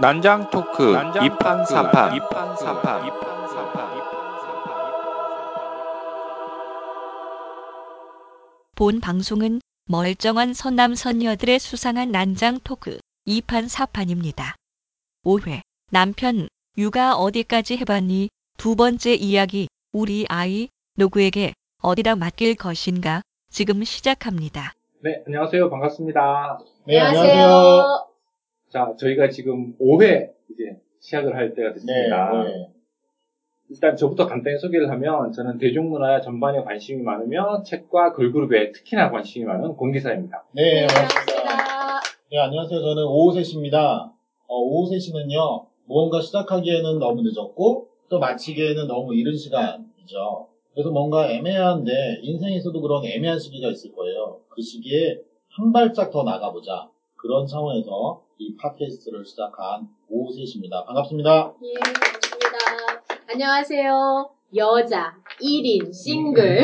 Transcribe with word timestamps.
난장 0.00 0.48
토크 0.48 0.94
이판 1.22 1.66
사판 1.66 2.18
본 8.74 9.00
방송은 9.00 9.60
멀쩡한 9.84 10.54
선남 10.54 10.94
선녀들의 10.94 11.58
수상한 11.58 12.12
난장 12.12 12.60
토크 12.64 12.98
2판 13.26 13.68
4판입니다. 13.68 14.54
5회 15.26 15.60
남편 15.90 16.48
육아 16.78 17.16
어디까지 17.16 17.76
해봤니? 17.76 18.30
두 18.56 18.76
번째 18.76 19.12
이야기 19.12 19.68
우리 19.92 20.24
아이 20.30 20.68
누구에게 20.96 21.52
어디다 21.82 22.16
맡길 22.16 22.54
것인가 22.54 23.20
지금 23.50 23.84
시작합니다. 23.84 24.72
네, 25.02 25.22
안녕하세요. 25.26 25.68
반갑습니다. 25.68 26.58
네, 26.86 26.98
안녕하세요. 26.98 28.09
자, 28.70 28.94
저희가 28.96 29.28
지금 29.30 29.76
5회 29.78 30.30
이제 30.48 30.78
시작을 31.00 31.34
할 31.34 31.54
때가 31.54 31.68
네, 31.70 31.74
됐습니다. 31.74 32.44
네. 32.44 32.70
일단 33.68 33.96
저부터 33.96 34.26
간단히 34.26 34.58
소개를 34.58 34.88
하면 34.90 35.32
저는 35.32 35.58
대중문화 35.58 36.20
전반에 36.20 36.62
관심이 36.62 37.02
많으며 37.02 37.62
책과 37.64 38.12
걸그룹에 38.12 38.70
특히나 38.70 39.10
관심이 39.10 39.44
많은 39.44 39.74
공기사입니다. 39.74 40.44
네, 40.52 40.86
반갑습니다. 40.86 42.00
네, 42.30 42.38
안녕하세요. 42.38 42.80
저는 42.80 43.04
오호세 43.06 43.42
씨입니다. 43.42 44.12
어, 44.46 44.56
오호세 44.56 45.00
씨는요, 45.00 45.66
무언가 45.86 46.20
시작하기에는 46.20 46.98
너무 47.00 47.22
늦었고, 47.22 47.88
또 48.08 48.18
마치기에는 48.20 48.86
너무 48.86 49.14
이른 49.16 49.36
시간이죠. 49.36 50.48
그래서 50.74 50.90
뭔가 50.90 51.28
애매한데, 51.28 52.20
인생에서도 52.22 52.80
그런 52.80 53.04
애매한 53.04 53.38
시기가 53.38 53.68
있을 53.70 53.92
거예요. 53.92 54.40
그 54.48 54.62
시기에 54.62 55.18
한 55.48 55.72
발짝 55.72 56.10
더 56.10 56.22
나가보자. 56.22 56.89
그런 57.20 57.46
차원에서 57.46 58.22
이 58.38 58.56
팟캐스트를 58.56 59.24
시작한 59.24 59.88
오호세씨입니다. 60.08 60.84
반갑습니다. 60.84 61.54
예, 61.62 61.74
반갑습니다. 61.78 62.58
안녕하세요. 63.30 64.30
여자, 64.56 65.14
1인, 65.40 65.92
싱글, 65.92 66.58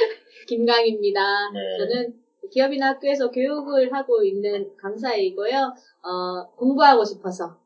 김강입니다. 0.48 1.20
네. 1.52 1.60
저는 1.78 2.14
기업이나 2.50 2.88
학교에서 2.88 3.30
교육을 3.30 3.92
하고 3.92 4.22
있는 4.24 4.70
강사이고요. 4.80 5.56
어, 6.02 6.50
공부하고 6.56 7.04
싶어서 7.04 7.56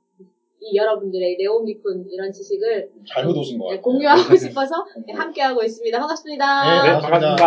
이 0.60 0.76
여러분들의 0.76 1.36
내용 1.38 1.64
깊은 1.64 2.10
이런 2.10 2.32
지식을 2.32 2.90
잘못 3.06 3.36
오신 3.36 3.58
것 3.58 3.66
네, 3.70 3.76
같아요. 3.76 3.82
공유하고 3.82 4.34
싶어서 4.36 4.74
네, 5.06 5.12
함께하고 5.12 5.62
있습니다. 5.62 5.98
반갑습니다. 5.98 6.82
네, 6.82 6.92
네, 6.92 6.98
반갑습니다. 7.00 7.46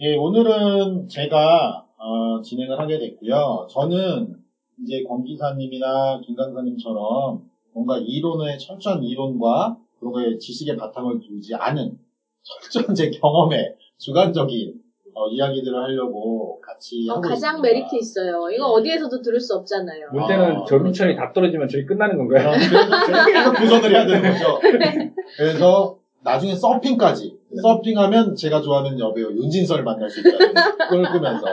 예, 0.00 0.16
오늘은 0.16 1.08
제가 1.08 1.85
어, 1.98 2.40
진행을 2.42 2.78
하게 2.78 2.98
됐고요. 2.98 3.66
저는 3.70 4.36
이제 4.82 5.02
권기사님이나 5.08 6.20
김강사님처럼 6.24 7.40
뭔가 7.72 7.98
이론의 7.98 8.58
철저한 8.58 9.02
이론과 9.02 9.76
그런 9.98 10.12
거에 10.12 10.38
지식의 10.38 10.76
바탕을 10.76 11.20
두지 11.20 11.54
않은 11.54 11.98
철저한 12.42 12.94
제 12.94 13.10
경험에 13.10 13.74
주관적인 13.98 14.74
어, 15.14 15.28
이야기들을 15.28 15.82
하려고 15.82 16.60
같이 16.60 17.06
어, 17.08 17.14
하고 17.14 17.22
가장 17.22 17.56
있습니다. 17.56 17.62
메리트 17.62 17.96
있어요. 17.96 18.50
이거 18.50 18.66
어디에서도 18.66 19.22
들을 19.22 19.40
수 19.40 19.54
없잖아요. 19.54 20.10
문제는 20.12 20.56
아, 20.56 20.64
저 20.68 20.78
민천이 20.78 21.16
다 21.16 21.32
떨어지면 21.32 21.68
저희 21.68 21.86
끝나는 21.86 22.18
건가요? 22.18 22.50
그래서 22.52 23.24
계속 23.24 23.54
도전을 23.54 23.90
해야 23.94 24.06
되는 24.06 24.30
거죠. 24.30 24.60
그래서 25.38 25.98
나중에 26.22 26.54
서핑까지 26.54 27.38
서핑하면 27.62 28.34
제가 28.34 28.60
좋아하는 28.60 28.98
여배우 28.98 29.32
윤진서를 29.32 29.84
만날 29.84 30.08
수 30.10 30.20
있다는 30.20 30.54
꿈을 30.90 31.12
꾸면서 31.12 31.46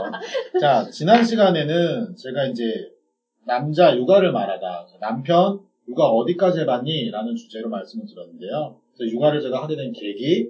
자 0.59 0.89
지난 0.89 1.23
시간에는 1.23 2.15
제가 2.15 2.45
이제 2.45 2.91
남자 3.45 3.95
육아를 3.95 4.31
말하다 4.31 4.87
남편 4.99 5.59
육아 5.87 6.05
어디까지 6.05 6.61
해봤니? 6.61 7.11
라는 7.11 7.35
주제로 7.35 7.69
말씀을 7.69 8.05
드렸는데요. 8.05 8.77
그래서 8.95 9.13
육아를 9.13 9.41
제가 9.41 9.63
하게 9.63 9.75
된 9.75 9.91
계기 9.91 10.49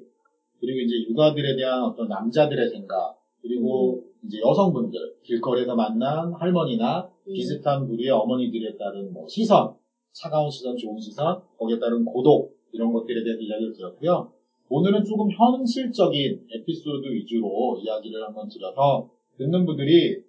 그리고 0.60 0.80
이제 0.80 1.10
육아들에 1.10 1.56
대한 1.56 1.84
어떤 1.84 2.08
남자들의 2.08 2.70
생각 2.70 3.18
그리고 3.42 4.04
이제 4.26 4.40
여성분들 4.40 5.18
길거리에서 5.24 5.76
만난 5.76 6.34
할머니나 6.34 7.10
음. 7.28 7.34
비슷한 7.34 7.86
부류의 7.88 8.12
어머니들에 8.12 8.78
따른 8.78 9.12
뭐 9.12 9.28
시선, 9.28 9.74
차가운 10.14 10.50
시선, 10.50 10.78
좋은 10.78 10.98
시선, 11.00 11.42
거기에 11.58 11.80
따른 11.80 12.06
고독 12.06 12.56
이런 12.72 12.94
것들에 12.94 13.24
대해서 13.24 13.42
이야기를 13.42 13.74
드렸고요. 13.74 14.32
오늘은 14.74 15.04
조금 15.06 15.30
현실적인 15.30 16.48
에피소드 16.52 17.06
위주로 17.14 17.78
이야기를 17.80 18.26
한번 18.26 18.50
드려서 18.50 19.08
듣는 19.38 19.68
분들이 19.68 20.24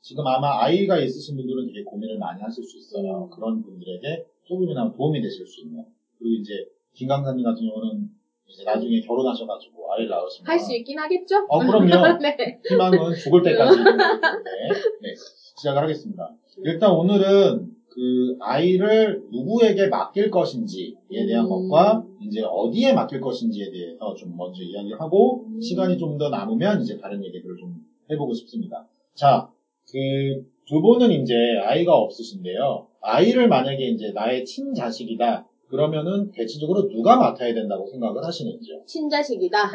지금 0.00 0.26
아마 0.26 0.62
아이가 0.64 0.98
있으신 0.98 1.36
분들은 1.36 1.66
되게 1.66 1.84
고민을 1.84 2.16
많이 2.16 2.40
하실 2.40 2.64
수 2.64 2.78
있어요. 2.78 3.24
음. 3.24 3.30
그런 3.30 3.62
분들에게 3.62 4.24
조금이나마 4.44 4.90
도움이 4.92 5.20
되실 5.20 5.46
수 5.46 5.60
있는. 5.60 5.84
그리고 6.18 6.40
이제 6.40 6.52
김 6.94 7.06
강사님 7.06 7.44
같은 7.44 7.68
경우는 7.68 8.08
이제 8.48 8.64
나중에 8.64 8.98
결혼하셔가지고 9.02 9.92
아이를 9.92 10.08
낳으시면 10.08 10.48
할 10.50 10.58
수 10.58 10.74
있긴 10.74 10.98
하겠죠? 10.98 11.44
어, 11.46 11.58
그럼요. 11.58 12.16
네. 12.24 12.60
희망은 12.66 13.14
죽을 13.14 13.42
때까지 13.42 13.76
있는 13.76 13.92
거기 13.98 14.08
때문에 14.08 14.68
네, 15.02 15.14
시작을 15.58 15.82
하겠습니다. 15.82 16.34
일단 16.64 16.92
오늘은 16.92 17.73
그 17.94 18.36
아이를 18.40 19.22
누구에게 19.30 19.86
맡길 19.86 20.30
것인지에 20.30 21.26
대한 21.28 21.44
음. 21.44 21.48
것과 21.48 22.04
이제 22.20 22.42
어디에 22.42 22.92
맡길 22.92 23.20
것인지에 23.20 23.70
대해서 23.70 24.14
좀 24.14 24.36
먼저 24.36 24.62
이야기를 24.62 25.00
하고 25.00 25.44
음. 25.46 25.60
시간이 25.60 25.96
좀 25.98 26.18
더 26.18 26.28
남으면 26.28 26.82
이제 26.82 26.98
다른 26.98 27.24
얘기들을 27.24 27.56
좀 27.56 27.76
해보고 28.10 28.34
싶습니다. 28.34 28.86
자, 29.14 29.48
그 29.90 30.54
두 30.66 30.80
분은 30.80 31.10
이제 31.10 31.34
아이가 31.62 31.94
없으신데요. 31.94 32.86
아이를 33.02 33.48
만약에 33.48 33.86
이제 33.88 34.12
나의 34.12 34.44
친자식이다. 34.46 35.46
그러면은 35.68 36.30
대체적으로 36.30 36.88
누가 36.88 37.16
맡아야 37.16 37.52
된다고 37.52 37.86
생각을 37.86 38.24
하시는지요? 38.24 38.82
친자식이다. 38.86 39.70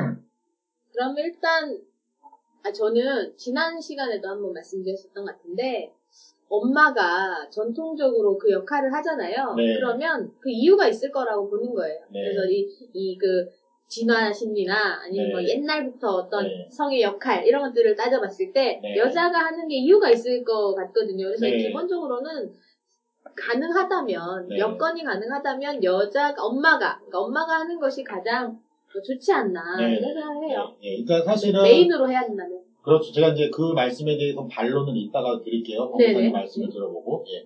그럼 0.92 1.16
일단 1.20 1.80
아, 2.64 2.72
저는 2.72 3.38
지난 3.38 3.80
시간에도 3.80 4.30
한번 4.30 4.54
말씀드렸었던 4.54 5.24
것 5.26 5.32
같은데 5.32 5.92
엄마가 6.50 7.48
전통적으로 7.50 8.38
그 8.38 8.52
역할을 8.52 8.92
하잖아요. 8.94 9.54
네. 9.56 9.76
그러면 9.76 10.30
그 10.40 10.50
이유가 10.50 10.88
있을 10.88 11.12
거라고 11.12 11.48
보는 11.50 11.74
거예요. 11.74 12.00
네. 12.10 12.22
그래서 12.24 12.46
이 12.48 12.66
이 12.94 13.18
그 13.18 13.46
진화 13.88 14.32
심리나 14.32 15.00
아니면 15.04 15.28
네. 15.28 15.32
뭐 15.34 15.44
옛날부터 15.44 16.08
어떤 16.10 16.44
네. 16.44 16.68
성의 16.72 17.02
역할 17.02 17.46
이런 17.46 17.64
것들을 17.64 17.96
따져봤을 17.96 18.52
때 18.54 18.80
네. 18.84 18.98
여자가 18.98 19.40
하는 19.40 19.68
게 19.68 19.78
이유가 19.78 20.10
있을 20.12 20.44
것 20.44 20.76
같거든요. 20.76 21.26
그래서 21.26 21.46
네. 21.46 21.58
기본적으로는 21.58 22.52
가능하다면 23.36 24.48
네. 24.50 24.60
여건이 24.60 25.04
가능하다면 25.04 25.84
여자가 25.84 26.44
엄마가 26.44 26.98
그러니까 26.98 27.20
엄마가 27.20 27.54
하는 27.60 27.80
것이 27.80 28.04
가장 28.04 28.56
좋지 29.04 29.32
않나 29.32 29.78
네. 29.78 29.96
이런 29.96 30.14
생각을 30.14 30.50
해요. 30.50 30.74
그러니까 30.80 31.24
사실은 31.24 31.64
메인으로 31.64 32.10
해야 32.10 32.26
된다면. 32.26 32.59
그렇죠. 32.82 33.12
제가 33.12 33.30
이제 33.30 33.50
그 33.54 33.74
말씀에 33.74 34.18
대해서 34.18 34.48
반론은 34.50 34.96
이따가 34.96 35.40
드릴게요. 35.44 35.94
네네. 35.98 36.14
검사님 36.14 36.32
말씀을 36.34 36.70
들어보고. 36.70 37.26
예. 37.30 37.46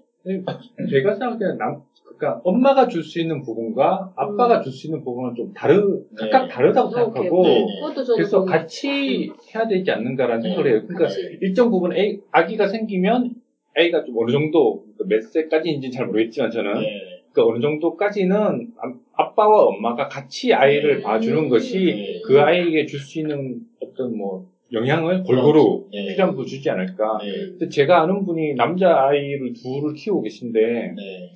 제가 0.90 1.14
생각하기에는 1.16 1.58
남, 1.58 1.82
그러니까 2.06 2.40
엄마가 2.46 2.88
줄 2.88 3.04
수 3.04 3.20
있는 3.20 3.42
부분과 3.42 4.14
아빠가 4.16 4.62
줄 4.62 4.72
수 4.72 4.88
있는 4.88 5.04
부분은 5.04 5.36
좀 5.36 5.52
다르, 5.54 6.00
각각 6.16 6.44
네. 6.44 6.48
다르다고 6.50 6.90
오케이, 6.90 7.04
생각하고. 7.04 7.44
네, 7.44 7.60
네. 7.60 7.94
저도 7.96 8.16
그래서. 8.16 8.46
같이 8.46 9.30
해야 9.54 9.68
되지 9.68 9.92
않는가라는 9.92 10.42
네. 10.44 10.50
생각을 10.50 10.72
해요. 10.72 10.82
그러니까. 10.88 11.14
일정 11.42 11.70
부분 11.72 11.94
애, 11.98 12.18
아기가 12.32 12.68
생기면 12.68 13.36
애가 13.76 14.06
좀 14.06 14.16
어느 14.20 14.32
정도 14.32 14.86
그몇 14.98 15.24
세까지인지는 15.24 15.92
잘 15.92 16.06
모르겠지만 16.06 16.52
저는 16.52 16.74
네. 16.76 16.88
그 17.34 17.42
어느 17.44 17.60
정도까지는 17.60 18.38
아- 18.78 18.94
아빠와 19.16 19.66
엄마가 19.66 20.08
같이 20.08 20.54
아이를 20.54 20.98
네. 20.98 21.04
봐주는 21.04 21.50
것이 21.50 21.86
네. 21.86 22.22
그 22.26 22.40
아이에게 22.40 22.86
줄 22.86 23.00
수 23.00 23.20
있는 23.20 23.60
어떤 23.82 24.16
뭐 24.16 24.46
영향을 24.74 25.24
골고루 25.24 25.84
네. 25.92 26.08
필요한 26.08 26.36
부 26.36 26.46
주지 26.46 26.70
않을까. 26.70 27.20
네. 27.22 27.32
근데 27.52 27.70
제가 27.70 28.02
아는 28.02 28.26
분이 28.26 28.56
남자 28.56 29.06
아이를 29.08 29.54
둘을 29.54 29.94
키우고 29.94 30.24
계신데 30.24 30.60
네. 30.60 31.34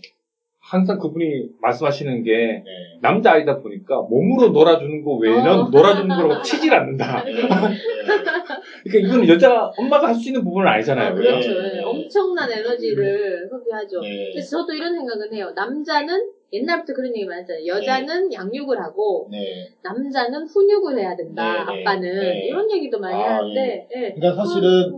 항상 0.59 0.97
그분이 0.97 1.49
말씀하시는 1.61 2.23
게 2.23 2.31
네. 2.31 2.61
남자 3.01 3.33
아이다 3.33 3.59
보니까 3.59 4.01
몸으로 4.09 4.49
놀아주는 4.49 5.01
거 5.03 5.13
외에는 5.13 5.47
어. 5.47 5.69
놀아주는 5.69 6.07
거라고 6.07 6.41
치질 6.41 6.73
않는다. 6.73 7.23
네. 8.87 9.01
그러니까 9.01 9.15
이건 9.15 9.27
여자 9.29 9.71
엄마가 9.77 10.07
할 10.07 10.15
수 10.15 10.29
있는 10.29 10.43
부분은 10.43 10.67
아니잖아요. 10.67 11.11
아, 11.11 11.13
그렇죠. 11.13 11.61
네. 11.61 11.73
네. 11.73 11.83
엄청난 11.83 12.49
에너지를 12.51 13.47
소비하죠. 13.49 13.99
네. 14.01 14.31
그래서 14.31 14.57
저도 14.59 14.73
이런 14.73 14.93
생각은 14.93 15.33
해요. 15.33 15.51
남자는 15.55 16.31
옛날부터 16.53 16.93
그런 16.93 17.15
얘기 17.15 17.25
많았잖아요. 17.25 17.65
여자는 17.67 18.31
양육을 18.31 18.79
하고 18.79 19.27
네. 19.29 19.67
남자는 19.83 20.45
훈육을 20.47 20.97
해야 20.97 21.15
된다. 21.15 21.65
네, 21.69 21.75
네. 21.75 21.81
아빠는 21.81 22.19
네. 22.19 22.47
이런 22.47 22.71
얘기도 22.71 22.99
많이 22.99 23.21
아, 23.21 23.37
하는데. 23.37 23.87
예. 23.95 24.13
그러니까 24.15 24.43
사실은. 24.43 24.91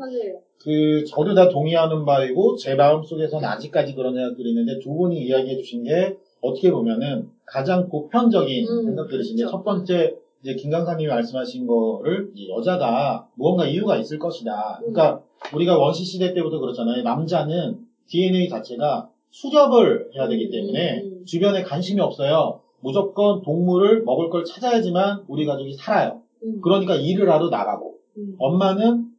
그 0.61 1.03
저도 1.05 1.33
다 1.33 1.47
동의하는 1.47 2.05
바이고 2.05 2.55
제 2.57 2.75
마음 2.75 3.01
속에서는 3.01 3.47
아직까지 3.47 3.95
그런 3.95 4.13
생각들이 4.13 4.49
있는데 4.49 4.77
두 4.79 4.93
분이 4.93 5.17
이야기해 5.17 5.55
주신 5.55 5.83
게 5.83 6.17
어떻게 6.41 6.69
보면은 6.69 7.29
가장 7.45 7.87
보편적인 7.87 8.67
음, 8.67 8.83
생각들이신데 8.83 9.43
그렇죠. 9.43 9.51
첫 9.57 9.63
번째 9.63 10.15
이제 10.41 10.55
김 10.55 10.71
강사님이 10.71 11.09
말씀하신 11.09 11.67
거를 11.67 12.31
이 12.33 12.49
여자가 12.49 13.27
무언가 13.35 13.65
이유가 13.65 13.97
있을 13.97 14.17
것이다. 14.17 14.77
그러니까 14.79 15.21
우리가 15.53 15.77
원시 15.77 16.03
시대 16.03 16.33
때부터 16.33 16.59
그렇잖아요. 16.59 17.03
남자는 17.03 17.79
DNA 18.07 18.47
자체가 18.47 19.09
수렵을 19.31 20.11
해야 20.15 20.27
되기 20.27 20.49
때문에 20.49 21.01
음. 21.01 21.25
주변에 21.25 21.61
관심이 21.63 21.99
없어요. 21.99 22.61
무조건 22.79 23.41
동물을 23.41 24.03
먹을 24.03 24.29
걸 24.29 24.45
찾아야지만 24.45 25.25
우리 25.27 25.45
가족이 25.45 25.73
살아요. 25.73 26.21
음. 26.43 26.61
그러니까 26.61 26.95
일을 26.95 27.29
하러 27.29 27.49
나가고 27.49 27.97
음. 28.17 28.35
엄마는 28.39 29.09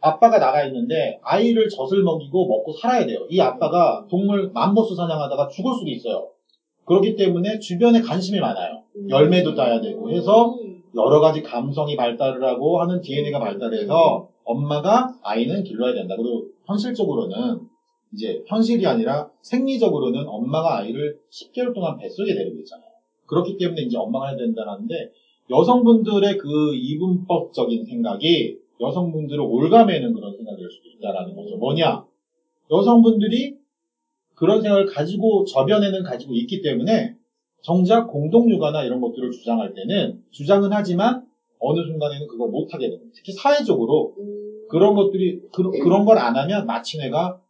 아빠가 0.00 0.38
나가 0.38 0.64
있는데 0.64 1.18
아이를 1.22 1.68
젖을 1.68 2.02
먹이고 2.02 2.48
먹고 2.48 2.72
살아야 2.72 3.04
돼요. 3.04 3.26
이 3.28 3.40
아빠가 3.40 4.06
동물 4.08 4.50
맘보스 4.52 4.94
사냥하다가 4.94 5.48
죽을 5.48 5.74
수도 5.74 5.90
있어요. 5.90 6.28
그렇기 6.88 7.16
때문에 7.16 7.58
주변에 7.58 8.00
관심이 8.00 8.40
많아요. 8.40 8.82
음. 8.96 9.10
열매도 9.10 9.54
따야 9.54 9.80
되고 9.80 10.10
해서 10.10 10.54
음. 10.54 10.82
여러 10.96 11.20
가지 11.20 11.42
감성이 11.42 11.96
발달을 11.96 12.42
하고 12.42 12.80
하는 12.80 13.02
DNA가 13.02 13.38
발달해서 13.38 14.28
엄마가 14.44 15.14
아이는 15.22 15.62
길러야 15.62 15.92
된다. 15.92 16.16
그리고 16.16 16.46
현실적으로는 16.64 17.60
이제 18.14 18.42
현실이 18.46 18.86
아니라 18.86 19.28
생리적으로는 19.42 20.26
엄마가 20.26 20.78
아이를 20.78 21.18
10개월 21.30 21.74
동안 21.74 21.98
뱃속에 21.98 22.34
데리고 22.34 22.58
있잖아요. 22.60 22.88
그렇기 23.26 23.58
때문에 23.58 23.82
이제 23.82 23.98
엄마가 23.98 24.28
해야 24.28 24.36
된다는데 24.36 25.10
여성분들의 25.50 26.38
그 26.38 26.74
이분법적인 26.74 27.84
생각이 27.84 28.56
여성분들을 28.80 29.40
올가매는 29.40 30.14
그런 30.14 30.34
생각일 30.34 30.70
수도 30.70 30.88
있다라는 30.88 31.36
거죠. 31.36 31.56
뭐냐? 31.58 32.02
여성분들이 32.70 33.56
그런 34.38 34.62
생각을 34.62 34.86
가지고 34.86 35.44
저변에는 35.44 36.02
가지고 36.04 36.34
있기 36.34 36.62
때문에 36.62 37.16
정작 37.62 38.06
공동육아나 38.06 38.84
이런 38.84 39.00
것들을 39.00 39.30
주장할 39.32 39.74
때는 39.74 40.20
주장은 40.30 40.70
하지만 40.72 41.24
어느 41.58 41.80
순간에는 41.84 42.28
그거 42.28 42.46
못하게 42.46 42.88
됩니다. 42.88 43.10
특히 43.14 43.32
사회적으로 43.32 44.14
음. 44.16 44.64
그런 44.70 44.94
것들이 44.94 45.40
그, 45.52 45.62
런 45.88 46.04
걸 46.04 46.18
안 46.18 46.36
하면 46.36 46.66
마치 46.66 46.98
내가 46.98 47.40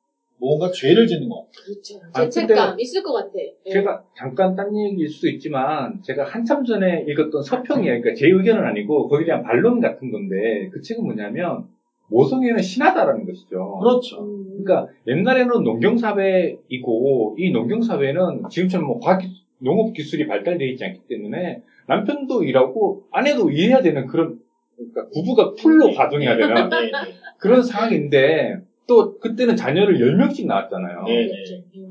뭔가 0.41 0.71
죄를 0.71 1.07
짓는 1.07 1.29
것 1.29 1.37
같아요. 1.37 1.51
그렇죠. 1.67 2.01
아, 2.15 2.23
죄책감 2.23 2.81
있을 2.81 3.03
것 3.03 3.13
같아. 3.13 3.33
예. 3.67 3.71
제가 3.71 4.03
잠깐 4.17 4.55
딴 4.55 4.69
얘기일 4.75 5.09
수도 5.09 5.29
있지만 5.29 6.01
제가 6.03 6.25
한참 6.25 6.65
전에 6.65 7.05
읽었던 7.09 7.43
서평이에요. 7.43 8.01
그러니까 8.01 8.15
제 8.15 8.29
의견은 8.29 8.65
아니고 8.65 9.09
거기에 9.09 9.27
대한 9.27 9.43
반론 9.43 9.81
같은 9.81 10.11
건데 10.13 10.71
그 10.73 10.81
책은 10.81 11.05
뭐냐면 11.05 11.67
모성애는 12.09 12.63
신하다라는 12.63 13.27
것이죠. 13.27 13.79
그렇죠. 13.79 14.23
음. 14.23 14.63
그러니까 14.65 14.93
옛날에는 15.07 15.63
농경사회이고 15.63 17.37
이 17.39 17.51
농경사회는 17.51 18.49
지금처럼 18.51 18.87
뭐 18.87 19.01
과학 19.01 19.23
농업 19.59 19.93
기술이 19.93 20.27
발달되어 20.27 20.69
있지 20.69 20.85
않기 20.85 21.01
때문에 21.09 21.63
남편도 21.87 22.45
일하고 22.45 23.05
아내도 23.11 23.51
일해야 23.51 23.83
되는 23.83 24.07
그런 24.07 24.39
그러니까 24.77 25.09
부부가 25.13 25.55
풀로 25.55 25.93
가동해야 25.93 26.37
되는 26.37 26.55
네, 26.55 26.79
네. 26.79 26.91
그런 27.39 27.63
상황인데 27.63 28.59
또 28.87 29.19
그때는 29.19 29.57
자녀를 29.57 29.99
10명씩 29.99 30.47
낳았잖아요. 30.47 31.05
네. 31.05 31.29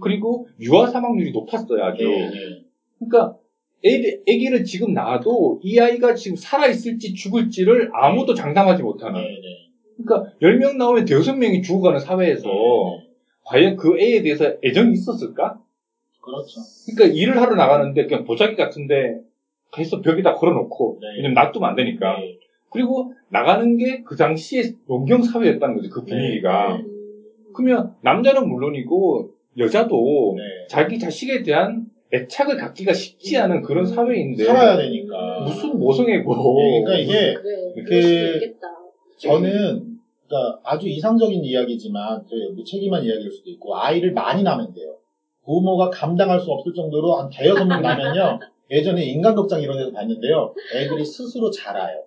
그리고 0.02 0.48
유아 0.60 0.88
사망률이 0.88 1.32
높았어요, 1.32 1.84
아주. 1.84 2.04
네, 2.04 2.30
네. 2.30 2.64
그러니까 2.98 3.38
애기, 3.84 4.20
애기를 4.26 4.64
지금 4.64 4.94
낳아도 4.94 5.60
이 5.62 5.78
아이가 5.80 6.16
지금 6.16 6.36
살아있을지 6.36 7.14
죽을지를 7.14 7.92
아무도 7.94 8.34
장담하지 8.34 8.82
못하는. 8.82 9.22
네, 9.98 10.04
네. 10.04 10.04
그러니까 10.06 10.32
10명 10.42 10.78
나오면 10.78 11.06
대여섯 11.06 11.38
명이 11.38 11.62
죽어가는 11.62 12.00
사회에서 12.00 12.48
네. 12.48 13.08
과연 13.46 13.76
그 13.76 13.98
애에 14.00 14.22
대해서 14.22 14.54
애정이 14.64 14.94
있었을까? 14.94 15.60
그렇죠. 16.22 16.60
그러니까 16.96 17.18
일을 17.18 17.42
하러 17.42 17.56
나가는데 17.56 18.06
그냥 18.06 18.24
보자기 18.26 18.56
같은데 18.56 19.20
가서 19.72 20.02
벽에다 20.02 20.34
걸어놓고 20.34 20.98
네. 21.02 21.08
왜냐면 21.18 21.34
놔두면 21.36 21.70
안 21.70 21.76
되니까. 21.76 22.18
네. 22.18 22.38
그리고 22.70 23.14
나가는 23.30 23.78
게 23.78 24.04
그 24.04 24.16
당시에 24.16 24.64
농경 24.88 25.22
사회였다는 25.22 25.76
거죠, 25.76 25.90
그 25.90 26.04
분위기가. 26.04 26.76
음. 26.76 26.86
그러면 27.54 27.92
남자는 28.02 28.48
물론이고 28.48 29.30
여자도 29.58 30.36
네. 30.38 30.44
자기 30.70 31.00
자식에 31.00 31.42
대한 31.44 31.86
애착을 32.14 32.56
갖기가 32.58 32.94
쉽지 32.94 33.38
않은 33.38 33.62
그런 33.62 33.86
사회인데 33.86 34.46
살아야 34.46 34.78
되니까. 34.78 35.42
무슨 35.44 35.78
모성애고 35.78 36.36
네, 36.36 36.84
그러니까 36.84 36.98
이게 36.98 37.34
그 37.84 38.40
저는 39.18 39.98
그러니까 40.28 40.60
아주 40.64 40.88
이상적인 40.88 41.44
이야기지만 41.44 42.26
그 42.30 42.36
무책임한 42.56 43.04
이야기일 43.04 43.32
수도 43.32 43.50
있고 43.50 43.76
아이를 43.78 44.12
많이 44.14 44.44
낳으면 44.44 44.74
돼요. 44.74 44.96
부모가 45.46 45.90
감당할 45.90 46.40
수 46.40 46.52
없을 46.52 46.74
정도로 46.74 47.16
한 47.16 47.30
대여섯 47.30 47.66
명 47.68 47.82
낳으면요. 47.82 48.40
예전에 48.70 49.06
인간극장 49.06 49.62
이런 49.62 49.78
데서 49.78 49.92
봤는데요. 49.92 50.54
애들이 50.76 51.06
스스로 51.06 51.50
자라요. 51.50 52.04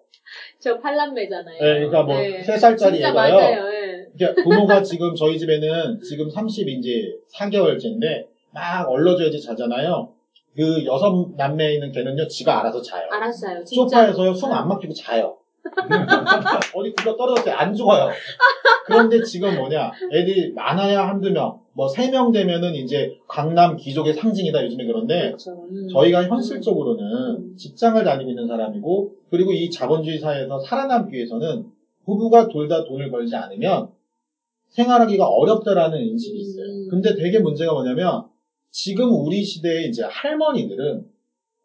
저 0.58 0.78
팔남매잖아요. 0.78 1.58
네, 1.58 1.74
그러니까 1.76 2.02
뭐 2.02 2.16
네. 2.16 2.42
세 2.42 2.56
살짜리 2.56 2.98
진짜 2.98 3.08
애가요. 3.08 3.34
맞아요. 3.34 3.72
예. 3.72 4.06
그러니까 4.14 4.42
부모가 4.42 4.82
지금 4.82 5.14
저희 5.14 5.38
집에는 5.38 6.00
지금 6.02 6.28
30 6.28 6.68
이제 6.68 7.14
4개월째인데 7.34 8.26
막 8.52 8.88
얼러줘야지 8.88 9.40
자잖아요. 9.40 10.12
그 10.54 10.84
여섯 10.84 11.30
남매에 11.36 11.74
있는 11.74 11.90
걔는요, 11.92 12.26
지가 12.28 12.60
알아서 12.60 12.82
자요. 12.82 13.08
알았어요. 13.10 13.64
진짜. 13.64 13.74
소파에서요, 14.04 14.34
숨 14.34 14.52
안 14.52 14.68
막히고 14.68 14.92
자요. 14.92 15.36
어디 16.74 16.92
굴러 16.92 17.16
떨어졌어요. 17.16 17.54
안 17.54 17.74
죽어요. 17.74 18.10
그런데 18.86 19.22
지금 19.22 19.56
뭐냐, 19.56 19.92
애들이 20.12 20.52
많아야 20.52 21.06
한두 21.08 21.30
명, 21.30 21.60
뭐 21.72 21.86
세 21.88 22.10
명 22.10 22.32
되면은 22.32 22.74
이제 22.74 23.16
강남 23.28 23.76
귀족의 23.76 24.14
상징이다 24.14 24.64
요즘에 24.64 24.84
그런데, 24.86 25.26
그렇죠. 25.26 25.66
음. 25.70 25.88
저희가 25.92 26.24
현실적으로는 26.24 27.56
직장을 27.56 28.02
다니고 28.02 28.30
있는 28.30 28.46
사람이고, 28.46 29.14
그리고 29.30 29.52
이 29.52 29.70
자본주의 29.70 30.18
사회에서 30.18 30.58
살아남기 30.60 31.14
위해서는 31.16 31.66
부부가 32.04 32.48
둘 32.48 32.68
다 32.68 32.84
돈을 32.84 33.10
벌지 33.10 33.34
않으면 33.36 33.88
생활하기가 34.70 35.26
어렵다라는 35.26 35.98
인식이 36.00 36.38
있어요. 36.38 36.64
음. 36.66 36.88
근데 36.90 37.14
되게 37.14 37.38
문제가 37.38 37.72
뭐냐면, 37.72 38.24
지금 38.72 39.10
우리 39.12 39.42
시대의 39.42 39.88
이제 39.88 40.02
할머니들은 40.04 41.04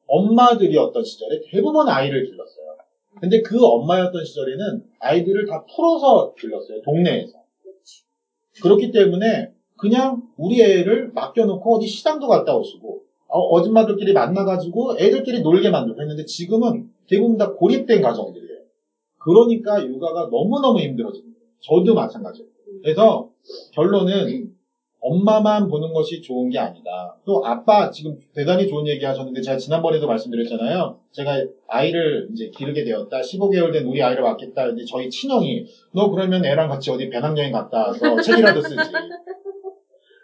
엄마들이었던 0.07 1.03
시절에 1.03 1.39
대부분 1.49 1.87
아이를 1.87 2.25
길렀어요. 2.25 2.74
근데 3.19 3.41
그 3.41 3.63
엄마였던 3.63 4.23
시절에는 4.23 4.83
아이들을 4.99 5.45
다 5.45 5.63
풀어서 5.73 6.33
길렀어요. 6.35 6.81
동네에서. 6.83 7.33
그렇기 8.61 8.91
때문에 8.91 9.51
그냥 9.77 10.23
우리 10.37 10.61
애를 10.61 11.11
맡겨놓고 11.13 11.75
어디 11.75 11.87
시장도 11.87 12.27
갔다 12.27 12.55
오시고 12.55 13.03
어, 13.27 13.61
줌마들끼리 13.61 14.13
만나가지고 14.13 14.97
애들끼리 14.97 15.41
놀게 15.41 15.69
만들고 15.69 16.01
했는데 16.01 16.23
지금은 16.25 16.87
대부분 17.07 17.37
다 17.37 17.51
고립된 17.51 18.01
가정들이에요. 18.01 18.59
그러니까 19.19 19.83
육아가 19.85 20.29
너무너무 20.31 20.79
힘들어집니다. 20.79 21.39
저도 21.59 21.93
마찬가지예요. 21.93 22.47
그래서 22.81 23.29
결론은 23.73 24.51
엄마만 25.07 25.67
보는 25.67 25.93
것이 25.93 26.19
좋은 26.19 26.49
게 26.49 26.57
아니다. 26.57 27.15
또 27.25 27.45
아빠 27.45 27.91
지금 27.91 28.17
대단히 28.33 28.67
좋은 28.67 28.87
얘기 28.87 29.05
하셨는데 29.05 29.39
제가 29.39 29.55
지난번에도 29.55 30.07
말씀드렸잖아요. 30.07 30.97
제가 31.11 31.45
아이를 31.67 32.27
이제 32.31 32.49
기르게 32.49 32.83
되었다. 32.83 33.21
15개월 33.21 33.71
된 33.71 33.85
우리 33.85 34.01
아이를 34.01 34.23
맡겠다. 34.23 34.65
근데 34.65 34.83
저희 34.83 35.07
친형이 35.07 35.63
너 35.93 36.09
그러면 36.09 36.43
애랑 36.43 36.69
같이 36.69 36.89
어디 36.89 37.07
배낭여행 37.07 37.51
갔다 37.51 37.87
와서 37.87 38.19
책이라도 38.19 38.61
쓰지. 38.61 38.75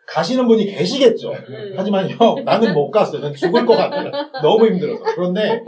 가시는 0.07 0.47
분이 0.47 0.65
계시겠죠. 0.65 1.29
음. 1.31 1.73
하지만 1.75 2.09
형 2.09 2.43
나는 2.43 2.73
못 2.73 2.89
갔어요. 2.89 3.21
난 3.21 3.33
죽을 3.33 3.65
것 3.67 3.75
같아요. 3.75 4.11
너무 4.41 4.65
힘들어서. 4.65 5.03
그런데 5.15 5.61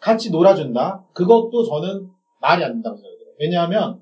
같이 0.00 0.30
놀아준다. 0.30 1.04
그것도 1.12 1.62
저는 1.62 2.06
말이 2.40 2.64
안 2.64 2.72
된다고 2.72 2.96
생각해요. 2.96 3.34
왜냐하면 3.38 3.98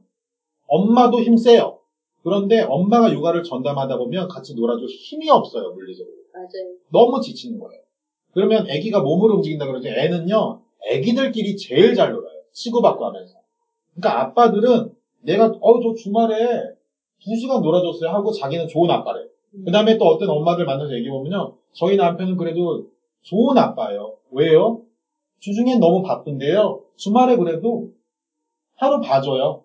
엄마도 0.68 1.20
힘 1.20 1.36
세요. 1.36 1.77
그런데 2.22 2.60
엄마가 2.62 3.12
육아를 3.12 3.42
전담하다 3.42 3.96
보면 3.96 4.28
같이 4.28 4.54
놀아줄 4.54 4.88
힘이 4.88 5.30
없어요, 5.30 5.70
물리적으로. 5.70 6.14
맞아요. 6.32 6.72
너무 6.90 7.20
지치는 7.20 7.58
거예요. 7.58 7.80
그러면 8.32 8.64
아기가 8.68 9.00
몸으로 9.00 9.34
움직인다 9.36 9.66
그러지 9.66 9.88
애는요, 9.88 10.58
아기들끼리 10.92 11.56
제일 11.56 11.94
잘 11.94 12.10
놀아요. 12.10 12.38
치고받고 12.52 13.04
하면서. 13.04 13.38
그러니까 13.94 14.20
아빠들은 14.20 14.88
내가 15.20 15.50
어 15.60 15.80
저 15.80 15.92
주말에 15.94 16.34
두 17.20 17.34
시간 17.36 17.60
놀아줬어요 17.60 18.10
하고 18.10 18.30
자기는 18.30 18.66
좋은 18.68 18.90
아빠래. 18.90 19.24
그 19.64 19.70
다음에 19.72 19.96
또 19.96 20.06
어떤 20.06 20.28
엄마들 20.30 20.64
만나서 20.64 20.92
얘기해보면요. 20.94 21.50
저희 21.72 21.96
남편은 21.96 22.36
그래도 22.36 22.82
좋은 23.22 23.56
아빠예요. 23.58 24.12
왜요? 24.30 24.78
주중엔 25.40 25.80
너무 25.80 26.02
바쁜데요. 26.02 26.78
주말에 26.96 27.36
그래도 27.36 27.86
하루 28.76 29.00
봐줘요. 29.00 29.58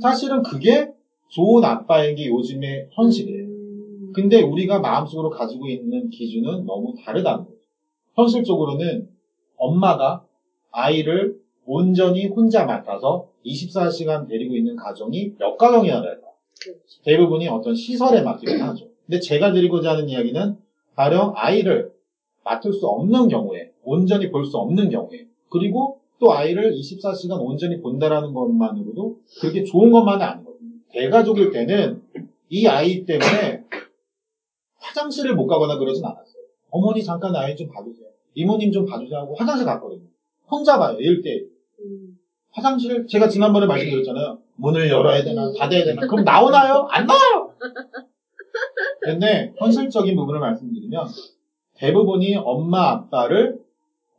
사실은 0.00 0.42
그게 0.42 0.86
좋은 1.32 1.64
아빠인 1.64 2.14
게 2.14 2.26
요즘의 2.28 2.88
현실이에요. 2.90 3.44
음. 3.46 4.12
근데 4.14 4.42
우리가 4.42 4.80
마음속으로 4.80 5.30
가지고 5.30 5.66
있는 5.66 6.10
기준은 6.10 6.66
너무 6.66 6.94
다르다는 7.02 7.44
거죠. 7.44 7.56
현실적으로는 8.14 9.06
엄마가 9.56 10.22
아이를 10.70 11.34
온전히 11.64 12.26
혼자 12.26 12.64
맡아서 12.64 13.24
24시간 13.46 14.28
데리고 14.28 14.54
있는 14.54 14.76
가정이 14.76 15.32
몇 15.38 15.56
가정이나 15.56 16.02
될까? 16.02 16.28
그렇죠. 16.62 17.02
대부분이 17.02 17.48
어떤 17.48 17.74
시설에 17.74 18.20
맡기곤 18.20 18.60
하죠. 18.60 18.86
근데 19.06 19.18
제가 19.18 19.52
드리고자 19.52 19.92
하는 19.92 20.08
이야기는 20.10 20.54
가령 20.96 21.32
아이를 21.34 21.88
맡을 22.44 22.72
수 22.74 22.86
없는 22.86 23.28
경우에, 23.28 23.70
온전히 23.84 24.30
볼 24.30 24.44
수 24.44 24.58
없는 24.58 24.90
경우에, 24.90 25.24
그리고 25.48 25.96
또 26.18 26.32
아이를 26.32 26.72
24시간 26.72 27.40
온전히 27.40 27.80
본다라는 27.80 28.34
것만으로도 28.34 29.14
그렇게 29.40 29.64
좋은 29.64 29.90
것만은 29.90 30.24
아니거든요. 30.26 30.51
대가족일 30.92 31.50
때는 31.50 32.02
이 32.48 32.66
아이 32.66 33.04
때문에 33.04 33.64
화장실을 34.78 35.34
못 35.34 35.46
가거나 35.46 35.78
그러진 35.78 36.04
않았어요. 36.04 36.42
어머니 36.70 37.02
잠깐 37.02 37.34
아이 37.34 37.56
좀 37.56 37.68
봐주세요. 37.68 38.08
이모님 38.34 38.72
좀 38.72 38.86
봐주세요 38.86 39.20
하고 39.20 39.34
화장실 39.34 39.66
갔거든요. 39.66 40.06
혼자 40.50 40.78
봐요. 40.78 40.96
1대1. 40.98 41.48
음. 41.80 42.18
화장실 42.50 43.06
제가 43.06 43.28
지난번에 43.28 43.66
말씀드렸잖아요. 43.66 44.38
문을 44.56 44.88
열어야 44.88 45.22
되나 45.24 45.50
닫아야 45.52 45.84
되나 45.84 46.06
그럼 46.06 46.24
나오나요? 46.24 46.86
안 46.90 47.06
나와요. 47.06 47.54
근데 49.00 49.54
현실적인 49.56 50.14
부분을 50.14 50.40
말씀드리면 50.40 51.06
대부분이 51.74 52.36
엄마 52.36 52.90
아빠를 52.90 53.60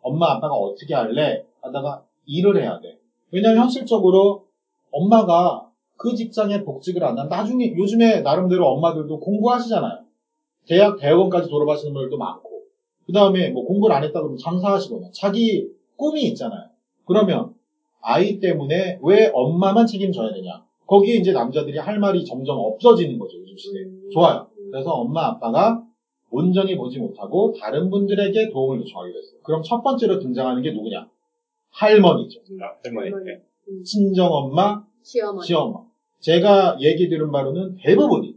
엄마 0.02 0.32
아빠가 0.34 0.56
어떻게 0.56 0.94
할래 0.94 1.46
하다가 1.62 2.04
일을 2.26 2.62
해야 2.62 2.80
돼. 2.80 3.00
왜냐하면 3.32 3.64
현실적으로 3.64 4.48
엄마가 4.92 5.70
그 5.98 6.16
직장에 6.16 6.64
복직을 6.64 7.04
안 7.04 7.18
하면 7.18 7.30
나중에 7.30 7.74
요즘에 7.76 8.22
나름대로 8.22 8.68
엄마들도 8.68 9.20
공부하시잖아요. 9.20 10.04
대학 10.68 10.98
대학원까지 10.98 11.50
졸업하시는 11.50 11.94
분들도 11.94 12.18
많고 12.18 12.64
그 13.06 13.12
다음에 13.12 13.50
뭐 13.50 13.66
공부를 13.66 13.96
안 13.96 14.04
했다 14.04 14.20
그러면 14.20 14.38
장사하시거나 14.38 15.08
자기 15.14 15.68
꿈이 15.96 16.24
있잖아요. 16.24 16.70
그러면 17.06 17.54
아이 18.02 18.40
때문에 18.40 19.00
왜 19.02 19.32
엄마만 19.34 19.86
책임져야 19.86 20.34
되냐? 20.34 20.64
거기에 20.86 21.16
이제 21.16 21.32
남자들이 21.32 21.78
할 21.78 22.00
말이 22.00 22.26
점점 22.26 22.60
없어지는 22.60 23.18
거죠, 23.18 23.40
요즘 23.40 23.58
시대에. 23.58 23.84
음. 23.84 24.10
좋아요. 24.12 24.48
그래서 24.72 24.92
엄마, 24.92 25.28
아빠가 25.28 25.84
온전히 26.30 26.76
보지 26.76 27.00
못하고 27.00 27.54
다른 27.60 27.90
분들에게 27.90 28.50
도움을 28.50 28.82
요청하게 28.82 29.14
됐어요. 29.14 29.40
그럼 29.44 29.62
첫 29.64 29.82
번째로 29.82 30.20
등장하는 30.20 30.62
게 30.62 30.72
누구냐? 30.72 31.08
할머니죠. 31.70 32.42
아, 32.62 32.74
할머니. 32.84 33.12
음. 33.70 33.84
친정 33.84 34.32
엄마, 34.32 34.84
시어머니. 35.04 35.46
시엄마. 35.46 35.80
제가 36.20 36.78
얘기 36.80 37.10
들은 37.10 37.32
바로는 37.32 37.76
대부분이 37.84 38.36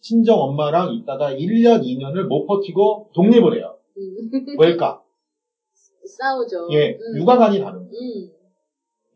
친정 0.00 0.40
엄마랑 0.40 0.94
있다가 0.94 1.32
1년, 1.32 1.82
2년을 1.82 2.24
못 2.24 2.46
버티고 2.46 3.10
독립을 3.14 3.56
해요. 3.56 3.76
음. 3.98 4.30
왜일까? 4.58 5.02
싸우죠. 6.06 6.68
예, 6.72 6.92
음. 6.92 7.18
육아관이 7.18 7.58
다른 7.58 7.88
거예요. 7.88 7.92
음. 7.92 8.30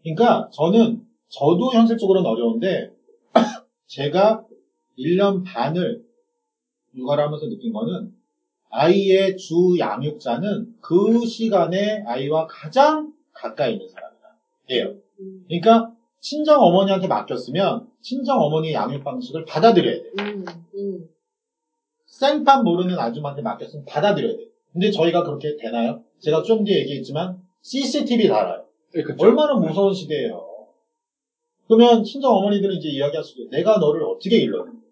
그러니까 0.03 0.51
저는 0.53 1.03
저도 1.29 1.73
현실적으로는 1.73 2.29
어려운데 2.29 2.93
제가 3.87 4.45
1년 4.99 5.45
반을 5.45 6.05
육아를 6.95 7.25
하면서 7.25 7.47
느낀 7.47 7.73
거는 7.73 8.13
아이의 8.71 9.37
주 9.37 9.77
양육자는 9.79 10.75
그 10.81 11.25
시간에 11.25 12.03
아이와 12.07 12.47
가장 12.49 13.13
가까이 13.33 13.73
있는 13.75 13.89
사람이다. 13.89 14.37
예요. 14.71 14.95
음. 15.21 15.45
그러니까 15.49 15.95
친정 16.21 16.61
어머니한테 16.61 17.07
맡겼으면 17.07 17.89
친정 18.01 18.41
어머니의 18.41 18.75
양육 18.75 19.03
방식을 19.03 19.45
받아들여야 19.47 19.95
돼. 19.95 20.11
음. 20.21 20.45
음. 20.75 21.09
생판 22.07 22.63
모르는 22.63 22.99
아줌마한테 22.99 23.43
맡겼으면 23.43 23.85
받아들여야 23.87 24.37
돼. 24.37 24.45
근데 24.73 24.91
저희가 24.91 25.25
그렇게 25.25 25.57
되나요? 25.57 26.03
제가 26.21 26.43
좀 26.43 26.65
뒤에 26.65 26.81
얘기했지만 26.81 27.43
CCTV 27.63 28.29
달아요. 28.29 28.65
네, 28.95 29.03
그쵸. 29.03 29.25
얼마나 29.25 29.55
무서운 29.55 29.93
시대예요. 29.93 30.47
그러면 31.67 32.03
친정 32.05 32.33
어머니들은 32.33 32.77
이제 32.77 32.89
이야기할 32.89 33.23
수도 33.23 33.43
있어요. 33.43 33.51
내가 33.51 33.79
너를 33.79 34.03
어떻게 34.03 34.39
길렀는데. 34.41 34.87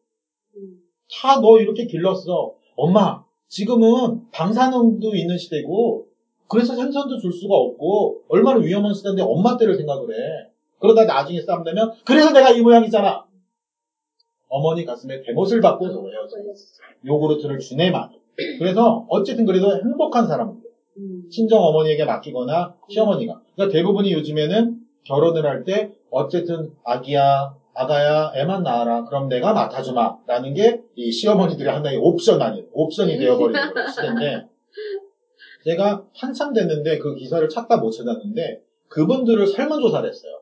음. 0.56 0.78
다너 1.12 1.58
이렇게 1.58 1.86
길렀어. 1.86 2.54
엄마, 2.76 3.22
지금은 3.48 4.30
방사능도 4.30 5.14
있는 5.14 5.36
시대고, 5.36 6.06
그래서 6.46 6.74
생선도 6.76 7.18
줄 7.18 7.32
수가 7.32 7.54
없고, 7.54 8.22
얼마나 8.28 8.60
위험한 8.60 8.94
시대인데 8.94 9.22
엄마 9.22 9.56
때를 9.56 9.74
생각을 9.74 10.14
해. 10.14 10.50
그러다 10.80 11.04
나중에 11.04 11.40
싸움 11.40 11.62
내면, 11.64 11.90
그래서 12.04 12.32
내가 12.32 12.50
이 12.50 12.60
모양이잖아. 12.60 13.24
어머니 14.48 14.84
가슴에 14.84 15.20
대못을 15.20 15.60
받고. 15.60 15.86
요구르트를 17.04 17.58
주네만. 17.58 18.08
그래서 18.58 19.04
어쨌든 19.08 19.44
그래도 19.44 19.76
행복한 19.76 20.26
사람들. 20.26 20.62
음. 20.98 21.28
친정 21.30 21.60
어머니에게 21.62 22.04
맡기거나 22.04 22.74
시어머니가. 22.88 23.40
그러니까 23.54 23.72
대부분이 23.76 24.12
요즘에는 24.12 24.76
결혼을 25.04 25.44
할 25.46 25.64
때 25.64 25.92
어쨌든 26.10 26.72
아기야, 26.84 27.54
아가야, 27.74 28.32
애만 28.34 28.62
낳아라. 28.62 29.04
그럼 29.04 29.28
내가 29.28 29.52
맡아주마. 29.52 30.16
라는 30.26 30.54
게 30.54 30.80
이 30.96 31.12
시어머니들의 31.12 31.72
하나의 31.72 31.96
옵션 31.98 32.42
아닌, 32.42 32.66
옵션이 32.72 33.18
되어버리는 33.18 33.72
거예요, 33.72 33.88
시대인데. 33.88 34.48
제가 35.64 36.02
한참 36.14 36.52
됐는데 36.52 36.98
그 36.98 37.14
기사를 37.14 37.46
찾다 37.48 37.76
못 37.76 37.90
찾았는데 37.90 38.62
그분들을 38.88 39.46
설문조사를 39.46 40.08
했어요. 40.08 40.37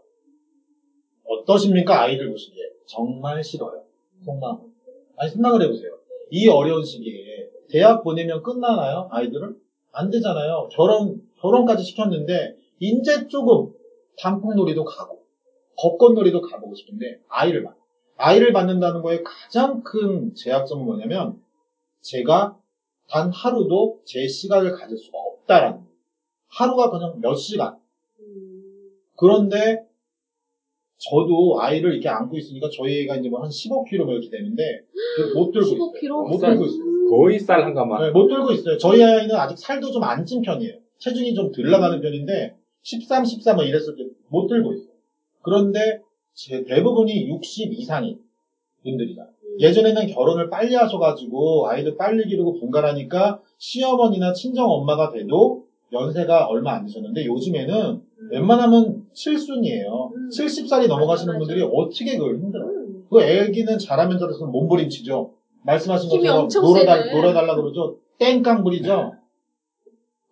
어떠십니까? 1.29 2.03
아이들 2.03 2.31
보시기에. 2.31 2.65
정말 2.87 3.43
싫어요. 3.43 3.83
속마음. 4.25 4.73
아니, 5.17 5.31
생각을 5.31 5.63
해보세요. 5.63 5.93
이 6.31 6.49
어려운 6.49 6.85
시기에 6.85 7.49
대학 7.69 8.03
보내면 8.03 8.43
끝나나요? 8.43 9.09
아이들은? 9.11 9.57
안 9.93 10.11
되잖아요. 10.11 10.69
결혼, 10.73 11.23
결혼까지 11.41 11.83
시켰는데, 11.85 12.57
이제 12.79 13.27
조금 13.27 13.73
단풍놀이도 14.19 14.85
가고, 14.85 15.23
벚꽃놀이도 15.79 16.41
가보고 16.43 16.75
싶은데, 16.75 17.19
아이를 17.29 17.63
낳 17.63 17.75
아이를 18.19 18.53
낳는다는 18.53 19.03
거에 19.03 19.23
가장 19.23 19.83
큰 19.83 20.35
제약점은 20.35 20.85
뭐냐면, 20.85 21.39
제가 22.01 22.59
단 23.09 23.31
하루도 23.31 24.01
제 24.05 24.27
시간을 24.27 24.73
가질 24.73 24.97
수가 24.97 25.19
없다라는 25.19 25.77
거예요. 25.79 25.91
하루가 26.49 26.91
그냥 26.91 27.21
몇 27.21 27.35
시간. 27.35 27.77
음. 28.21 28.91
그런데, 29.17 29.87
저도 30.99 31.61
아이를 31.61 31.93
이렇게 31.93 32.09
안고 32.09 32.37
있으니까 32.39 32.69
저희 32.75 33.03
애가 33.03 33.17
이제 33.17 33.29
뭐 33.29 33.43
한 33.43 33.49
15kg 33.51 34.05
뭐 34.05 34.13
이렇게 34.15 34.31
되는데, 34.31 34.81
못 35.35 35.51
들고 35.53 35.67
있어요. 35.67 35.93
15kg? 35.93 36.29
못 36.31 36.39
들고 36.39 36.65
있어요. 36.65 36.85
거의 37.11 37.39
쌀 37.39 37.63
한 37.65 37.75
가마. 37.75 38.01
네, 38.07 38.11
못 38.11 38.27
들고 38.29 38.51
있어요. 38.53 38.79
저희 38.79 39.03
아이는 39.03 39.35
아직 39.35 39.59
살도 39.59 39.91
좀 39.93 40.03
안 40.03 40.25
찐 40.25 40.41
편이에요. 40.43 40.75
체중이 40.99 41.35
좀 41.35 41.53
덜 41.53 41.71
나가는 41.71 42.01
편인데 42.01 42.55
13, 42.83 43.25
14 43.25 43.55
뭐 43.55 43.65
이랬을 43.65 43.97
때 43.97 44.05
못 44.29 44.47
들고 44.49 44.73
있어요. 44.73 44.93
그런데 45.43 46.01
제 46.35 46.65
대부분이 46.65 47.29
60 47.29 47.73
이상인 47.79 48.19
분들이다. 48.83 49.23
음. 49.23 49.61
예전에는 49.61 50.07
결혼을 50.09 50.51
빨리 50.51 50.75
하셔가지고 50.75 51.69
아이들 51.69 51.97
빨리 51.97 52.27
기르고 52.27 52.59
분갈하니까 52.59 53.41
시어머니나 53.59 54.33
친정 54.33 54.69
엄마가 54.71 55.11
돼도 55.13 55.65
연세가 55.93 56.47
얼마 56.47 56.73
안 56.75 56.85
되셨는데 56.87 57.25
요즘에는 57.27 58.01
웬만하면 58.31 59.03
7순이에요. 59.13 60.15
음. 60.15 60.29
70살이 60.29 60.89
넘어가시는 60.89 61.35
맞아, 61.35 61.39
맞아. 61.39 61.39
분들이 61.39 61.63
어떻게 61.63 62.17
그걸 62.17 62.37
힘들어요. 62.37 62.69
음. 62.71 63.07
그 63.11 63.23
애기는 63.23 63.79
자라면 63.79 64.19
자라서 64.19 64.47
몸부림치죠. 64.47 65.31
말씀하신 65.63 66.09
것처럼 66.09 66.49
놀아달, 66.49 67.03
세네. 67.05 67.15
놀아달라 67.15 67.55
그러죠. 67.57 67.97
땡깡 68.19 68.63
부리죠. 68.63 69.13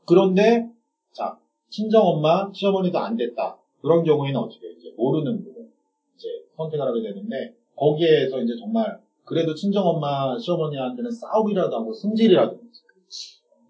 그런데 0.06 0.66
자 1.12 1.36
친정엄마, 1.68 2.50
시어머니도 2.52 2.98
안 2.98 3.16
됐다. 3.16 3.56
그런 3.80 4.02
경우에는 4.04 4.38
어떻게? 4.40 4.68
이제 4.78 4.92
모르는 4.96 5.42
부분 5.42 5.68
이제 6.16 6.28
선택을 6.56 6.86
하게 6.86 7.02
되는데 7.02 7.52
거기에서 7.76 8.40
이제 8.40 8.54
정말 8.58 8.96
그래도 9.24 9.54
친정엄마, 9.54 10.38
시어머니한테는 10.38 11.10
싸우기라도 11.10 11.76
하고 11.76 11.92
승질이라도. 11.92 12.56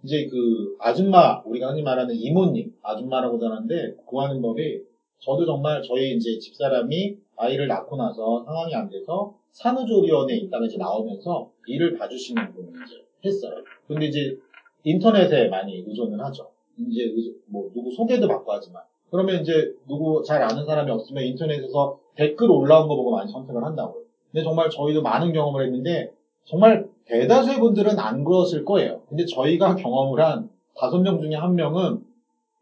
이제 0.04 0.26
그 0.30 0.76
아줌마 0.78 1.40
우리가 1.46 1.70
흔히 1.70 1.82
말하는 1.82 2.14
이모님 2.14 2.73
아줌마라고 2.82 3.42
하는데 3.42 3.96
구하는 4.04 4.40
법이 4.42 4.82
저도 5.18 5.46
정말 5.46 5.82
저희 5.82 6.14
이제 6.14 6.38
집사람이 6.38 7.16
아이를 7.37 7.66
낳고 7.68 7.96
나서 7.96 8.44
상황이 8.44 8.75
안 8.75 8.88
돼서 8.90 9.34
산후조리원에 9.52 10.37
있다가 10.37 10.66
이제 10.66 10.76
나오면서 10.76 11.49
일을 11.66 11.96
봐주시는 11.96 12.52
분을 12.52 12.68
이제 12.84 13.02
했어요. 13.25 13.54
근데 13.88 14.06
이제 14.06 14.37
인터넷에 14.82 15.49
많이 15.49 15.82
의존을 15.87 16.20
하죠. 16.26 16.50
이제 16.78 17.02
의- 17.04 17.34
뭐 17.46 17.70
누구 17.73 17.90
소개도 17.90 18.28
받고 18.28 18.52
하지만 18.52 18.82
그러면 19.11 19.40
이제 19.40 19.73
누구 19.88 20.23
잘 20.23 20.42
아는 20.42 20.66
사람이 20.66 20.90
없으면 20.90 21.25
인터넷에서 21.25 21.99
댓글 22.14 22.50
올라온 22.50 22.88
거 22.88 22.96
보고 22.96 23.12
많이 23.12 23.30
선택을 23.30 23.64
한다고요. 23.64 24.02
근데 24.30 24.44
정말 24.44 24.68
저희도 24.68 25.00
많은 25.00 25.32
경험을 25.32 25.64
했는데 25.66 26.12
정말 26.44 26.86
대다수의 27.06 27.58
분들은 27.58 27.98
안 27.98 28.24
그러실 28.24 28.64
거예요. 28.64 29.02
근데 29.08 29.24
저희가 29.26 29.76
경험을 29.76 30.22
한 30.24 30.48
다섯 30.76 30.98
명 31.00 31.20
중에 31.20 31.34
한 31.34 31.54
명은 31.54 32.02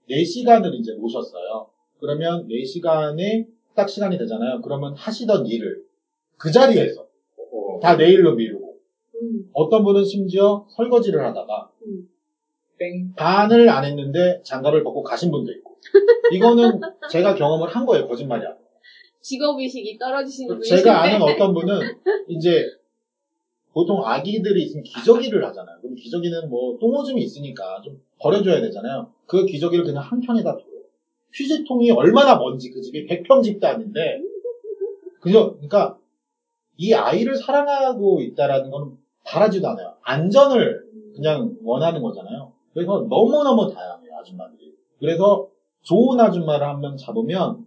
4시간을 0.08 0.74
이제 0.74 0.92
모셨어요. 0.94 1.66
그러면 2.00 2.46
4시간에 2.48 3.46
딱 3.74 3.88
시간이 3.88 4.18
되잖아요. 4.18 4.60
그러면 4.60 4.94
하시던 4.94 5.46
일을 5.46 5.84
그 6.36 6.50
자리에서 6.50 7.02
어, 7.02 7.80
다 7.80 7.96
내일로 7.96 8.34
미루고 8.34 8.76
음. 9.22 9.50
어떤 9.52 9.84
분은 9.84 10.04
심지어 10.04 10.64
설거지를 10.68 11.24
하다가 11.24 11.70
음. 11.86 12.08
땡. 12.78 13.12
반을 13.16 13.68
안 13.68 13.84
했는데 13.84 14.40
장갑을 14.44 14.82
벗고 14.82 15.02
가신 15.02 15.30
분도 15.30 15.52
있고 15.52 15.78
이거는 16.32 16.80
제가 17.10 17.34
경험을 17.34 17.68
한 17.68 17.86
거예요. 17.86 18.06
거짓말이 18.08 18.44
아니라. 18.44 18.60
직업의식이 19.20 19.98
떨어지시는 19.98 20.56
분이신데. 20.56 20.82
제가 20.82 21.02
아는 21.02 21.22
어떤 21.22 21.54
분은 21.54 21.78
이제 22.28 22.64
보통 23.72 24.04
아기들이 24.04 24.62
있으면 24.64 24.82
기저귀를 24.84 25.44
하잖아요. 25.46 25.78
그럼 25.80 25.94
기저귀는 25.96 26.48
뭐 26.50 26.76
똥오줌이 26.78 27.20
있으니까 27.22 27.80
좀 27.82 27.98
버려줘야 28.20 28.60
되잖아요. 28.60 29.08
그 29.26 29.44
기저귀를 29.46 29.84
그냥 29.84 30.02
한 30.02 30.20
켠에다 30.20 30.56
둬요. 30.56 30.66
휴지통이 31.32 31.90
얼마나 31.92 32.36
먼지 32.36 32.70
그 32.70 32.80
집이 32.82 33.06
100평 33.06 33.42
집도 33.42 33.66
아닌데 33.66 34.20
그죠? 35.20 35.52
그러니까 35.54 35.96
이 36.76 36.92
아이를 36.92 37.36
사랑하고 37.36 38.20
있다라는 38.20 38.70
건 38.70 38.96
바라지도 39.24 39.68
않아요. 39.68 39.94
안전을 40.02 40.82
그냥 41.14 41.54
원하는 41.62 42.02
거잖아요. 42.02 42.50
그래서 42.74 43.06
너무너무 43.08 43.68
다양해요, 43.72 44.14
아줌마들이. 44.16 44.74
그래서 44.98 45.46
좋은 45.82 46.18
아줌마를 46.20 46.66
한 46.66 46.80
명 46.80 46.96
잡으면 46.96 47.64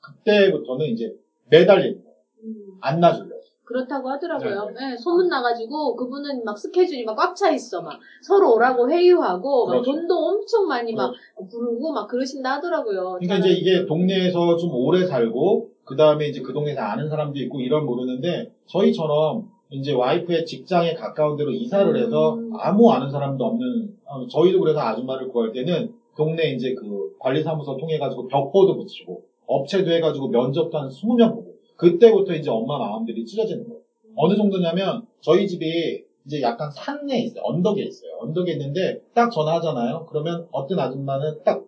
그때부터는 0.00 0.86
이제 0.86 1.14
매달리는 1.48 2.02
거예요. 2.02 2.16
음. 2.44 2.78
안 2.80 3.00
놔줄래요. 3.00 3.29
그렇다고 3.70 4.10
하더라고요. 4.10 4.70
네, 4.74 4.90
네, 4.90 4.96
소문 4.96 5.28
나가지고 5.28 5.94
그분은 5.96 6.44
막 6.44 6.58
스케줄이 6.58 7.04
막 7.04 7.16
꽉 7.16 7.34
차 7.36 7.50
있어. 7.52 7.82
막 7.82 7.98
서로 8.20 8.54
오라고 8.54 8.90
회유하고 8.90 9.66
막 9.66 9.72
그렇죠. 9.72 9.92
돈도 9.92 10.14
엄청 10.14 10.66
많이 10.66 10.92
막 10.92 11.12
부르고 11.50 11.92
막 11.92 12.08
그러신다 12.08 12.54
하더라고요. 12.54 13.18
그러니까 13.20 13.36
이제 13.38 13.50
이게 13.56 13.86
동네에서 13.86 14.56
좀 14.56 14.74
오래 14.74 15.04
살고 15.06 15.66
그 15.84 15.96
다음에 15.96 16.26
이제 16.28 16.40
그 16.42 16.52
동네에서 16.52 16.80
아는 16.80 17.08
사람도 17.08 17.38
있고 17.40 17.60
이런 17.60 17.86
모르는데 17.86 18.48
저희처럼 18.66 19.44
이제 19.70 19.92
와이프의 19.92 20.44
직장에 20.44 20.94
가까운 20.94 21.36
데로 21.36 21.50
이사를 21.52 21.96
해서 21.96 22.34
음. 22.34 22.50
아무 22.58 22.90
아는 22.90 23.08
사람도 23.08 23.44
없는 23.44 23.92
어, 24.04 24.26
저희도 24.26 24.58
그래서 24.60 24.80
아줌마를 24.80 25.28
구할 25.28 25.52
때는 25.52 25.88
동네 26.16 26.50
이제 26.50 26.74
그 26.74 27.08
관리사무소 27.20 27.76
통해 27.76 27.98
가지고 27.98 28.26
벽보도 28.26 28.76
붙이고 28.76 29.20
업체도 29.46 29.90
해가지고 29.90 30.28
면접도 30.28 30.76
한 30.78 30.88
20명 30.88 31.32
보고 31.34 31.49
그때부터 31.80 32.34
이제 32.34 32.50
엄마 32.50 32.78
마음들이 32.78 33.24
찢어지는 33.24 33.64
거예요. 33.66 33.80
어느 34.14 34.36
정도냐면 34.36 35.06
저희 35.20 35.46
집이 35.46 36.04
이제 36.26 36.42
약간 36.42 36.70
산에 36.70 37.22
있어요. 37.22 37.42
언덕에 37.44 37.82
있어요. 37.82 38.18
언덕에 38.20 38.52
있는데 38.52 39.00
딱 39.14 39.30
전화하잖아요. 39.30 40.06
그러면 40.06 40.46
어떤 40.52 40.78
아줌마는 40.78 41.42
딱 41.42 41.64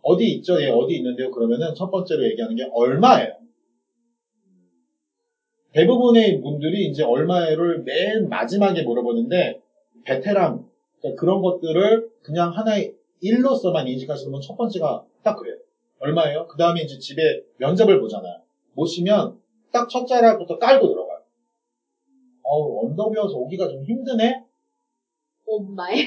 어디 0.00 0.32
있죠? 0.36 0.62
예, 0.62 0.70
어디 0.70 0.96
있는데요? 0.96 1.30
그러면은 1.30 1.74
첫 1.74 1.90
번째로 1.90 2.24
얘기하는 2.30 2.56
게 2.56 2.66
얼마예요. 2.72 3.36
대부분의 5.72 6.40
분들이 6.40 6.86
이제 6.86 7.04
얼마예를 7.04 7.82
맨 7.82 8.28
마지막에 8.30 8.82
물어보는데 8.84 9.60
베테랑 10.04 10.64
그러니까 10.98 11.20
그런 11.20 11.42
것들을 11.42 12.08
그냥 12.22 12.56
하나의 12.56 12.94
일로서만 13.20 13.86
인식하시는 13.86 14.32
분첫 14.32 14.56
번째가 14.56 15.04
딱 15.22 15.36
그래요. 15.36 15.56
얼마예요? 15.98 16.46
그 16.46 16.56
다음에 16.56 16.80
이제 16.80 16.98
집에 16.98 17.42
면접을 17.58 18.00
보잖아요. 18.00 18.47
모시면 18.78 19.34
딱첫 19.72 20.06
자락부터 20.06 20.56
깔고 20.58 20.88
들어가요. 20.88 21.18
어우, 22.44 22.86
언덕이어서 22.86 23.36
오기가 23.36 23.68
좀 23.68 23.82
힘드네? 23.84 24.40
엄마의 25.50 26.04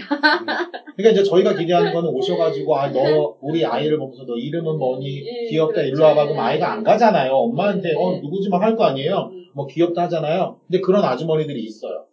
그러니까 0.96 1.10
이제 1.12 1.24
저희가 1.24 1.56
기대하는 1.56 1.94
거는 1.94 2.12
오셔가지고 2.12 2.76
아 2.76 2.90
너 2.92 3.36
우리 3.42 3.66
아이를 3.66 3.98
보면서 3.98 4.24
너 4.24 4.36
이름은 4.38 4.78
뭐니? 4.78 5.18
예, 5.26 5.50
귀엽다 5.50 5.74
그렇죠. 5.82 5.88
일로 5.88 6.04
와봐. 6.04 6.26
그럼 6.28 6.40
아이가 6.40 6.72
안 6.72 6.84
가잖아요. 6.84 7.34
엄마한테 7.34 7.90
네. 7.90 7.96
어 7.98 8.20
누구지 8.22 8.50
막할거 8.50 8.84
아니에요? 8.84 9.32
뭐 9.56 9.66
귀엽다 9.66 10.04
하잖아요. 10.04 10.58
근데 10.68 10.80
그런 10.80 11.04
아주머니들이 11.04 11.60
있어요. 11.64 12.06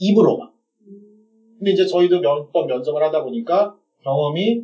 입으로만. 0.00 0.48
근데 1.58 1.70
이제 1.70 1.86
저희도 1.86 2.20
몇번 2.20 2.66
면접을 2.66 3.00
하다 3.04 3.22
보니까 3.22 3.72
경험이 4.02 4.60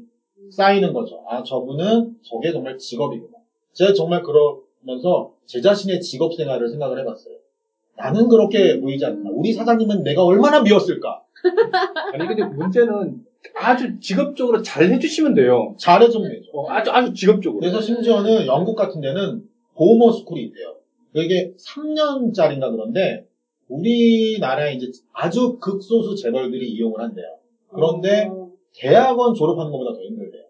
쌓이는 0.51 0.93
거죠. 0.93 1.23
아 1.29 1.43
저분은 1.45 2.11
저게 2.23 2.51
정말 2.53 2.77
직업이구나. 2.77 3.39
제가 3.73 3.93
정말 3.93 4.21
그러 4.23 4.59
면서 4.83 5.33
제 5.47 5.61
자신의 5.61 6.01
직업 6.01 6.35
생활을 6.35 6.69
생각을 6.69 7.01
해봤어요 7.01 7.35
나는 7.97 8.29
그렇게 8.29 8.81
보이지 8.81 9.05
않나 9.05 9.31
우리 9.31 9.53
사장님은 9.53 10.03
내가 10.03 10.25
얼마나 10.25 10.63
미웠을까 10.63 11.23
아니 12.13 12.27
근데 12.27 12.45
문제는 12.45 13.21
아주 13.55 13.99
직업적으로 14.01 14.63
잘 14.63 14.91
해주시면 14.91 15.35
돼요. 15.35 15.75
잘 15.79 16.03
해주면 16.03 16.31
되죠 16.31 16.50
어, 16.52 16.71
아주 16.71 16.91
아주 16.91 17.13
직업적으로. 17.13 17.61
그래서 17.61 17.81
심지어는 17.81 18.47
영국 18.47 18.75
같은 18.75 19.00
데는 19.00 19.43
보모 19.75 20.11
스쿨이 20.13 20.43
있대요. 20.45 20.76
이게 21.15 21.52
3년짜리인가 21.59 22.71
그런데 22.71 23.25
우리나라에 23.69 24.75
이제 24.75 24.91
아주 25.13 25.57
극소수 25.59 26.17
재벌들이 26.17 26.71
이용을 26.73 27.00
한대요. 27.00 27.26
그런데 27.73 28.26
어. 28.28 28.50
대학원 28.75 29.35
졸업하는 29.35 29.71
것보다 29.73 29.93
더 29.93 30.02
힘들대요. 30.02 30.43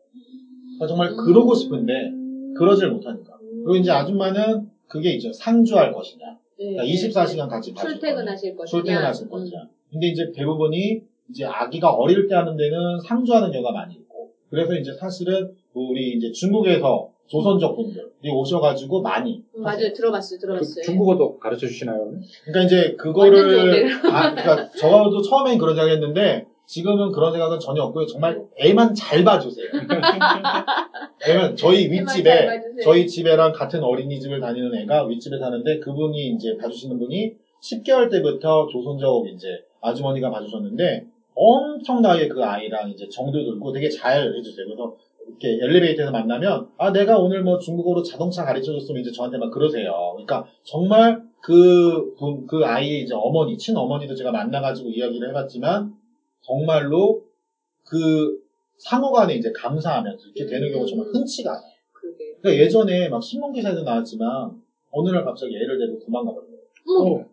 정말 0.89 1.15
그러고 1.15 1.55
싶은데 1.55 2.11
그러질 2.57 2.91
못하니까. 2.91 3.39
그리고 3.65 3.77
이제 3.77 3.91
아줌마는 3.91 4.69
그게 4.87 5.13
있죠. 5.13 5.33
상주할 5.33 5.93
것이냐. 5.93 6.27
네, 6.59 6.75
그러니까 6.77 6.83
네, 6.85 6.93
24시간 6.93 7.49
같이 7.49 7.73
봐줄. 7.73 7.93
출퇴근하실 7.93 8.57
것이냐. 8.57 8.83
출퇴근하실 8.83 9.29
것이냐. 9.29 9.59
근데 9.91 10.09
이제 10.09 10.31
대부분이 10.35 11.01
이제 11.31 11.45
아기가 11.45 11.93
어릴 11.93 12.27
때 12.27 12.35
하는 12.35 12.57
데는 12.57 13.01
상주하는 13.07 13.51
경우가 13.53 13.73
많이 13.73 13.95
있고. 13.95 14.31
그래서 14.51 14.75
이제 14.75 14.93
사실은 14.93 15.53
우리 15.75 16.13
이제 16.17 16.31
중국에서 16.33 17.09
조선족 17.29 17.77
분들이 17.77 18.31
오셔가지고 18.33 19.03
많이. 19.03 19.43
음. 19.57 19.63
맞아요. 19.63 19.93
들어봤어요. 19.93 20.39
그 20.39 20.47
들어봤어요. 20.47 20.83
중국어도 20.83 21.39
가르쳐 21.39 21.67
주시나요? 21.67 22.13
그러니까 22.45 22.65
이제 22.67 22.97
그거를. 22.97 23.87
아, 24.13 24.35
그러니까 24.35 24.69
저도 24.73 25.23
처음엔 25.23 25.57
그런 25.59 25.77
생각했는데 25.77 26.47
지금은 26.71 27.11
그런 27.11 27.33
생각은 27.33 27.59
전혀 27.59 27.83
없고요. 27.83 28.07
정말 28.07 28.41
애만 28.57 28.95
잘 28.95 29.25
봐주세요. 29.25 29.67
저희 31.57 31.87
애만 31.87 32.07
잘 32.07 32.19
윗집에. 32.21 32.47
저희 32.85 33.09
집애랑 33.09 33.53
같은 33.53 33.83
어린이집을 33.83 34.39
다니는 34.39 34.77
애가 34.83 35.07
윗집에 35.07 35.37
사는데 35.37 35.81
그분이 35.81 36.29
이제 36.29 36.57
봐주시는 36.57 36.97
분이 37.01 37.35
10개월 37.61 38.09
때부터 38.09 38.69
조선족 38.69 39.27
이제 39.31 39.49
아주머니가 39.81 40.31
봐주셨는데 40.31 41.07
엄청나게 41.35 42.29
그 42.29 42.45
아이랑 42.45 42.91
이제 42.91 43.09
정도 43.09 43.43
들고 43.43 43.73
되게 43.73 43.89
잘 43.89 44.33
해주세요. 44.33 44.67
그래서 44.67 44.95
이렇게 45.27 45.59
엘리베이터에서 45.65 46.13
만나면 46.13 46.69
아 46.79 46.93
내가 46.93 47.19
오늘 47.19 47.43
뭐 47.43 47.59
중국어로 47.59 48.05
자동차 48.05 48.45
가르쳐줬으면 48.45 49.01
이제 49.01 49.11
저한테 49.11 49.39
막 49.39 49.51
그러세요. 49.51 50.13
그러니까 50.13 50.47
정말 50.63 51.21
그 51.43 52.15
분, 52.17 52.47
그 52.47 52.65
아이의 52.65 53.03
이제 53.03 53.15
어머니, 53.15 53.59
친어머니도 53.59 54.15
제가 54.15 54.31
만나가지고 54.31 54.91
이야기를 54.91 55.31
해봤지만 55.31 55.99
정말로 56.43 57.23
그 57.85 58.39
상호간에 58.79 59.35
이제 59.35 59.51
감사하면서 59.55 60.19
이렇게 60.35 60.51
되는 60.51 60.71
경우가 60.71 60.89
정말 60.89 61.07
흔치가 61.09 61.51
않아요. 61.51 61.71
그러니까 62.41 62.63
예전에 62.65 63.09
막 63.09 63.23
신문 63.23 63.53
기사에도 63.53 63.83
나왔지만 63.83 64.51
어느 64.91 65.09
날 65.11 65.25
갑자기 65.25 65.55
애를 65.57 65.79
데리고 65.79 65.99
도망가 65.99 66.33
버려요. 66.33 66.51
어머, 66.99 67.25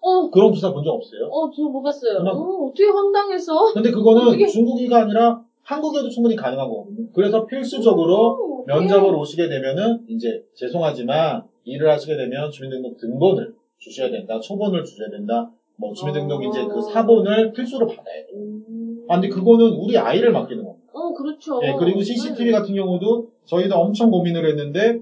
어, 0.00 0.30
그런 0.30 0.52
기사 0.52 0.70
본 0.72 0.84
적 0.84 0.90
없어요? 0.92 1.24
어, 1.30 1.50
저 1.50 1.62
못 1.62 1.80
봤어요. 1.82 2.18
그만- 2.18 2.36
어, 2.36 2.66
어떻게 2.66 2.84
황당해서? 2.84 3.72
근데 3.72 3.90
그거는 3.90 4.28
어떻게- 4.28 4.46
중국이가 4.46 4.98
아니라 5.02 5.40
한국에도 5.62 6.08
충분히 6.10 6.36
가능한 6.36 6.68
거거든요. 6.68 7.06
그래서 7.14 7.46
필수적으로 7.46 8.14
어, 8.14 8.62
어떡해. 8.62 8.78
면접을 8.80 9.14
오시게 9.14 9.48
되면은 9.48 10.02
이제 10.08 10.42
죄송하지만 10.54 11.42
일을 11.64 11.88
하시게 11.88 12.16
되면 12.16 12.50
주민등록 12.50 12.98
등본을 12.98 13.54
주셔야 13.78 14.10
된다. 14.10 14.38
초본을 14.40 14.84
주셔야 14.84 15.08
된다. 15.08 15.48
뭐 15.82 15.92
주민 15.92 16.14
등록 16.14 16.40
아. 16.40 16.48
이제 16.48 16.64
그 16.64 16.80
사본을 16.80 17.52
필수로 17.52 17.86
받아야 17.88 18.04
돼요. 18.24 18.36
음. 18.36 19.04
아, 19.08 19.14
근데 19.20 19.28
그거는 19.28 19.66
우리 19.72 19.98
아이를 19.98 20.30
맡기는 20.30 20.62
겁니다. 20.62 20.92
어, 20.94 21.12
그렇죠. 21.12 21.60
예, 21.64 21.74
그리고 21.78 22.00
CCTV 22.00 22.52
같은 22.52 22.72
경우도 22.74 23.28
저희도 23.46 23.74
엄청 23.74 24.10
고민을 24.10 24.48
했는데 24.48 25.00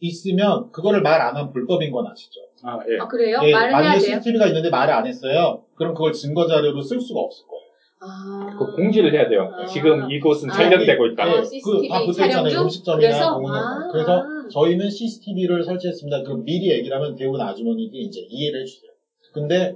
있으면 0.00 0.70
그거를 0.72 1.02
말 1.02 1.20
안 1.20 1.36
하면 1.36 1.52
불법인 1.52 1.92
건 1.92 2.06
아시죠? 2.06 2.40
아, 2.62 2.78
예. 2.88 2.98
아, 2.98 3.06
그래요? 3.06 3.38
예, 3.44 3.52
말을 3.52 3.68
해야 3.68 3.78
만약에 3.78 3.98
돼요? 3.98 4.16
CCTV가 4.16 4.46
있는데 4.46 4.70
말을 4.70 4.94
안 4.94 5.06
했어요. 5.06 5.62
그럼 5.74 5.92
그걸 5.92 6.12
증거 6.12 6.46
자료로 6.46 6.80
쓸 6.80 6.98
수가 6.98 7.20
없을 7.20 7.44
거예요. 7.46 7.60
아. 8.02 8.56
그 8.58 8.76
공지를 8.76 9.12
해야 9.12 9.28
돼요. 9.28 9.50
아. 9.52 9.66
지금 9.66 10.10
이곳은 10.10 10.48
아, 10.50 10.54
촬영되고 10.54 11.06
있다. 11.08 11.22
아, 11.24 11.36
예, 11.36 11.42
CCTV 11.44 11.88
그다 11.88 12.00
붙어 12.00 12.12
촬영 12.12 12.28
있잖아요. 12.30 12.48
중? 12.50 12.62
음식점이나 12.62 13.08
그래서? 13.10 13.34
공연. 13.36 13.54
아. 13.56 13.88
그래서 13.92 14.22
저희는 14.50 14.88
CCTV를 14.88 15.62
설치했습니다. 15.64 16.22
그럼 16.22 16.44
미리 16.44 16.70
얘기를 16.70 16.96
하면 16.96 17.14
대부분 17.14 17.40
아주머니들이 17.42 18.00
이제 18.04 18.20
이해를 18.30 18.62
해주세요. 18.62 18.89
근데 19.32 19.74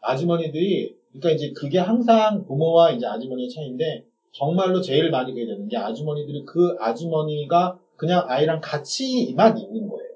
아주머니들이 0.00 0.94
그러니까 1.12 1.30
이제 1.30 1.52
그게 1.52 1.78
항상 1.78 2.44
부모와 2.44 2.92
이제 2.92 3.06
아주머니의 3.06 3.48
차이인데 3.48 4.04
정말로 4.32 4.80
제일 4.80 5.10
많이 5.10 5.32
그게 5.32 5.46
되는 5.46 5.68
게 5.68 5.76
아주머니들이 5.76 6.44
그 6.44 6.74
아주머니가 6.78 7.78
그냥 7.96 8.24
아이랑 8.26 8.60
같이만 8.60 9.56
있는 9.56 9.86
거예요. 9.86 10.14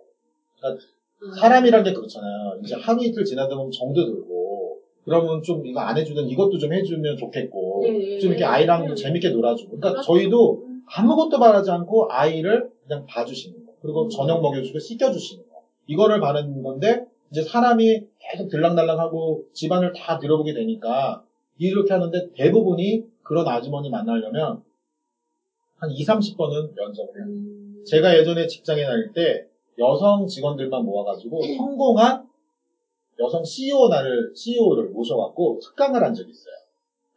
사람이란 1.39 1.83
게 1.83 1.93
그렇잖아요. 1.93 2.59
이제 2.63 2.75
하루 2.77 3.05
이틀 3.05 3.25
지나다 3.25 3.57
보면 3.57 3.71
정도 3.71 4.05
들고, 4.05 4.79
그러면 5.05 5.43
좀 5.43 5.67
이거 5.67 5.81
안 5.81 5.97
해주든 5.97 6.29
이것도 6.29 6.59
좀 6.59 6.73
해주면 6.73 7.17
좋겠고, 7.17 7.85
예, 7.87 8.15
예, 8.15 8.19
좀 8.19 8.31
이렇게 8.31 8.45
예. 8.45 8.47
아이랑도 8.47 8.93
음. 8.93 8.97
재밌게 8.97 9.31
놀아주고. 9.31 9.79
그러니까 9.79 9.91
그렇죠. 9.91 10.07
저희도 10.07 10.63
아무것도 10.85 11.39
바라지 11.39 11.71
않고 11.71 12.09
아이를 12.11 12.69
그냥 12.87 13.05
봐주시는 13.07 13.67
거. 13.67 13.73
그리고 13.81 14.05
음. 14.05 14.09
저녁 14.11 14.41
먹여주고 14.41 14.79
씻겨주시는 14.79 15.45
거. 15.49 15.63
이거를 15.87 16.21
바라는 16.21 16.63
건데, 16.63 17.05
이제 17.31 17.43
사람이 17.43 18.07
계속 18.19 18.49
들락날락하고 18.49 19.45
집안을 19.53 19.93
다 19.93 20.19
들어보게 20.19 20.55
되니까, 20.55 21.23
이렇게 21.59 21.93
하는데 21.93 22.31
대부분이 22.35 23.05
그런 23.23 23.47
아주머니 23.47 23.91
만나려면 23.91 24.63
한 25.77 25.91
2, 25.91 26.05
30번은 26.05 26.75
면접을 26.75 27.09
해요. 27.17 27.25
음. 27.27 27.85
제가 27.87 28.17
예전에 28.17 28.47
직장에 28.47 28.85
다닐 28.85 29.13
때 29.13 29.47
여성 29.79 30.27
직원들만 30.27 30.85
모아가지고 30.85 31.41
성공한 31.57 32.27
여성 33.21 33.45
CEO 33.45 33.89
나를 33.89 34.33
CEO를 34.35 34.91
모셔갖고 34.91 35.61
특강을 35.63 36.03
한 36.03 36.15
적이 36.15 36.31
있어요. 36.31 36.55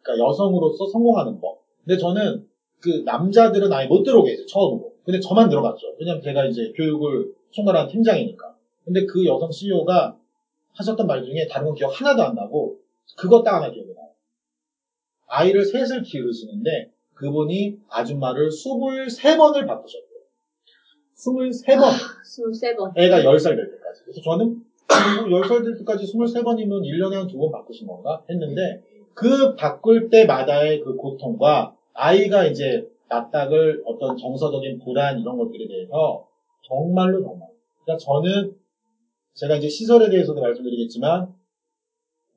그러니까 0.01 0.27
여성으로서 0.27 0.87
성공하는 0.87 1.39
법. 1.39 1.59
근데 1.83 1.97
저는 1.97 2.43
그 2.79 3.03
남자들은 3.05 3.71
아예 3.71 3.87
못 3.87 4.03
들어오게 4.03 4.31
했어요 4.31 4.45
처음으로. 4.47 4.91
근데 5.03 5.19
저만 5.19 5.49
들어갔죠. 5.49 5.95
왜냐면 5.99 6.21
제가 6.21 6.45
이제 6.45 6.71
교육을 6.75 7.33
총괄하는 7.51 7.89
팀장이니까. 7.89 8.55
근데 8.85 9.05
그 9.05 9.25
여성 9.25 9.51
CEO가 9.51 10.17
하셨던 10.73 11.05
말 11.07 11.23
중에 11.23 11.47
다른 11.49 11.67
건 11.67 11.75
기억 11.75 11.89
하나도 11.89 12.23
안 12.23 12.35
나고 12.35 12.79
그것 13.17 13.43
딱 13.43 13.55
하나 13.55 13.69
기억이 13.71 13.93
나요. 13.93 14.09
아이를 15.27 15.63
셋을 15.65 16.01
기르시는데 16.03 16.91
그분이 17.13 17.77
아줌마를 17.89 18.49
23번을 18.49 19.67
바꾸셨대요. 19.67 20.11
23번. 21.15 21.91
23번. 22.23 22.97
애가 22.97 23.19
10살 23.21 23.55
될 23.55 23.71
때까지. 23.71 24.01
그래서 24.03 24.21
저는 24.21 24.63
뭐 25.29 25.41
10살 25.41 25.63
될 25.63 25.77
때까지 25.77 26.05
23번이면 26.05 26.81
1년에 26.83 27.13
한 27.13 27.27
두 27.27 27.37
번 27.37 27.51
바꾸신 27.51 27.87
건가 27.87 28.23
했는데 28.29 28.81
그 29.13 29.55
바꿀 29.55 30.09
때마다의 30.09 30.79
그 30.81 30.95
고통과 30.95 31.75
아이가 31.93 32.45
이제 32.45 32.87
낯닥을 33.09 33.83
어떤 33.85 34.15
정서적인 34.17 34.79
불안 34.79 35.19
이런 35.19 35.37
것들에 35.37 35.67
대해서 35.67 36.25
정말로 36.63 37.21
정말. 37.21 37.49
그러니까 37.83 38.03
저는 38.03 38.55
제가 39.33 39.55
이제 39.55 39.67
시설에 39.69 40.09
대해서도 40.09 40.41
말씀드리겠지만 40.41 41.27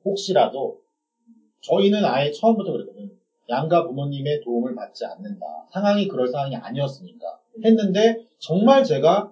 혹시라도 0.03 0.79
저희는 1.61 2.05
아예 2.05 2.31
처음부터 2.31 2.71
그랬거든요. 2.71 3.09
양가 3.49 3.85
부모님의 3.85 4.41
도움을 4.43 4.75
받지 4.75 5.05
않는다. 5.05 5.45
상황이 5.71 6.07
그럴 6.07 6.27
상황이 6.27 6.55
아니었으니까 6.55 7.39
했는데 7.63 8.17
정말 8.39 8.83
제가 8.83 9.31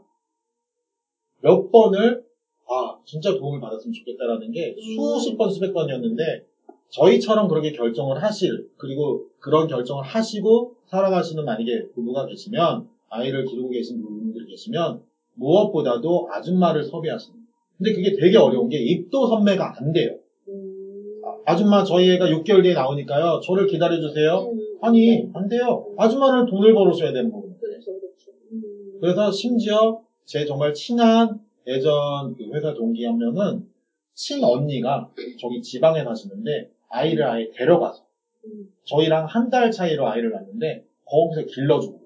몇 1.42 1.72
번을 1.72 2.24
아 2.68 2.96
진짜 3.04 3.36
도움을 3.36 3.60
받았으면 3.60 3.92
좋겠다라는 3.94 4.52
게 4.52 4.76
수십 4.96 5.38
번 5.38 5.50
수백 5.50 5.74
번이었는데 5.74 6.44
저희처럼 6.90 7.48
그렇게 7.48 7.72
결정을 7.72 8.22
하실 8.22 8.68
그리고 8.78 9.26
그런 9.40 9.68
결정을 9.68 10.04
하시고 10.04 10.74
살아가시는 10.86 11.44
만약에 11.44 11.88
부부가 11.94 12.26
계시면 12.26 12.86
아이를 13.10 13.46
기르고 13.46 13.70
계신 13.70 14.02
분들이 14.02 14.46
계시면 14.46 15.02
무엇보다도 15.34 16.28
아줌마를 16.32 16.84
섭외하시는. 16.84 17.43
근데 17.84 17.94
그게 17.94 18.16
되게 18.18 18.38
어려운 18.38 18.70
게 18.70 18.78
입도 18.78 19.28
선매가 19.28 19.76
안 19.78 19.92
돼요. 19.92 20.18
음. 20.48 21.22
아줌마 21.46 21.84
저희 21.84 22.10
애가 22.12 22.28
6개월 22.28 22.64
뒤에 22.64 22.74
나오니까요. 22.74 23.42
저를 23.44 23.68
기다려주세요. 23.68 24.38
음. 24.40 24.78
아니 24.82 25.30
안 25.34 25.50
돼요. 25.50 25.86
아줌마는 25.98 26.46
돈을 26.46 26.74
벌어줘야 26.74 27.12
되는 27.12 27.30
거거든요. 27.30 27.58
그렇죠, 27.60 27.86
그렇죠. 28.00 28.32
음. 28.54 28.98
그래서 29.02 29.30
심지어 29.30 30.00
제 30.24 30.46
정말 30.46 30.74
친한 30.74 31.38
예전 31.68 32.34
그 32.38 32.50
회사 32.54 32.74
동기 32.74 33.04
한 33.04 33.18
명은 33.18 33.66
친언니가 34.14 35.10
저기 35.38 35.62
지방에 35.62 36.06
사시는데 36.06 36.70
아이를 36.88 37.26
아예 37.28 37.50
데려가서 37.54 38.06
음. 38.46 38.70
저희랑 38.86 39.26
한 39.26 39.50
달 39.50 39.70
차이로 39.72 40.08
아이를 40.08 40.32
낳는데 40.32 40.86
거기서 41.04 41.46
길러주고. 41.48 42.02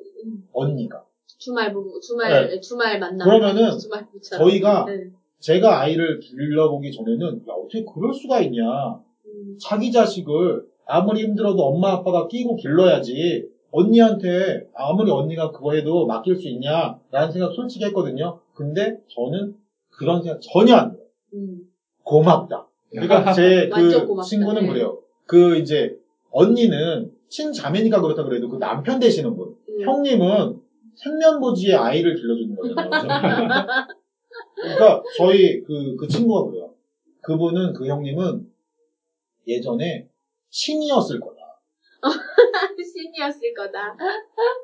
언니가 0.53 1.03
주말 1.37 1.71
부부, 1.71 1.99
주말, 2.01 2.59
주말 2.59 2.99
만남. 2.99 3.27
그러면은 3.27 3.77
주말. 3.77 4.05
저희가 4.21 4.85
네. 4.85 5.11
제가 5.39 5.81
아이를 5.81 6.19
길러보기 6.19 6.91
전에는 6.91 7.43
야 7.47 7.53
어떻게 7.53 7.83
그럴 7.85 8.13
수가 8.13 8.41
있냐 8.41 8.63
음. 9.25 9.57
자기 9.61 9.91
자식을 9.91 10.65
아무리 10.85 11.23
힘들어도 11.23 11.63
엄마 11.63 11.91
아빠가 11.91 12.27
끼고 12.27 12.55
길러야지 12.55 13.49
언니한테 13.71 14.67
아무리 14.73 15.11
언니가 15.11 15.51
그거 15.51 15.73
해도 15.73 16.05
맡길 16.05 16.35
수 16.35 16.47
있냐 16.47 16.97
라는 17.11 17.31
생각 17.31 17.51
솔직히 17.53 17.85
했거든요. 17.85 18.39
근데 18.53 18.97
저는 19.09 19.55
그런 19.89 20.21
생각 20.21 20.39
전혀 20.41 20.75
안. 20.75 20.97
음. 21.33 21.61
고맙다. 22.03 22.67
그러니까 22.89 23.33
제 23.33 23.69
그. 23.73 23.91
친구는 24.23 24.63
네. 24.63 24.67
그래요. 24.67 24.97
그 25.25 25.57
이제 25.57 25.97
언니는 26.31 27.11
친자매니까 27.27 28.01
그렇다 28.01 28.23
그래도 28.23 28.47
그 28.47 28.57
남편 28.57 28.99
되시는 28.99 29.35
분. 29.35 29.49
음. 29.49 29.81
형님은 29.81 30.61
생면보지에 30.95 31.75
아이를 31.75 32.15
길러주는 32.15 32.55
거잖아요. 32.55 33.67
그러니까 34.61 35.03
저희 35.17 35.61
그, 35.63 35.95
그 35.95 36.07
친구가 36.07 36.49
그래요. 36.49 36.73
그분은 37.21 37.73
그 37.73 37.87
형님은 37.87 38.47
예전에 39.47 40.09
신이었을 40.49 41.19
거다. 41.19 41.37
신이었을 42.93 43.53
거다. 43.53 43.95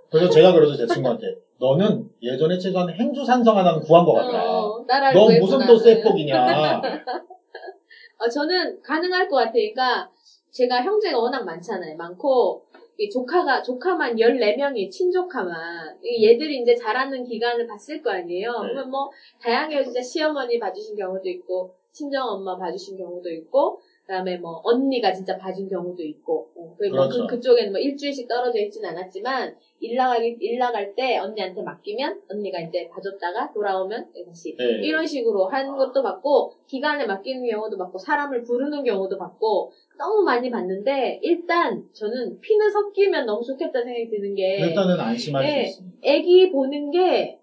그래서 0.09 0.29
제가 0.29 0.53
그러죠 0.53 0.75
제 0.75 0.85
친구한테 0.91 1.35
너는 1.59 2.09
예전에 2.21 2.57
최소한 2.57 2.89
행주산성 2.89 3.57
하나는 3.57 3.79
구한 3.81 4.05
것 4.05 4.13
같다. 4.13 4.43
어, 4.43 4.85
넌. 4.85 5.39
무슨 5.39 5.65
또 5.65 5.77
쇠폭이냐. 5.77 6.81
어, 8.19 8.29
저는 8.29 8.81
가능할 8.81 9.27
것 9.27 9.37
같으니까 9.37 10.09
제가 10.51 10.83
형제가 10.83 11.17
워낙 11.17 11.43
많잖아요. 11.43 11.95
많고 11.97 12.65
이 12.97 13.09
조카가 13.09 13.63
조카만 13.63 14.15
14명이 14.15 14.91
친조카만 14.91 15.97
이 16.03 16.27
얘들이 16.27 16.59
이제 16.59 16.75
자라는 16.75 17.23
기간을 17.23 17.67
봤을 17.67 18.01
거 18.01 18.11
아니에요. 18.11 18.51
네. 18.51 18.73
그러면 18.73 18.91
뭐 18.91 19.09
다양해요. 19.41 19.83
진짜 19.83 20.01
시어머니 20.01 20.59
봐주신 20.59 20.95
경우도 20.95 21.27
있고 21.29 21.71
친정 21.91 22.27
엄마 22.27 22.57
봐주신 22.57 22.97
경우도 22.97 23.31
있고 23.31 23.79
그다음에 24.05 24.37
뭐 24.37 24.59
언니가 24.63 25.13
진짜 25.13 25.37
봐준 25.37 25.69
경우도 25.69 26.03
있고 26.03 26.49
어, 26.55 26.75
그리고 26.77 26.97
뭐 26.97 27.07
그렇죠. 27.07 27.27
그, 27.27 27.35
그쪽에는 27.35 27.71
뭐 27.71 27.79
일주일씩 27.79 28.27
떨어져 28.27 28.59
있진 28.59 28.85
않았지만 28.85 29.55
일 29.79 29.95
나가기 29.95 30.37
일 30.41 30.59
나갈 30.59 30.93
때 30.93 31.17
언니한테 31.17 31.61
맡기면 31.61 32.21
언니가 32.29 32.59
이제 32.59 32.89
봐줬다가 32.93 33.53
돌아오면 33.53 34.07
다시 34.27 34.55
네. 34.57 34.81
이런 34.83 35.05
식으로 35.05 35.45
하는 35.45 35.75
것도 35.77 36.03
봤고 36.03 36.51
기간에 36.67 37.05
맡기는 37.05 37.47
경우도 37.49 37.77
봤고 37.77 37.97
사람을 37.97 38.43
부르는 38.43 38.83
경우도 38.83 39.17
봤고 39.17 39.71
너무 39.97 40.23
많이 40.23 40.49
봤는데 40.49 41.19
일단 41.21 41.83
저는 41.93 42.39
피는 42.41 42.69
섞이면 42.71 43.25
너무 43.25 43.43
좋겠다 43.43 43.83
생각이 43.83 44.09
드는 44.09 44.35
게 44.35 44.57
일단은 44.67 44.99
안심할 44.99 45.43
네. 45.43 45.65
수 45.65 45.69
있습니다. 45.69 45.97
애기 46.03 46.51
보는 46.51 46.91
게 46.91 47.39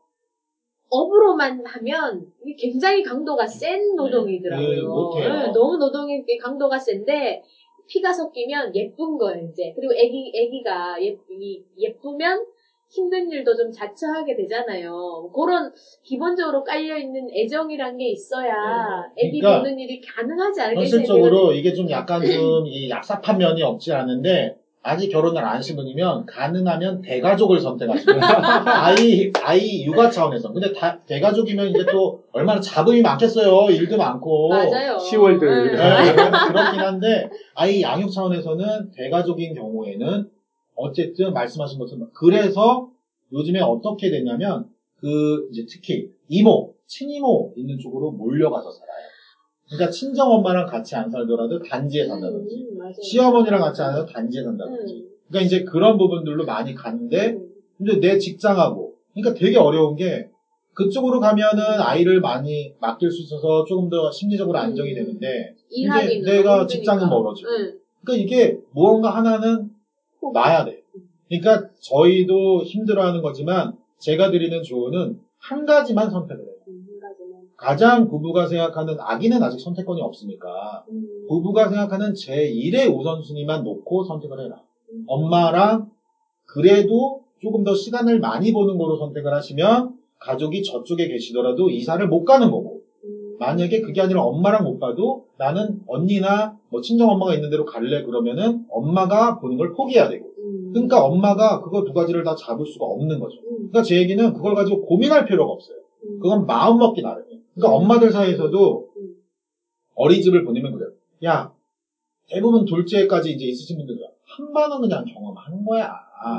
업으로만 0.91 1.65
하면 1.65 2.27
굉장히 2.59 3.03
강도가 3.03 3.47
센 3.47 3.95
노동이더라고요. 3.97 4.83
그 4.83 4.87
못해요. 4.89 5.33
네, 5.35 5.53
너무 5.53 5.77
노동이 5.77 6.23
강도가 6.41 6.79
센데 6.79 7.41
피가 7.87 8.13
섞이면 8.13 8.75
예쁜 8.75 9.17
거예요 9.17 9.49
이제. 9.49 9.73
그리고 9.75 9.93
애기 9.95 10.31
애기가 10.35 10.97
예, 11.03 11.17
이- 11.41 11.63
예쁘면 11.79 12.45
힘든 12.93 13.31
일도 13.31 13.55
좀 13.55 13.71
자처하게 13.71 14.35
되잖아요. 14.35 15.31
그런 15.33 15.71
기본적으로 16.03 16.65
깔려 16.65 16.97
있는 16.99 17.29
애정이란 17.33 17.97
게 17.97 18.09
있어야 18.11 18.53
네. 19.15 19.27
애기 19.29 19.39
그러니까 19.39 19.63
보는 19.63 19.79
일이 19.79 20.01
가능하지 20.01 20.61
않겠어요? 20.61 20.81
현실적으로 21.01 21.53
이게 21.53 21.73
좀 21.73 21.89
약간 21.89 22.21
좀 22.21 22.67
이 22.67 22.89
얍삽한 22.91 23.37
면이 23.39 23.63
없지 23.63 23.93
않은데 23.93 24.57
아직 24.83 25.11
결혼을 25.11 25.45
안 25.45 25.57
하신 25.57 25.77
분이면 25.77 26.25
가능하면 26.25 27.03
대가족을 27.03 27.61
선택하시면 27.61 28.19
아이 28.65 29.31
아이 29.43 29.85
육아 29.85 30.09
차원에서 30.09 30.53
근데 30.53 30.73
다 30.73 30.99
대가족이면 31.07 31.69
이제 31.69 31.85
또 31.91 32.23
얼마나 32.33 32.61
잡음이 32.61 33.03
많겠어요 33.03 33.71
일도 33.71 33.99
많고 33.99 34.49
맞아요. 34.49 34.99
시월드. 34.99 35.45
네. 35.45 35.73
네, 35.73 36.31
그렇긴 36.49 36.81
한데 36.81 37.29
아이 37.55 37.83
양육 37.83 38.11
차원에서는 38.11 38.91
대가족인 38.97 39.55
경우에는 39.55 40.31
어쨌든 40.75 41.35
말씀하신 41.35 41.79
것처럼 41.79 42.09
그래서 42.15 42.89
요즘에 43.33 43.61
어떻게 43.61 44.11
됐냐면 44.11 44.67
그 44.97 45.47
이제 45.51 45.67
특히 45.69 46.09
이모 46.29 46.73
친이모 46.87 47.53
있는 47.57 47.79
쪽으로 47.79 48.13
몰려가서 48.13 48.71
살아요. 48.71 49.11
그러니까 49.69 49.91
친정 49.91 50.33
엄마랑 50.33 50.67
같이 50.67 50.97
안 50.97 51.09
살더라도 51.09 51.63
단지에 51.63 52.07
산다든지 52.07 52.57
음, 52.57 52.70
맞아요. 52.91 53.03
시어머니랑 53.03 53.61
같이 53.61 53.83
안 53.83 53.93
살도 53.93 54.07
단지에 54.07 54.43
산다든지 54.43 54.95
음, 54.95 55.09
그러니까 55.29 55.47
이제 55.47 55.65
그런 55.65 55.97
부분들로 55.97 56.45
많이 56.45 56.75
가는데 56.75 57.33
음. 57.33 57.49
근데 57.79 58.01
내 58.01 58.19
직장하고 58.19 58.95
그러니까 59.15 59.39
되게 59.39 59.57
어려운 59.59 59.97
게 59.97 60.29
그쪽으로 60.75 61.21
가면은 61.21 61.81
아이를 61.81 62.21
많이 62.21 62.73
맡길 62.81 63.11
수 63.11 63.23
있어서 63.23 63.65
조금 63.65 63.89
더 63.89 64.11
심리적으로 64.11 64.59
안정이 64.59 64.91
음. 64.91 64.95
되는데 64.95 65.55
이제 65.71 66.21
내가 66.25 66.67
직장은. 66.67 67.09
멀어지고 67.09 67.49
응. 67.51 67.73
그러니까 68.05 68.25
이게 68.25 68.57
무언가 68.73 69.11
하나는 69.11 69.69
꼭 70.21 70.33
놔야 70.33 70.65
돼. 70.65 70.83
그러니까 71.29 71.69
저희도 71.81 72.65
힘들어하는 72.65 73.23
거지만 73.23 73.73
제가 73.99 74.31
드리는 74.31 74.63
조언은 74.63 75.19
한 75.39 75.67
가지만 75.67 76.11
선택을 76.11 76.45
해요. 76.45 76.55
가장 77.61 78.09
부부가 78.09 78.47
생각하는 78.47 78.97
아기는 78.99 79.43
아직 79.43 79.61
선택권이 79.61 80.01
없으니까 80.01 80.83
음. 80.91 81.27
부부가 81.29 81.69
생각하는 81.69 82.15
제1의 82.15 82.91
우선순위만 82.91 83.63
놓고 83.65 84.03
선택을 84.03 84.41
해라. 84.41 84.63
음. 84.91 85.05
엄마랑 85.07 85.87
그래도 86.47 87.21
조금 87.39 87.63
더 87.63 87.75
시간을 87.75 88.19
많이 88.19 88.51
보는 88.51 88.79
거로 88.79 88.97
선택을 88.97 89.35
하시면 89.35 89.93
가족이 90.19 90.63
저쪽에 90.63 91.07
계시더라도 91.07 91.69
이사를 91.69 92.09
못 92.09 92.25
가는 92.25 92.51
거고 92.51 92.81
음. 93.05 93.37
만약에 93.39 93.83
그게 93.83 94.01
아니라 94.01 94.23
엄마랑 94.23 94.65
못 94.65 94.79
가도 94.79 95.27
나는 95.37 95.81
언니나 95.87 96.57
뭐 96.71 96.81
친정 96.81 97.11
엄마가 97.11 97.35
있는 97.35 97.51
대로 97.51 97.67
갈래 97.67 98.03
그러면은 98.03 98.65
엄마가 98.71 99.39
보는 99.39 99.59
걸 99.59 99.73
포기해야 99.73 100.09
되고 100.09 100.25
음. 100.39 100.71
그러니까 100.73 101.05
엄마가 101.05 101.61
그거 101.61 101.85
두 101.85 101.93
가지를 101.93 102.25
다 102.25 102.35
잡을 102.35 102.65
수가 102.65 102.87
없는 102.87 103.21
거죠. 103.21 103.37
음. 103.41 103.69
그러니까 103.69 103.83
제 103.83 103.99
얘기는 103.99 104.33
그걸 104.33 104.55
가지고 104.55 104.81
고민할 104.87 105.27
필요가 105.27 105.53
없어요. 105.53 105.77
음. 106.05 106.21
그건 106.23 106.47
마음 106.47 106.79
먹기 106.79 107.03
나름이에요. 107.03 107.30
그러니까 107.61 107.69
음. 107.69 107.73
엄마들 107.83 108.11
사이에서도 108.11 108.91
음. 108.97 109.15
어린이집을 109.95 110.45
보내면 110.45 110.73
그래요. 110.73 110.91
야, 111.25 111.53
대부분 112.29 112.65
둘째까지 112.65 113.33
이제 113.33 113.45
있으신 113.47 113.77
분들은 113.77 114.01
한 114.25 114.53
번은 114.53 114.81
그냥 114.81 115.05
경험하는 115.05 115.65
거야. 115.65 115.93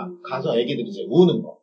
음. 0.07 0.21
가서 0.23 0.57
애기들이 0.57 0.87
이제 0.89 1.05
우는 1.07 1.41
거. 1.41 1.59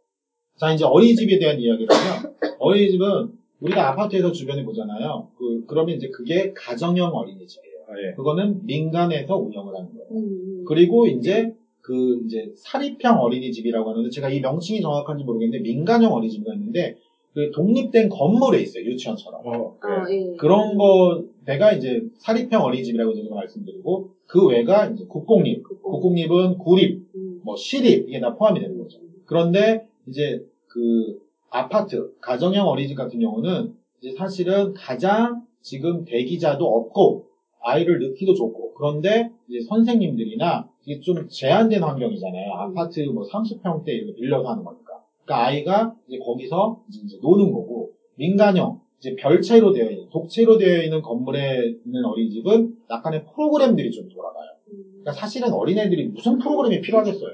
자, 0.57 0.73
이제 0.73 0.85
어린이집에 0.85 1.39
대한 1.39 1.59
이야기를 1.59 1.89
하면 1.91 2.35
어린이집은 2.59 3.33
우리가 3.61 3.91
아파트에서 3.91 4.31
주변에 4.31 4.65
보잖아요. 4.65 5.31
그, 5.37 5.65
그러면 5.67 5.97
이제 5.97 6.09
그게 6.11 6.53
가정형 6.55 7.13
어린이집이에요. 7.13 7.79
아, 7.89 7.93
예. 7.99 8.15
그거는 8.15 8.65
민간에서 8.67 9.37
운영을 9.37 9.75
하는 9.75 9.89
거예요. 9.95 10.07
음. 10.13 10.65
그리고 10.67 11.07
이제 11.07 11.55
그 11.81 12.21
이제 12.27 12.53
사립형 12.57 13.19
어린이집이라고 13.19 13.91
하는데 13.91 14.11
제가 14.11 14.29
이 14.29 14.41
명칭이 14.41 14.83
정확한지 14.83 15.25
모르겠는데 15.25 15.63
민간형 15.63 16.13
어린이집이 16.13 16.45
있는데 16.53 16.99
그 17.39 17.53
독립된 17.53 18.09
건물에 18.09 18.59
있어요. 18.59 18.83
유치원처럼. 18.83 19.47
어, 19.47 19.73
아, 19.81 20.11
예. 20.11 20.33
예. 20.33 20.37
그런 20.39 20.77
거 20.77 21.23
내가 21.45 21.71
이제 21.71 22.03
사립형 22.17 22.65
어린이집이라고 22.65 23.15
제가 23.15 23.33
말씀드리고 23.33 24.09
그 24.27 24.45
외가 24.47 24.87
이제 24.87 25.05
국공립. 25.07 25.63
국공립 25.81 26.33
은 26.33 26.59
구립, 26.59 26.99
음. 27.15 27.39
뭐 27.45 27.55
시립 27.55 28.09
이게 28.09 28.19
다 28.19 28.35
포함이 28.35 28.59
되는 28.59 28.77
거죠. 28.77 28.99
그런데 29.25 29.85
이제 30.09 30.43
그 30.67 31.17
아파트 31.49 32.11
가정형 32.21 32.67
어린이집 32.67 32.97
같은 32.97 33.21
경우는 33.21 33.69
이제 34.01 34.11
사실은 34.11 34.73
가장 34.75 35.41
지금 35.61 36.03
대기자도 36.05 36.67
없고 36.67 37.23
아이를 37.61 38.01
넣기도 38.01 38.35
좋고 38.35 38.73
그런데 38.73 39.31
이제 39.49 39.61
선생님들이나 39.61 40.67
이게 40.85 40.99
좀 40.99 41.25
제한된 41.29 41.85
환경이잖아요. 41.85 42.53
아파트 42.55 42.99
뭐 43.15 43.23
30평대 43.23 43.89
이렇게 43.91 44.13
빌려서 44.13 44.49
하는 44.49 44.65
거니까. 44.65 44.98
그러니까 45.29 45.47
아이가 45.47 45.95
이제 46.09 46.19
거기서 46.19 46.83
이제, 46.89 47.19
노는 47.21 47.53
거고 47.53 47.93
민간형 48.15 48.81
이제 48.99 49.15
별채로 49.15 49.73
되어 49.73 49.91
있는 49.91 50.09
독채로 50.11 50.57
되어 50.57 50.83
있는 50.83 51.03
건물에 51.03 51.75
있는 51.85 52.05
어린이집은 52.05 52.77
약간의 52.91 53.25
프로그램들이 53.35 53.91
좀 53.93 54.09
돌아가요. 54.09 54.51
음. 54.73 54.85
그러니까 55.03 55.13
사실은 55.13 55.53
어린애들이 55.53 56.09
무슨 56.09 56.39
프로그램이 56.39 56.81
필요하겠어요. 56.81 57.31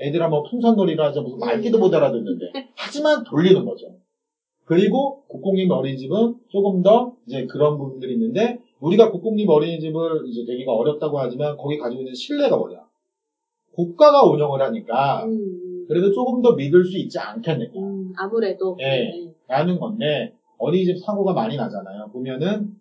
애들 0.00 0.20
한번 0.22 0.42
풍선놀이를 0.50 1.04
하자 1.04 1.20
무슨 1.20 1.38
말귀도 1.38 1.78
못 1.78 1.94
알아듣는데 1.94 2.46
하지만 2.74 3.22
돌리는 3.22 3.64
거죠. 3.64 3.94
그리고 4.64 5.22
국공립 5.28 5.70
어린이집은 5.70 6.34
조금 6.48 6.82
더 6.82 7.14
이제 7.26 7.46
그런 7.46 7.78
부분들이 7.78 8.14
있는데 8.14 8.58
우리가 8.80 9.10
국공립 9.10 9.48
어린이집을 9.48 10.26
이제 10.26 10.44
되기가 10.44 10.72
어렵다고 10.72 11.18
하지만 11.18 11.56
거기 11.56 11.78
가지고 11.78 12.00
있는 12.00 12.14
신뢰가 12.14 12.56
뭐냐? 12.56 12.78
국가가 13.72 14.24
운영을 14.24 14.60
하니까 14.60 15.24
음. 15.24 15.65
그래도 15.88 16.12
조금 16.12 16.42
더 16.42 16.54
믿을 16.54 16.84
수 16.84 16.98
있지 16.98 17.18
않겠느냐? 17.18 17.70
음. 17.76 18.12
아무래도. 18.16 18.76
예. 18.80 19.10
라는 19.48 19.78
건데 19.78 20.32
어린이집 20.58 20.98
사고가 20.98 21.32
많이 21.32 21.56
나잖아요. 21.56 22.08
보면은 22.12 22.74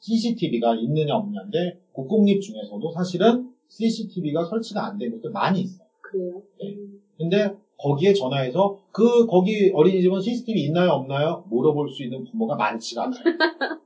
CCTV가 0.00 0.74
있느냐 0.76 1.16
없느냐인데 1.16 1.78
국공립 1.92 2.40
중에서도 2.42 2.90
사실은 2.92 3.48
CCTV가 3.68 4.44
설치가 4.44 4.86
안 4.86 4.98
된 4.98 5.10
곳도 5.10 5.30
많이 5.30 5.60
있어요. 5.60 5.88
그래요. 6.02 6.42
네. 6.60 6.74
음. 6.76 7.00
근데 7.16 7.54
거기에 7.78 8.12
전화해서 8.12 8.78
그 8.92 9.26
거기 9.26 9.70
어린이집은 9.74 10.20
CCTV 10.20 10.64
있나요 10.66 10.90
없나요 10.92 11.44
물어볼 11.48 11.88
수 11.88 12.04
있는 12.04 12.22
부모가 12.24 12.54
많지가 12.56 13.04
않아요. 13.04 13.18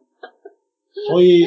저희 1.08 1.42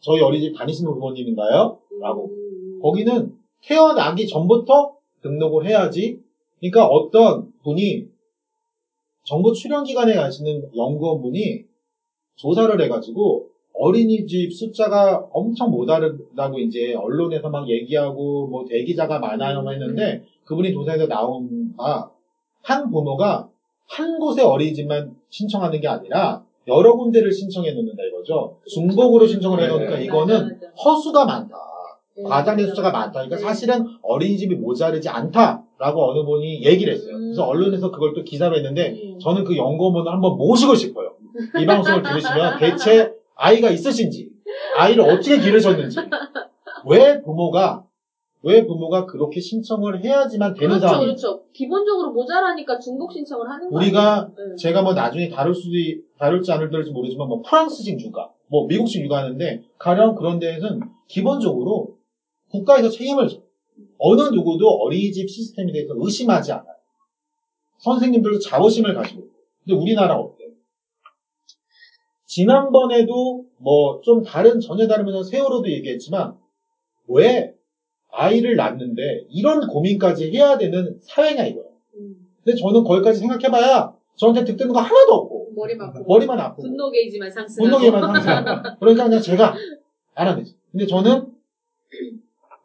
저희 0.00 0.20
어린이집 0.20 0.56
다니시는 0.56 0.92
부모님인가요? 0.92 1.78
라고 2.00 2.26
음. 2.30 2.78
거기는 2.80 3.34
태어나기 3.62 4.26
전부터 4.26 4.96
등록을 5.22 5.66
해야지. 5.66 6.18
그러니까 6.60 6.86
어떤 6.86 7.50
분이 7.62 8.06
정부 9.24 9.52
출연 9.52 9.84
기관에 9.84 10.14
가시는 10.14 10.62
연구원분이 10.76 11.62
조사를 12.36 12.80
해가지고 12.80 13.46
어린이집 13.72 14.52
숫자가 14.52 15.26
엄청 15.32 15.70
모자르다고 15.70 16.58
이제 16.58 16.94
언론에서 16.94 17.48
막 17.48 17.68
얘기하고 17.68 18.46
뭐 18.48 18.64
대기자가 18.68 19.18
많아요 19.18 19.62
막 19.62 19.72
했는데 19.72 20.22
그분이 20.44 20.72
조사에서 20.72 21.06
나온 21.06 21.72
바 21.76 22.10
한 22.62 22.90
부모가 22.90 23.48
한 23.88 24.18
곳의 24.18 24.44
어린이집만 24.44 25.14
신청하는 25.28 25.80
게 25.80 25.88
아니라 25.88 26.42
여러 26.68 26.94
군데를 26.94 27.32
신청해 27.32 27.72
놓는다 27.72 28.02
이거죠. 28.04 28.54
중복으로 28.68 29.26
신청을 29.26 29.60
해 29.62 29.66
놓으니까 29.66 29.96
네. 29.96 30.04
이거는. 30.04 30.56
허수가 30.84 31.24
많다. 31.24 31.56
네, 32.16 32.22
과장된. 32.24 32.66
숫자가 32.68 32.90
많다. 32.90 33.12
그러니까 33.12 33.36
네. 33.36 33.42
사실은 33.42 33.86
어린이집이 34.02 34.56
모자르지 34.56 35.08
않다라고 35.08 36.10
어느 36.10 36.24
분이 36.24 36.64
얘기를 36.64 36.92
했어요. 36.92 37.16
그래서 37.16 37.44
음. 37.44 37.48
언론에서 37.48 37.90
그걸 37.90 38.14
또 38.14 38.24
기사로 38.24 38.56
했는데 38.56 38.90
음. 38.90 39.18
저는 39.18 39.44
그 39.44 39.56
연구원을 39.56 40.10
한번 40.10 40.36
모시고 40.36 40.74
싶어요. 40.74 41.14
이 41.60 41.66
방송을 41.66 42.02
들으시면 42.02 42.58
대체 42.60 43.12
아이가 43.36 43.70
있으신지, 43.70 44.28
아이를 44.76 45.04
어떻게 45.04 45.38
기르셨는지, 45.38 45.98
왜 46.86 47.22
부모가 47.22 47.84
왜 48.42 48.66
부모가 48.66 49.04
그렇게 49.04 49.38
신청을 49.40 50.02
해야지만 50.02 50.54
되는 50.54 50.68
그렇죠, 50.68 50.86
상황이 50.86 51.06
그렇죠. 51.06 51.42
기본적으로 51.52 52.10
모자라니까 52.12 52.78
중복 52.78 53.12
신청을 53.12 53.48
하는 53.48 53.70
거예요. 53.70 53.76
우리가 53.76 54.30
네. 54.36 54.56
제가 54.56 54.82
뭐 54.82 54.94
나중에 54.94 55.28
다룰 55.28 55.54
수도 55.54 55.72
다룰지 56.18 56.50
않을지 56.50 56.90
모르지만 56.90 57.28
뭐 57.28 57.42
프랑스식 57.42 58.00
육아, 58.00 58.30
뭐 58.48 58.66
미국식 58.66 59.04
육아하는데 59.04 59.62
가령 59.78 60.14
그런 60.14 60.38
데에는 60.38 60.80
기본적으로 61.06 61.99
국가에서 62.50 62.88
책임을 62.88 63.28
져요. 63.28 63.42
어느 63.98 64.22
누구도 64.22 64.68
어린이집 64.68 65.28
시스템에 65.28 65.72
대해서 65.72 65.94
의심하지 65.96 66.52
않아요. 66.52 66.74
선생님들도 67.78 68.38
자부심을 68.38 68.94
가지고. 68.94 69.28
근데 69.64 69.78
우리나라 69.80 70.16
어때요? 70.16 70.50
지난번에도 72.26 73.44
뭐 73.58 74.00
좀 74.02 74.22
다른 74.22 74.60
전혀 74.60 74.86
다르면 74.86 75.22
세월호도 75.24 75.68
얘기했지만 75.70 76.34
왜 77.08 77.54
아이를 78.08 78.56
낳는데 78.56 79.24
이런 79.28 79.66
고민까지 79.66 80.30
해야 80.32 80.56
되는 80.56 80.98
사회냐 81.02 81.44
이거예요. 81.44 81.70
음, 81.96 82.28
근데 82.42 82.58
저는 82.58 82.82
거기까지 82.84 83.18
생각해봐야 83.20 83.94
저한테 84.16 84.44
득되는 84.44 84.72
거 84.72 84.80
하나도 84.80 85.12
없고 85.14 85.52
머리만 85.56 85.88
아프고 85.88 86.04
머리만 86.12 86.38
아프고 86.38 86.62
분노 86.62 86.90
게이지만 86.90 87.30
상승하고 87.30 87.78
분노기만 87.78 88.22
상승. 88.22 88.62
그러니까 88.80 89.04
그냥 89.04 89.20
제가 89.20 89.54
알아내죠. 90.14 90.54
근데 90.70 90.86
저는 90.86 91.26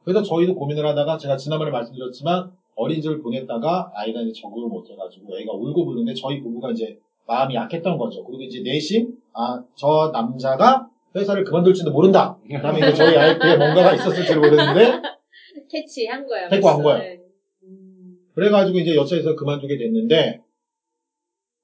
그래서 0.06 0.22
저희도 0.22 0.56
고민을 0.56 0.86
하다가 0.86 1.18
제가 1.18 1.36
지난번에 1.36 1.72
말씀드렸지만 1.72 2.52
어린이집을 2.76 3.22
보냈다가 3.22 3.91
아이가 3.96 4.22
이제 4.22 4.32
적응을 4.41 4.70
못해가지고 4.70 5.38
애가 5.39 5.52
울고 5.54 5.86
부르는데 5.86 6.13
저희 6.13 6.41
부부가 6.41 6.72
이제 6.72 6.98
마음이 7.28 7.56
약했던 7.56 7.98
거죠. 7.98 8.24
그리고 8.24 8.44
이제 8.44 8.62
내심 8.62 9.18
아 9.34 9.62
저 9.76 10.12
남자가 10.13 10.88
회사를 11.15 11.44
그만둘지도 11.44 11.91
모른다. 11.91 12.38
그다음에 12.48 12.80
이제 12.80 12.94
저희 12.94 13.15
아이한테 13.18 13.58
뭔가가 13.58 13.96
있었을지 13.96 14.36
모르는데 14.36 15.02
캐치한 15.72 16.28
거야. 16.28 16.48
간 16.48 16.62
벌써. 16.62 16.84
거야. 16.84 17.00
네. 17.00 17.20
음, 17.63 18.18
그래가지고 18.36 18.78
이제 18.80 18.96
여차에서 18.96 19.36
그만두게 19.36 19.78
됐는데, 19.78 20.41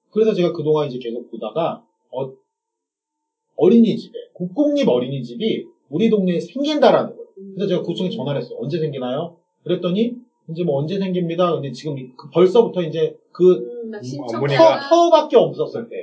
그래서 0.10 0.34
제가 0.34 0.51
그동안 0.54 0.88
이제 0.88 0.97
계속 0.97 1.30
보다가, 1.30 1.84
어, 2.12 3.69
린이집에 3.69 4.17
국공립 4.34 4.88
어린이집이 4.88 5.65
우리 5.89 6.10
동네에 6.10 6.39
생긴다라는 6.39 7.10
거예요. 7.12 7.20
그래서 7.56 7.67
제가 7.67 7.82
구청에 7.82 8.10
전화를 8.10 8.39
했어요. 8.41 8.58
언제 8.62 8.80
생기나요? 8.80 9.34
그랬더니, 9.63 10.13
이제 10.49 10.63
뭐 10.63 10.80
언제 10.80 10.97
생깁니다. 10.97 11.51
근데 11.54 11.71
지금 11.71 11.97
이- 11.97 12.08
그 12.17 12.30
벌써부터 12.30 12.82
이제 12.82 13.15
그 13.32 13.54
음, 13.54 13.89
막 13.91 13.97
음, 13.99 14.04
신청 14.04 14.41
터, 14.47 14.80
터밖에 14.89 15.36
없었을 15.38 15.88
때, 15.88 15.95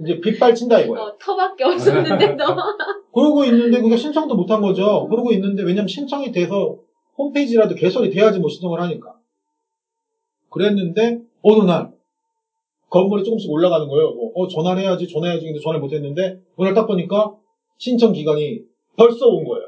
이제 0.00 0.20
빗발친다 0.20 0.80
이거예요. 0.80 1.06
어, 1.06 1.12
터밖에 1.18 1.64
없었는데도 1.64 2.44
그러고 3.12 3.44
있는데 3.44 3.80
그게 3.80 3.96
신청도 3.96 4.34
못한 4.36 4.60
거죠. 4.60 5.06
그러고 5.08 5.32
있는데 5.32 5.62
왜냐면 5.62 5.88
신청이 5.88 6.30
돼서 6.30 6.76
홈페이지라도 7.16 7.74
개설이 7.74 8.10
돼야지 8.10 8.38
뭐 8.38 8.48
신청을 8.48 8.80
하니까. 8.80 9.14
그랬는데 10.50 11.20
어느 11.42 11.62
날 11.64 11.90
건물이 12.90 13.22
조금씩 13.24 13.50
올라가는 13.50 13.86
거예요. 13.86 14.12
뭐, 14.12 14.30
어 14.34 14.46
전화를 14.48 14.82
해야지 14.82 15.06
전화해야지 15.08 15.44
근데 15.44 15.58
전화를 15.60 15.80
못했는데 15.80 16.36
오늘 16.56 16.72
딱 16.74 16.86
보니까 16.86 17.32
신청 17.76 18.12
기간이 18.12 18.60
벌써 18.96 19.26
온 19.26 19.44
거예요. 19.44 19.67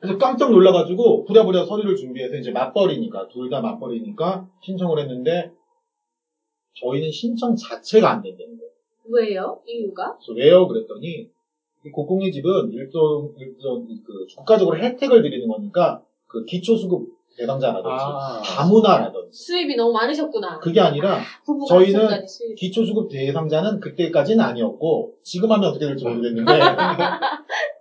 그래서 0.00 0.18
깜짝 0.18 0.50
놀라가지고 0.50 1.24
부랴부랴 1.24 1.64
서류를 1.64 1.96
준비해서 1.96 2.36
이제 2.36 2.50
맞벌이니까 2.50 3.28
둘 3.28 3.48
다 3.50 3.60
맞벌이니까 3.60 4.46
신청을 4.62 4.98
했는데 5.00 5.50
저희는 6.80 7.10
신청 7.10 7.54
자체가 7.56 8.10
안 8.10 8.22
된다는 8.22 8.56
거예요. 8.56 8.70
왜요? 9.12 9.60
이유가? 9.66 10.14
그래서 10.16 10.32
왜요? 10.38 10.66
그랬더니 10.68 11.26
이 11.84 11.90
국공립 11.90 12.32
집은 12.32 12.70
일종 12.72 13.32
일종 13.38 13.86
그 14.04 14.26
국가적으로 14.36 14.76
혜택을 14.78 15.22
드리는 15.22 15.48
거니까 15.48 16.02
그 16.26 16.44
기초수급 16.44 17.08
대상자라든지 17.36 17.88
아. 17.88 18.42
다문화라든지 18.44 19.32
수입이 19.32 19.74
너무 19.76 19.92
많으셨구나. 19.92 20.58
그게 20.58 20.80
아니라 20.80 21.18
부부가 21.44 21.74
저희는. 21.76 22.08
기초수급 22.56 23.08
대상자는 23.08 23.80
그때까지는 23.80 24.44
아니었고 24.44 25.14
지금 25.22 25.50
하면 25.50 25.70
어떻게 25.70 25.86
될지 25.86 26.04
모르겠는데 26.04 26.52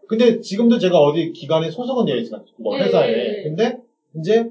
근데 0.09 0.39
지금도 0.41 0.79
제가 0.79 0.99
어디 0.99 1.31
기관에 1.31 1.69
소속은 1.69 2.05
되어 2.05 2.15
있어요 2.17 2.41
뭐 2.57 2.75
예, 2.77 2.83
회사에 2.83 3.09
예, 3.09 3.37
예. 3.39 3.43
근데 3.43 3.79
이제 4.15 4.49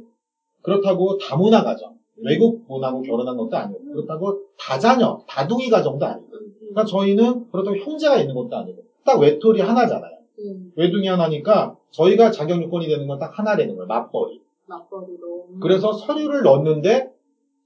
그렇다고 0.63 1.19
다문화 1.19 1.65
가정 1.65 1.95
외국 2.17 2.67
분하고 2.69 3.03
결혼한 3.03 3.37
것도 3.37 3.57
아니고 3.57 3.81
그렇다고 3.93 4.41
다자녀 4.57 5.19
다둥이 5.27 5.69
가정도 5.69 6.07
아니고 6.07 6.27
음, 6.33 6.39
음, 6.39 6.53
그러니까 6.59 6.85
저희는 6.85 7.49
그렇다고 7.51 7.77
형제가 7.77 8.19
있는 8.19 8.35
것도 8.35 8.57
아니고 8.57 8.83
딱 9.05 9.19
외톨이 9.21 9.61
하나잖아요. 9.61 10.19
음, 10.41 10.73
외둥이 10.77 11.07
하나니까 11.09 11.75
저희가 11.91 12.31
자격 12.31 12.63
요건이 12.63 12.87
되는 12.87 13.07
건 13.09 13.19
딱 13.19 13.37
하나 13.39 13.57
되는 13.57 13.75
거예요. 13.75 13.87
맞벌이. 13.89 14.41
맞벌이로. 14.67 15.47
음. 15.51 15.61
그래서 15.61 15.93
서류를 15.93 16.43
넣었는데 16.43 17.11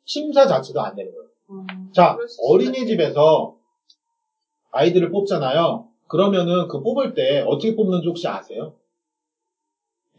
심사 0.05 0.46
자체도 0.46 0.81
안 0.81 0.94
되는 0.94 1.12
거예요. 1.12 1.26
음, 1.50 1.92
자, 1.92 2.16
어린이집에서 2.48 3.55
아이들을 4.70 5.11
뽑잖아요. 5.11 5.85
그러면은 6.12 6.68
그 6.68 6.83
뽑을 6.83 7.14
때 7.14 7.40
어떻게 7.40 7.75
뽑는지 7.75 8.07
혹시 8.07 8.29
아세요? 8.29 8.75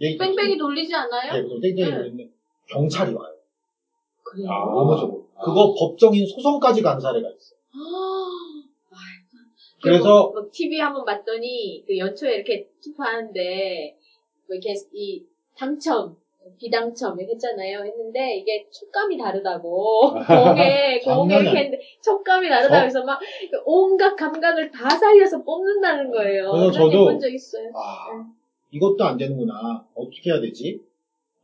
얘기- 0.01 0.17
뺑뺑이 0.17 0.57
돌리지 0.57 0.91
않아요? 0.95 1.31
예, 1.35 1.43
땡땡이 1.61 1.91
네. 1.91 1.95
돌리는데 1.97 2.29
경찰이 2.67 3.13
와요. 3.13 3.35
그래요. 4.23 4.47
아. 4.49 4.63
업무적으로. 4.73 5.27
그거 5.35 5.75
법정인 5.77 6.25
소송까지 6.25 6.81
간 6.81 6.99
사례가 6.99 7.27
있어요. 7.29 7.59
아, 7.73 8.97
그래서 9.83 10.31
뭐 10.31 10.49
TV 10.51 10.79
한번 10.79 11.05
봤더니 11.05 11.83
그 11.85 11.95
연초에 11.95 12.37
이렇게 12.37 12.65
투표하는데 12.81 13.95
뭐 14.47 14.55
이렇게 14.55 14.73
이 14.93 15.23
당첨 15.55 16.15
비당첨 16.57 17.17
이렇게 17.19 17.33
했잖아요. 17.33 17.79
했는데 17.85 18.37
이게 18.37 18.65
촉감이 18.71 19.17
다르다고 19.17 20.11
공에 20.27 20.99
공에 20.99 21.35
이렇게 21.39 21.57
했는데 21.57 21.79
촉감이 22.03 22.47
다르다 22.49 22.69
저- 22.75 22.79
그래서 22.81 23.03
막 23.03 23.19
온갖 23.65 24.15
감각을 24.15 24.71
다 24.71 24.89
살려서 24.89 25.43
뽑는다는 25.43 26.11
거예요. 26.11 26.51
그래서 26.51 26.71
저도- 26.71 27.05
본적 27.05 27.33
있어요. 27.33 27.69
아, 27.75 28.25
이것도 28.71 29.03
안 29.03 29.17
되는구나. 29.17 29.85
어떻게 29.95 30.31
해야 30.31 30.39
되지? 30.41 30.79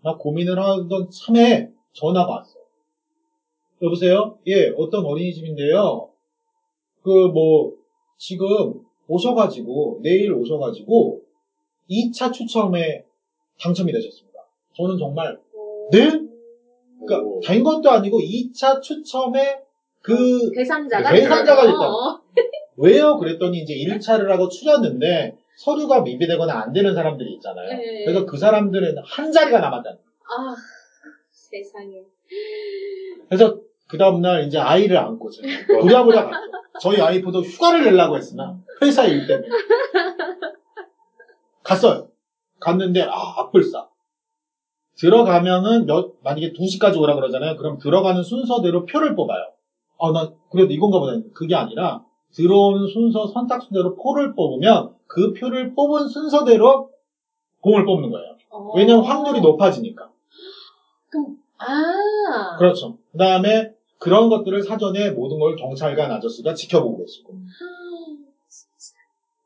막 0.02 0.18
고민을 0.20 0.58
하던 0.58 1.10
참에 1.12 1.70
전화가 1.94 2.32
왔어요. 2.32 2.64
여보세요? 3.82 4.38
예, 4.48 4.70
어떤 4.78 5.06
어린이집인데요. 5.06 6.10
그, 7.02 7.10
뭐, 7.28 7.74
지금 8.18 8.82
오셔가지고, 9.08 10.00
내일 10.04 10.34
오셔가지고, 10.34 11.22
2차 11.90 12.32
추첨에 12.34 13.06
당첨이 13.60 13.92
되셨습니다. 13.92 14.29
저는 14.76 14.98
정말, 14.98 15.38
네? 15.92 16.10
그러니까, 17.06 17.28
오. 17.28 17.40
된 17.42 17.64
것도 17.64 17.90
아니고, 17.90 18.20
2차 18.20 18.82
추첨에 18.82 19.60
그, 20.02 20.52
대상자가 20.56 21.12
대상자가 21.12 21.64
있다. 21.64 21.78
거. 21.78 22.22
왜요? 22.78 23.18
그랬더니 23.18 23.60
이제 23.60 23.74
1차를 23.76 24.28
하고 24.28 24.48
추렸는데, 24.48 25.36
서류가 25.60 26.02
미비되거나 26.02 26.54
안 26.54 26.72
되는 26.72 26.94
사람들이 26.94 27.34
있잖아요. 27.34 27.68
네. 27.68 28.06
그래서 28.06 28.26
그 28.26 28.38
사람들은 28.38 28.96
한 29.04 29.32
자리가 29.32 29.60
남았다는 29.60 29.98
거예요. 29.98 30.10
아 30.24 30.56
세상에. 31.32 32.02
그래서 33.28 33.60
그 33.86 33.98
다음날 33.98 34.44
이제 34.44 34.58
아이를 34.58 34.98
안고 34.98 35.30
제가 35.30 35.82
부랴부랴 35.82 36.30
갔죠. 36.30 36.38
저희 36.80 37.02
와이프도 37.02 37.42
휴가를 37.42 37.84
내려고 37.84 38.16
했으나 38.16 38.58
회사 38.82 39.06
일 39.06 39.28
때문에 39.28 39.50
갔어요. 41.62 42.08
갔는데 42.62 43.02
아 43.02 43.42
앞불싸. 43.42 43.89
들어가면은 45.00 45.86
몇 45.86 46.14
만약에 46.24 46.52
2시까지 46.54 47.00
오라 47.00 47.16
그러잖아요. 47.16 47.56
그럼 47.56 47.78
들어가는 47.78 48.22
순서대로 48.22 48.86
표를 48.86 49.16
뽑아요. 49.16 49.40
아 50.02 50.12
나 50.12 50.32
그래도 50.50 50.72
이건가 50.74 51.00
보다. 51.00 51.14
그게 51.34 51.56
아니라 51.56 52.04
들어오는 52.34 52.88
순서 52.88 53.28
선착순대로 53.28 53.96
표를 53.96 54.34
뽑으면 54.36 54.94
그 55.08 55.34
표를 55.34 55.74
뽑은 55.74 56.08
순서대로 56.08 56.90
공을 57.62 57.86
뽑는 57.86 58.10
거예요. 58.10 58.36
어. 58.50 58.74
왜냐면 58.76 59.04
확률이 59.04 59.42
높아지니까. 59.42 60.10
아. 61.58 62.58
그렇죠. 62.58 62.98
그 63.12 63.18
다음에 63.18 63.74
그런 63.98 64.30
것들을 64.30 64.62
사전에 64.64 65.12
모든 65.12 65.40
걸 65.40 65.56
경찰관 65.58 66.10
아저씨가 66.12 66.54
지켜보고 66.54 67.00
계시고. 67.00 67.34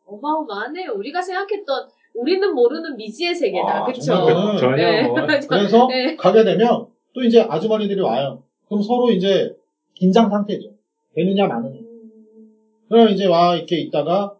어마어마하네요. 0.06 0.92
우리가 0.92 1.22
생각했던 1.22 1.88
우리는 2.14 2.54
모르는 2.54 2.96
미지의 2.96 3.34
세계다. 3.34 3.84
아, 3.84 3.86
그쵸? 3.86 4.02
정말 4.02 4.34
그거는 4.34 4.58
전혀 4.58 4.76
네. 4.76 5.04
뭐 5.08 5.16
그래서 5.50 5.88
네. 5.88 6.16
가게 6.16 6.44
되면 6.44 6.88
또 7.14 7.24
이제 7.24 7.42
아주머니들이 7.42 8.00
와요. 8.02 8.44
그럼 8.68 8.82
서로 8.82 9.12
이제 9.12 9.56
긴장 9.94 10.30
상태죠. 10.30 10.70
되느냐 11.16 11.48
마느냐. 11.48 11.80
그럼 12.90 13.10
이제 13.10 13.26
와 13.26 13.56
이렇게 13.56 13.80
있다가 13.80 14.36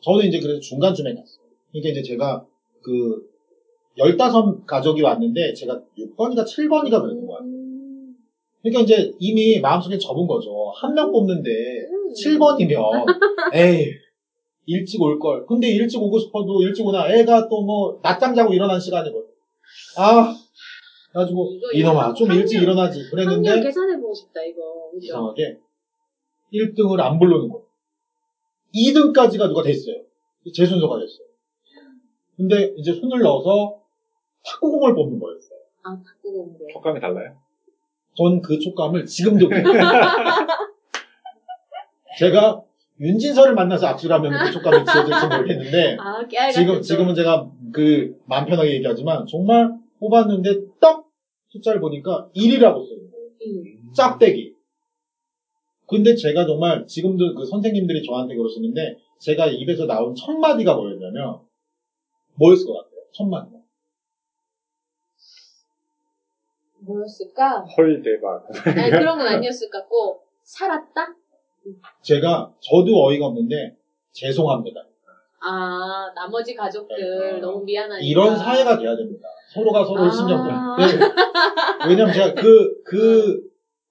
저는 0.00 0.26
이제 0.26 0.38
그래서 0.40 0.60
중간쯤에 0.60 1.14
갔어요. 1.14 1.44
그러니까 1.72 1.90
이제 1.90 2.02
제가 2.02 2.44
그 2.82 3.22
15 3.96 4.64
가족이 4.66 5.02
왔는데 5.02 5.54
제가 5.54 5.80
6번이가 5.98 6.44
7번이가 6.44 7.00
그랬던 7.00 7.26
것 7.26 7.32
같아요. 7.34 7.48
음. 7.50 8.14
그러니까 8.62 8.82
이제 8.82 9.12
이미 9.18 9.60
마음속에 9.60 9.98
접은 9.98 10.26
거죠. 10.26 10.70
한 10.76 10.94
명 10.94 11.10
뽑는데 11.12 11.50
음. 11.50 12.12
7번이면 12.12 12.74
에이 13.54 13.92
일찍 14.66 15.00
올 15.02 15.18
걸. 15.18 15.44
근데 15.46 15.68
일찍 15.68 16.00
오고 16.02 16.18
싶어도 16.18 16.62
일찍 16.62 16.86
오나 16.86 17.08
애가 17.08 17.48
또 17.48 17.62
뭐 17.62 17.98
낮잠 18.02 18.34
자고 18.34 18.52
일어난 18.52 18.78
시간이거든. 18.80 19.28
아 19.98 20.34
가지고 21.12 21.50
이거 21.52 21.70
이놈아 21.72 22.14
좀 22.14 22.30
일찍 22.32 22.62
일어나지. 22.62 23.08
그랬는데 23.10 23.60
계산해보고 23.62 24.14
싶다, 24.14 24.42
이거. 24.42 24.90
그죠? 24.92 25.06
이상하게 25.06 25.58
1등을 26.52 27.00
안 27.00 27.18
부르는 27.18 27.48
거예요. 27.48 27.64
2등까지가 28.74 29.48
누가 29.48 29.62
됐어요. 29.62 29.96
제 30.52 30.66
순서가 30.66 30.98
됐어요. 30.98 31.26
근데 32.36 32.74
이제 32.76 32.92
손을 32.92 33.20
넣어서 33.20 33.80
탁구공을 34.44 34.94
뽑는 34.94 35.18
거였어요. 35.20 35.58
아, 35.84 35.96
거. 35.96 36.02
촉감이 36.72 37.00
달라요? 37.00 37.36
전 38.16 38.40
그 38.42 38.58
촉감을 38.58 39.06
지금도. 39.06 39.48
제가 42.18 42.62
윤진서를 43.00 43.54
만나서 43.54 43.86
악수를 43.88 44.14
하면 44.16 44.44
그 44.44 44.52
촉감이 44.52 44.84
지워질지 44.84 45.26
모르겠는데 45.26 45.96
아, 45.98 46.26
깨알 46.26 46.52
지금. 46.52 46.80
지금은 46.80 47.14
제가 47.14 47.50
그 47.72 48.16
마음 48.26 48.46
편하게 48.46 48.74
얘기하지만 48.74 49.26
정말 49.26 49.72
뽑았는데 49.98 50.78
딱 50.80 51.04
숫자를 51.48 51.80
보니까 51.80 52.28
1이라고 52.36 52.86
써요. 52.86 52.98
음. 53.46 53.92
짝대기. 53.94 54.54
근데 55.86 56.14
제가 56.14 56.46
정말 56.46 56.86
지금도 56.86 57.34
그 57.34 57.44
선생님들이 57.44 58.02
저한테 58.04 58.36
그러시는데 58.36 58.96
제가 59.18 59.46
입에서 59.46 59.86
나온 59.86 60.14
첫 60.14 60.32
마디가 60.32 60.74
뭐였냐면 60.74 61.40
뭐였을 62.38 62.66
것 62.66 62.74
같아요? 62.74 63.00
첫 63.12 63.24
마디가. 63.24 63.58
뭐였을까? 66.84 67.64
헐 67.76 68.02
대박. 68.02 68.46
아니, 68.66 68.90
그런 68.90 69.16
건 69.18 69.26
아니었을 69.26 69.70
것 69.70 69.80
같고, 69.80 70.20
살았다? 70.42 71.16
제가 72.02 72.52
저도 72.60 73.06
어이가 73.06 73.26
없는데 73.26 73.76
죄송합니다. 74.12 74.80
아, 75.46 76.10
나머지 76.14 76.54
가족들 76.54 77.32
네. 77.34 77.40
너무 77.40 77.62
미안하니까. 77.64 78.02
이런 78.02 78.36
사회가 78.36 78.78
돼야 78.78 78.96
됩니다. 78.96 79.28
서로가 79.52 79.84
서로를 79.84 80.08
아. 80.08 80.10
신경 80.10 80.38
써요. 80.38 80.76
네. 80.78 81.88
왜냐면 81.88 82.14
제가 82.14 82.34
그, 82.34 82.82
그 82.84 83.42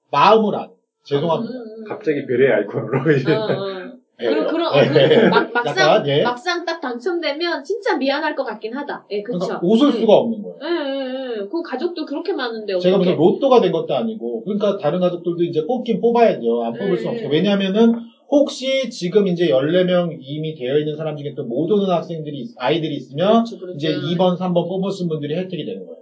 마음을 0.10 0.56
안, 0.56 0.70
죄송합니다. 1.04 1.54
음, 1.54 1.60
음. 1.60 1.84
갑자기 1.88 2.26
별의 2.26 2.52
아이콘으로 2.52 3.12
이제 3.12 3.34
어, 3.34 3.44
어. 3.44 3.94
예. 4.22 4.28
그리고 4.30 4.48
그런 4.48 4.74
어, 4.74 4.78
예. 4.78 5.22
그 5.22 5.28
막, 5.28 5.52
막상 5.54 5.78
약간, 5.78 6.08
예. 6.08 6.24
막상 6.24 6.66
딱 6.66 6.80
당첨되면 6.80 7.64
진짜 7.64 7.98
미안할 7.98 8.36
것 8.36 8.44
같긴 8.44 8.76
하다. 8.76 9.06
예, 9.12 9.22
그쵸. 9.22 9.40
그러니까 9.40 9.60
웃을 9.64 9.92
수가 9.92 10.14
없는 10.14 10.42
거예요. 10.42 10.58
예, 10.64 10.68
예, 10.68 11.06
예. 11.06 11.23
그 11.50 11.62
가족도 11.62 12.06
그렇게 12.06 12.34
많은데 12.34 12.78
제가 12.80 12.98
어떻게? 12.98 13.12
무슨 13.12 13.18
로또가 13.18 13.62
된 13.62 13.72
것도 13.72 13.94
아니고, 13.94 14.44
그러니까 14.44 14.78
다른 14.78 15.00
가족들도 15.00 15.44
이제 15.44 15.66
뽑긴 15.66 16.00
뽑아야죠. 16.02 16.64
안 16.64 16.74
뽑을 16.74 16.98
수 16.98 17.08
음. 17.08 17.12
없어요. 17.14 17.30
왜냐면은, 17.30 17.94
혹시 18.30 18.90
지금 18.90 19.28
이제 19.28 19.50
14명 19.50 20.18
이미 20.20 20.56
되어 20.56 20.78
있는 20.80 20.96
사람 20.96 21.16
중에 21.18 21.34
또 21.36 21.44
못 21.44 21.70
오는 21.70 21.88
학생들이, 21.90 22.40
있- 22.40 22.56
아이들이 22.58 22.96
있으면, 22.96 23.44
그렇죠, 23.44 23.58
그렇죠. 23.60 23.76
이제 23.78 23.90
2번, 23.96 24.38
3번 24.38 24.68
뽑으신 24.68 25.08
분들이 25.08 25.36
혜택이 25.36 25.66
되는 25.66 25.86
거예요. 25.86 26.02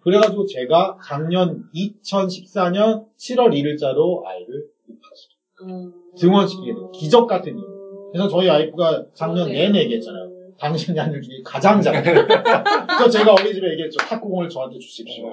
그래가지고 0.00 0.46
제가 0.46 0.96
작년 1.06 1.62
2014년 1.74 3.04
7월 3.16 3.52
1일자로 3.52 4.24
아이를 4.26 4.64
음. 5.62 5.92
등원시키게 6.18 6.72
돼요. 6.74 6.90
기적 6.90 7.26
같은 7.26 7.56
일. 7.56 7.62
그래서 8.12 8.28
저희 8.28 8.48
와이프가 8.48 9.06
작년 9.14 9.44
그러네요. 9.46 9.68
내내 9.68 9.84
얘기했잖아요. 9.84 10.31
당신이 10.58 10.96
중에 10.96 11.42
가장 11.44 11.80
잘해. 11.80 12.02
그래서 12.02 13.08
제가 13.10 13.32
어린이집에 13.32 13.72
얘기했죠. 13.72 13.98
탁구공을 13.98 14.48
저한테 14.48 14.78
주십시오. 14.78 15.24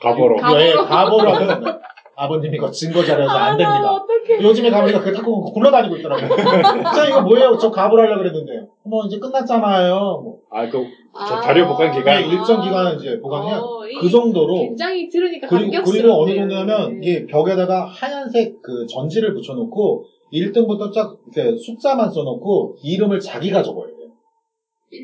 가보로. 0.00 0.36
가- 0.36 0.60
예, 0.62 0.72
가보로. 0.72 1.30
하거든요. 1.32 1.78
아버님이 2.18 2.56
그 2.56 2.70
증거 2.70 3.04
자료에서 3.04 3.30
안 3.30 3.54
아, 3.54 3.56
됩니다. 3.58 3.92
어떡해. 3.92 4.42
요즘에 4.42 4.70
가보니까 4.70 5.00
그 5.02 5.12
탁구공 5.12 5.52
굴러다니고 5.52 5.98
있더라고요. 5.98 6.82
자, 6.94 7.06
이거 7.08 7.20
뭐예요? 7.20 7.58
저 7.60 7.70
가보로 7.70 8.00
하려고 8.02 8.22
그랬는데. 8.22 8.66
뭐, 8.84 9.04
이제 9.04 9.18
끝났잖아요. 9.18 9.94
뭐. 10.24 10.38
아, 10.50 10.66
그, 10.70 10.82
아. 11.14 11.40
자료 11.42 11.66
보관 11.68 11.92
기간. 11.92 12.22
네, 12.22 12.28
일정 12.28 12.62
기간은 12.62 12.96
이제 12.98 13.20
보관해야 13.20 13.58
어, 13.58 13.86
이- 13.86 13.96
그 14.00 14.08
정도로. 14.08 14.54
굉장히 14.60 15.10
들으니까 15.10 15.46
그리고. 15.46 15.82
그리고 15.84 16.22
어느 16.22 16.34
정도냐면, 16.34 17.02
이게 17.02 17.26
벽에다가 17.26 17.84
하얀색 17.84 18.62
그 18.62 18.86
전지를 18.86 19.34
붙여놓고, 19.34 20.04
1등부터 20.32 20.90
쫙 20.94 21.16
이렇게 21.34 21.54
숫자만 21.58 22.10
써놓고, 22.10 22.76
이름을 22.82 23.20
자기가 23.20 23.62
적어야 23.62 23.88
돼요. 23.88 23.95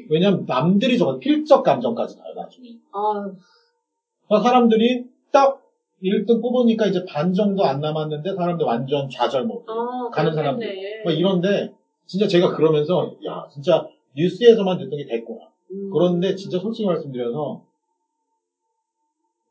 왜냐면 0.08 0.44
남들이 0.46 0.96
적어 0.96 1.18
필적 1.18 1.62
감정까지 1.62 2.16
가요, 2.16 2.32
나중에. 2.34 2.76
아, 2.92 3.30
그러니까 4.28 4.48
사람들이 4.48 5.02
딱 5.32 5.58
1등 6.02 6.40
뽑으니까 6.40 6.86
이제 6.86 7.04
반 7.06 7.32
정도 7.32 7.64
안 7.64 7.80
남았는데, 7.80 8.34
사람들 8.34 8.66
완전 8.66 9.08
좌절 9.08 9.44
못. 9.44 9.62
아, 9.68 10.10
가는. 10.12 10.32
사람들. 10.34 11.02
막 11.04 11.12
이런데, 11.12 11.68
진짜 12.06 12.26
제가 12.26 12.54
그러면서, 12.54 13.12
야, 13.24 13.46
진짜 13.50 13.84
뉴스에서만 14.16 14.78
듣던 14.78 14.98
게 14.98 15.04
됐구나. 15.04 15.38
음. 15.70 15.90
그런데 15.92 16.34
진짜 16.34 16.58
솔직히 16.58 16.86
말씀드려서, 16.86 17.60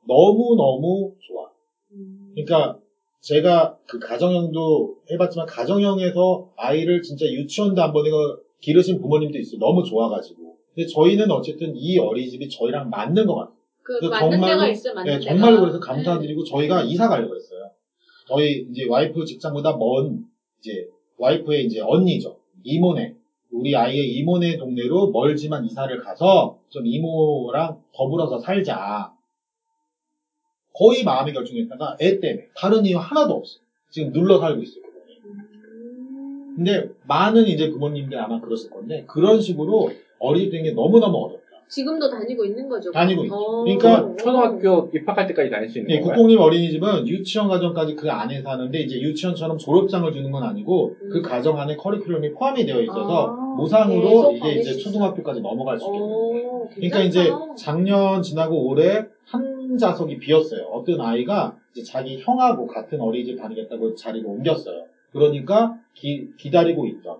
너무너무 0.08 1.10
좋아. 1.20 1.46
음. 1.92 2.32
그러니까 2.34 2.76
제가 3.22 3.74
그 3.88 4.00
가정형도 4.00 4.94
해봤지만 5.12 5.46
가정형에서 5.46 6.44
아이를 6.58 7.02
진짜 7.02 7.26
유치원도 7.26 7.82
안 7.82 7.94
보내고 7.94 8.36
기르신 8.62 8.99
부모님도 9.01 9.38
있어요. 9.38 9.59
너무 9.59 9.84
좋아가지고. 9.84 10.55
근데 10.74 10.88
저희는 10.88 11.30
어쨌든 11.32 11.76
이 11.76 11.97
어린이집이 11.97 12.47
저희랑 12.49 12.89
맞는 12.89 13.26
것 13.26 13.36
같아요. 13.36 13.55
그 13.84 13.99
그래서 13.99 14.09
맞는 14.09 14.32
정말로- 14.39 14.47
데가 14.53 14.68
있어 14.70 14.93
맞는 14.93 15.12
네, 15.14 15.20
데가. 15.20 15.32
정말로 15.32 15.59
그래서 15.62 15.80
감사드리고 15.80 16.43
저희가 16.45 16.84
이사 16.84 17.09
가려고 17.09 17.36
했어요. 17.36 17.72
저희 18.28 18.68
이제 18.70 18.86
와이프 18.88 19.26
직장보다 19.26 19.76
먼 19.78 20.24
이제 20.59 20.88
와이프의 21.18 21.66
이제 21.66 21.82
언니죠. 21.82 22.38
이모네. 22.64 23.16
우리 23.51 23.76
아이의 23.76 24.14
이모네 24.18 24.57
동네로 24.57 25.12
멀지만 25.12 25.66
이사를 25.66 26.01
가서 26.01 26.59
좀 26.70 26.86
이모랑 26.86 27.82
더불어서 27.93 28.39
살자. 28.39 29.12
거의 30.74 31.03
마음의 31.03 31.34
결정했다가 31.34 31.97
애 32.01 32.20
때문에 32.20 32.47
다른 32.55 32.86
이유 32.86 32.97
하나도 32.97 33.34
없어요. 33.34 33.62
지금 33.89 34.14
눌러 34.14 34.39
살고 34.39 34.62
있어요. 34.62 34.84
음. 36.52 36.56
근데 36.56 36.89
많은 37.08 37.47
이제 37.47 37.70
부모님들 37.70 38.18
아마 38.20 38.39
그러실 38.39 38.70
건데 38.70 39.04
그런 39.08 39.39
식으로 39.39 39.91
어린이 40.20 40.49
되는 40.49 40.64
게 40.66 40.72
너무너무 40.72 41.18
어렵다. 41.18 41.41
지금도 41.68 42.10
다니고 42.10 42.43
있는 42.43 42.68
거죠. 42.68 42.91
다니고 42.91 43.24
있죠. 43.24 43.34
어. 43.34 43.64
그러니까 43.64 44.14
초등학교 44.18 44.91
입학할 44.93 45.26
때까지 45.28 45.49
다닐 45.49 45.70
수 45.70 45.78
있는 45.78 45.88
네, 45.88 45.99
건가요? 46.02 46.16
국공립 46.18 46.39
어린이집은 46.41 47.08
유치원 47.08 47.47
과정까지 47.47 47.95
그 47.95 48.12
안에 48.12 48.41
사는데 48.41 48.82
이제 48.82 48.99
유치원처럼 48.99 49.58
졸업장을 49.58 50.12
주는 50.12 50.30
건 50.32 50.43
아니고 50.43 50.97
음. 51.02 51.10
그 51.10 51.22
과정 51.22 51.58
안에 51.58 51.78
커리큘럼이 51.78 52.34
포함이 52.34 52.66
되어 52.66 52.82
있어서 52.82 53.28
아, 53.28 53.56
무상으로 53.56 54.34
이게 54.34 54.60
이제. 54.60 54.74
초등학교까지 54.78 55.39
넘어갈 55.39 55.80
수 55.80 55.86
거예요. 55.86 56.04
오, 56.04 56.70
그러니까. 56.76 56.99
이제 57.04 57.32
작년 57.58 58.22
지나고 58.22 58.68
올해 58.68 59.06
한 59.24 59.78
좌석이 59.78 60.18
비었어요. 60.18 60.66
어떤 60.74 60.99
아이가 60.99 61.56
이제 61.74 61.82
자기 61.84 62.18
형하고 62.20 62.68
같은 62.68 62.99
어린이집 62.99 63.38
다니겠다고 63.38 63.95
자리를 63.95 64.28
옮겼어요. 64.28 64.84
그러니까 65.12 65.78
기, 65.93 66.28
기다리고 66.38 66.86
있던 66.88 67.20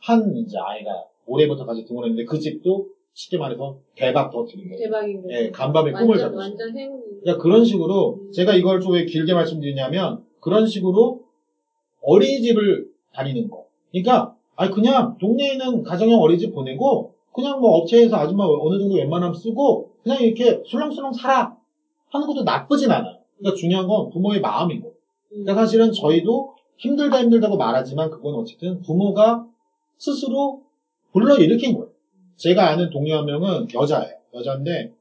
한 0.00 0.36
이제 0.36 0.56
아이가 0.58 1.04
올해부터까지 1.26 1.84
등원했는데 1.84 2.24
그 2.24 2.38
집도 2.38 2.86
쉽게 3.12 3.36
말해서 3.38 3.76
대박 3.96 4.30
터트린 4.30 4.68
거예요. 4.68 4.78
대박인. 4.84 5.24
예, 5.30 5.50
간밤에 5.50 5.90
꿈을 5.90 6.10
완전, 6.10 6.18
잡았어요. 6.18 6.38
완전 6.38 6.78
행운. 6.78 7.02
그러니까 7.20 7.42
그런 7.42 7.64
식으로 7.64 8.20
제가 8.32 8.54
이걸 8.54 8.80
좀 8.80 8.92
왜 8.94 9.04
길게 9.04 9.34
말씀드리냐면 9.34 10.22
그런 10.40 10.66
식으로 10.66 11.22
어린이집을 12.02 12.88
다니는 13.12 13.50
거. 13.50 13.66
그러니까 13.90 14.34
아니 14.56 14.70
그냥 14.70 15.16
동네에 15.18 15.52
있는 15.52 15.82
가정형 15.82 16.20
어린이집 16.20 16.54
보내고 16.54 17.12
그냥 17.32 17.60
뭐 17.60 17.76
업체에서 17.78 18.16
아줌마 18.16 18.44
어느 18.44 18.78
정도 18.78 18.94
웬만하면 18.94 19.34
쓰고 19.34 19.90
그냥 20.02 20.20
이렇게 20.20 20.62
술렁술렁 20.64 21.12
살아 21.12 21.56
하는 22.10 22.26
것도 22.26 22.44
나쁘진 22.44 22.90
않아요. 22.90 23.18
그러니까 23.36 23.58
중요한 23.58 23.86
건 23.86 24.10
부모의 24.10 24.40
마음인 24.40 24.80
거예요. 24.80 24.94
음. 25.32 25.44
그러니까 25.44 25.54
사실은 25.54 25.92
저희도 25.92 26.54
힘들다 26.78 27.20
힘들다고 27.20 27.56
말하지만 27.56 28.10
그건 28.10 28.34
어쨌든 28.36 28.80
부모가 28.80 29.46
스스로 29.98 30.62
불러일으킨 31.12 31.74
거예요. 31.74 31.90
제가 32.36 32.70
아는 32.70 32.90
동료 32.90 33.16
한 33.16 33.26
명은 33.26 33.68
여자예요. 33.74 34.14
여자인데 34.34 34.94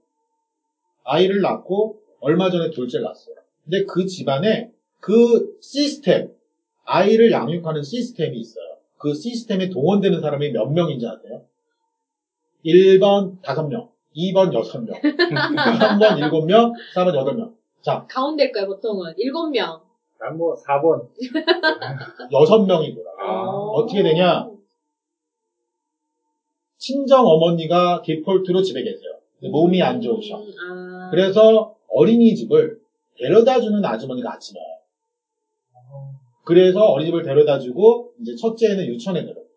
아이를 1.03 1.41
낳고 1.41 2.01
얼마 2.19 2.49
전에 2.49 2.71
둘째를 2.71 3.03
낳았어요. 3.03 3.35
근데 3.63 3.85
그 3.85 4.05
집안에 4.05 4.71
그 4.99 5.57
시스템, 5.61 6.33
아이를 6.85 7.31
양육하는 7.31 7.83
시스템이 7.83 8.37
있어요. 8.39 8.65
그 8.97 9.13
시스템에 9.13 9.69
동원되는 9.69 10.19
사람이 10.19 10.51
몇 10.51 10.65
명인지 10.65 11.05
아세요? 11.05 11.43
1번 12.65 13.39
5명, 13.41 13.89
2번 14.15 14.51
6명, 14.51 14.99
3번 14.99 16.17
7명, 16.17 16.73
4번 16.95 17.13
8명. 17.13 17.53
자, 17.81 18.05
가운데일 18.09 18.51
거예요, 18.51 18.67
보통은. 18.67 19.13
일곱 19.17 19.49
명. 19.51 19.86
난 20.19 20.37
뭐 20.37 20.55
4번. 20.55 21.07
6명이더라. 22.31 23.07
아, 23.19 23.43
어떻게 23.73 24.03
되냐? 24.03 24.49
친정 26.77 27.25
어머니가 27.25 28.01
디폴트로 28.03 28.61
집에 28.61 28.83
계세요. 28.83 29.17
몸이 29.51 29.81
안 29.81 30.01
좋으셔. 30.01 30.37
음, 30.37 30.51
아. 30.71 31.09
그래서 31.11 31.75
어린이집을 31.89 32.79
데려다 33.17 33.59
주는 33.59 33.83
아주머니가 33.83 34.33
아침에 34.33 34.59
와요. 34.59 34.77
그래서 36.45 36.81
어린이집을 36.85 37.23
데려다 37.23 37.59
주고 37.59 38.13
이제 38.21 38.35
첫째는 38.35 38.85
유치원에 38.85 39.21
데려다 39.21 39.41
줘. 39.41 39.47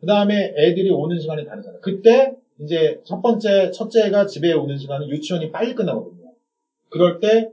그 0.00 0.06
다음에 0.06 0.52
애들이 0.56 0.90
오는 0.90 1.18
시간이 1.18 1.44
다르잖아요. 1.46 1.80
그때 1.80 2.36
이제 2.60 3.00
첫 3.04 3.20
번째 3.22 3.70
첫째가 3.70 4.26
집에 4.26 4.52
오는 4.52 4.76
시간은 4.76 5.08
유치원이 5.08 5.50
빨리 5.50 5.74
끝나거든요. 5.74 6.32
그럴 6.88 7.20
때 7.20 7.50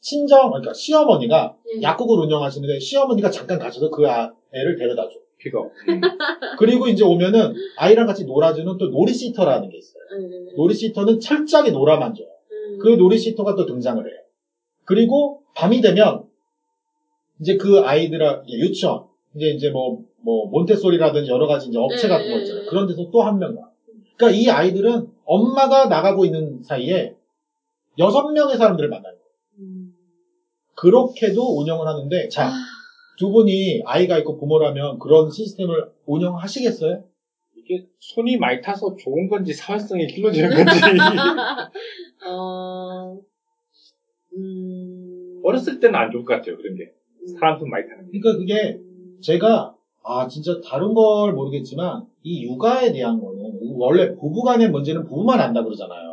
친정 0.00 0.48
그러니까 0.50 0.72
시어머니가 0.72 1.54
음. 1.74 1.82
약국을 1.82 2.18
운영하시는데 2.24 2.78
시어머니가 2.78 3.30
잠깐 3.30 3.58
가셔서 3.58 3.90
그 3.90 4.08
아- 4.08 4.30
애를 4.52 4.76
데려다 4.76 5.02
줘. 5.02 5.10
픽업. 5.38 5.70
그리고 6.58 6.88
이제 6.88 7.04
오면은 7.04 7.54
아이랑 7.76 8.06
같이 8.06 8.24
놀아주는 8.24 8.76
또 8.76 8.88
놀이시터라는 8.88 9.68
게 9.68 9.76
있어요. 9.78 10.02
음, 10.12 10.48
놀이시터는 10.56 11.20
철저하게 11.20 11.70
놀아만 11.70 12.12
줘요. 12.14 12.26
음. 12.50 12.78
그 12.80 12.88
놀이시터가 12.88 13.54
또 13.54 13.64
등장을 13.64 14.04
해요. 14.04 14.20
그리고 14.84 15.42
밤이 15.54 15.80
되면 15.80 16.24
이제 17.40 17.56
그 17.56 17.78
아이들 17.78 18.18
유치원 18.48 19.04
이제 19.36 19.46
이제 19.50 19.70
뭐 19.70 20.08
뭐 20.20 20.46
몬테소리라든지 20.48 21.30
여러 21.30 21.46
가지 21.46 21.68
이제 21.68 21.78
업체 21.78 22.02
네, 22.02 22.08
같은 22.08 22.28
거 22.28 22.36
네, 22.36 22.42
있잖아요. 22.42 22.64
네. 22.64 22.68
그런 22.68 22.86
데서 22.86 23.08
또 23.10 23.22
한 23.22 23.38
명이 23.38 23.56
와. 23.56 23.70
그러니까 24.16 24.36
이 24.38 24.50
아이들은 24.50 25.06
엄마가 25.24 25.86
나가고 25.86 26.24
있는 26.24 26.60
사이에 26.62 27.14
여섯 27.98 28.28
명의 28.32 28.56
사람들을 28.56 28.88
만나는 28.88 29.16
거예요. 29.16 29.27
음. 29.58 29.92
그렇게도 30.74 31.58
운영을 31.58 31.86
하는데 31.86 32.28
자, 32.28 32.46
아. 32.46 32.52
두 33.18 33.30
분이 33.30 33.82
아이가 33.84 34.16
있고 34.18 34.36
부모라면 34.36 34.98
그런 34.98 35.30
시스템을 35.30 35.84
운영하시겠어요? 36.06 37.02
이게 37.56 37.84
손이 37.98 38.36
많이 38.36 38.60
타서 38.60 38.94
좋은 38.96 39.28
건지 39.28 39.52
사회성이 39.52 40.06
길러지는 40.06 40.50
건지. 40.50 40.80
어. 42.26 43.18
음. 44.34 45.40
어렸을 45.42 45.80
때는 45.80 45.96
안 45.96 46.10
좋을 46.10 46.24
것 46.24 46.34
같아요, 46.34 46.56
그런 46.56 46.76
게. 46.76 46.84
사람 47.38 47.58
손 47.58 47.68
많이 47.70 47.84
타는 47.86 48.10
게. 48.10 48.18
그러니까 48.18 48.38
그게 48.38 48.78
제가 49.20 49.74
아 50.04 50.28
진짜 50.28 50.52
다른 50.64 50.94
걸 50.94 51.32
모르겠지만 51.32 52.04
이 52.22 52.44
육아에 52.44 52.92
대한 52.92 53.20
거는 53.20 53.58
원래 53.76 54.14
부부 54.14 54.42
간의 54.42 54.70
문제는 54.70 55.04
부부만 55.04 55.40
안다 55.40 55.62
그러잖아요. 55.62 56.07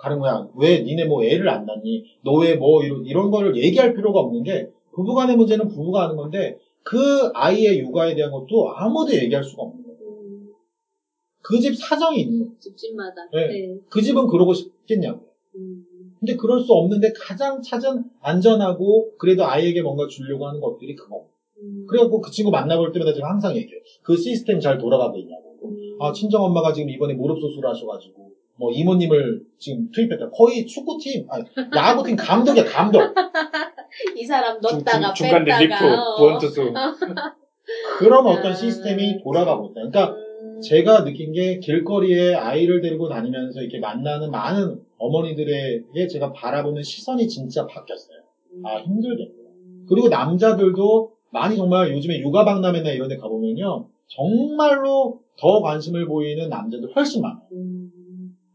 가는 0.00 0.18
거야. 0.18 0.44
왜 0.54 0.80
니네 0.80 1.04
뭐 1.04 1.22
애를 1.24 1.48
안 1.48 1.64
낳니? 1.64 2.00
너 2.24 2.40
왜 2.42 2.54
뭐 2.54 2.82
이런 2.82 3.04
이런 3.04 3.30
거를 3.30 3.56
얘기할 3.56 3.92
필요가 3.92 4.18
없는 4.20 4.42
게 4.42 4.64
부부간의 4.92 5.36
문제는 5.36 5.68
부부가 5.68 6.02
하는 6.02 6.16
건데 6.16 6.52
그 6.82 7.28
아이의 7.34 7.78
육아에 7.78 8.14
대한 8.14 8.30
것도 8.30 8.68
아무도 8.74 9.12
얘기할 9.14 9.42
수가 9.44 9.62
없는 9.62 9.82
거예요. 9.84 9.98
음, 10.22 10.48
그집 11.42 11.74
사정이 11.76 12.18
있는 12.20 12.38
거예요. 12.40 12.52
집집마다. 12.58 13.14
네. 13.32 13.46
네. 13.46 13.76
그 13.88 14.00
집은 14.02 14.26
그러고 14.26 14.52
싶겠냐고. 14.52 15.20
음. 15.56 15.84
근데 16.18 16.34
그럴 16.34 16.60
수 16.60 16.72
없는데 16.74 17.08
가장 17.18 17.60
찾은 17.62 17.98
안전하고 18.20 19.06
그래도 19.18 19.44
아이에게 19.44 19.80
뭔가 19.82 20.06
주려고 20.06 20.46
하는 20.46 20.60
것들이 20.60 20.94
그거. 20.94 21.22
음. 21.62 21.86
그래갖고 21.88 22.20
그 22.20 22.30
친구 22.30 22.50
만나볼 22.50 22.92
때마다 22.92 23.12
제가 23.12 23.28
항상 23.28 23.54
얘기해요. 23.56 23.80
그 24.02 24.16
시스템 24.16 24.60
잘 24.60 24.78
돌아가고 24.78 25.16
있냐고. 25.18 25.56
음. 25.64 25.96
아, 26.00 26.12
친정엄마가 26.12 26.72
지금 26.72 26.88
이번에 26.90 27.12
무릎 27.14 27.38
수술을 27.38 27.68
하셔가지고, 27.68 28.29
뭐, 28.60 28.70
이모님을 28.70 29.40
지금 29.58 29.90
투입했다. 29.90 30.28
거의 30.30 30.66
축구팀, 30.66 31.26
아니, 31.30 31.44
야구팀 31.74 32.14
감독이야, 32.14 32.64
감독. 32.66 33.00
이 34.14 34.24
사람 34.24 34.60
중, 34.60 34.78
넣었다가 34.78 35.14
중, 35.14 35.26
중간 35.26 35.44
릴리프, 35.44 35.68
뺐다가. 35.68 36.02
어. 36.02 36.16
구원투수. 36.16 36.72
그런 37.98 38.26
아, 38.26 38.30
어떤 38.30 38.54
시스템이 38.54 39.22
돌아가고 39.24 39.68
있다. 39.68 39.74
그러니까, 39.74 40.10
음. 40.12 40.60
제가 40.60 41.04
느낀 41.04 41.32
게 41.32 41.58
길거리에 41.58 42.34
아이를 42.34 42.82
데리고 42.82 43.08
다니면서 43.08 43.62
이렇게 43.62 43.78
만나는 43.78 44.30
많은 44.30 44.78
어머니들에게 44.98 46.06
제가 46.06 46.32
바라보는 46.32 46.82
시선이 46.82 47.26
진짜 47.28 47.66
바뀌었어요. 47.66 48.18
아, 48.64 48.76
힘들겠구나. 48.78 49.48
그리고 49.88 50.08
남자들도 50.08 51.12
많이 51.30 51.56
정말 51.56 51.90
요즘에 51.92 52.18
육아 52.20 52.44
박람회나 52.44 52.90
이런 52.90 53.08
데 53.08 53.16
가보면요. 53.16 53.88
정말로 54.08 55.20
더 55.38 55.60
관심을 55.62 56.06
보이는 56.06 56.48
남자들 56.48 56.90
훨씬 56.94 57.22
많아요. 57.22 57.42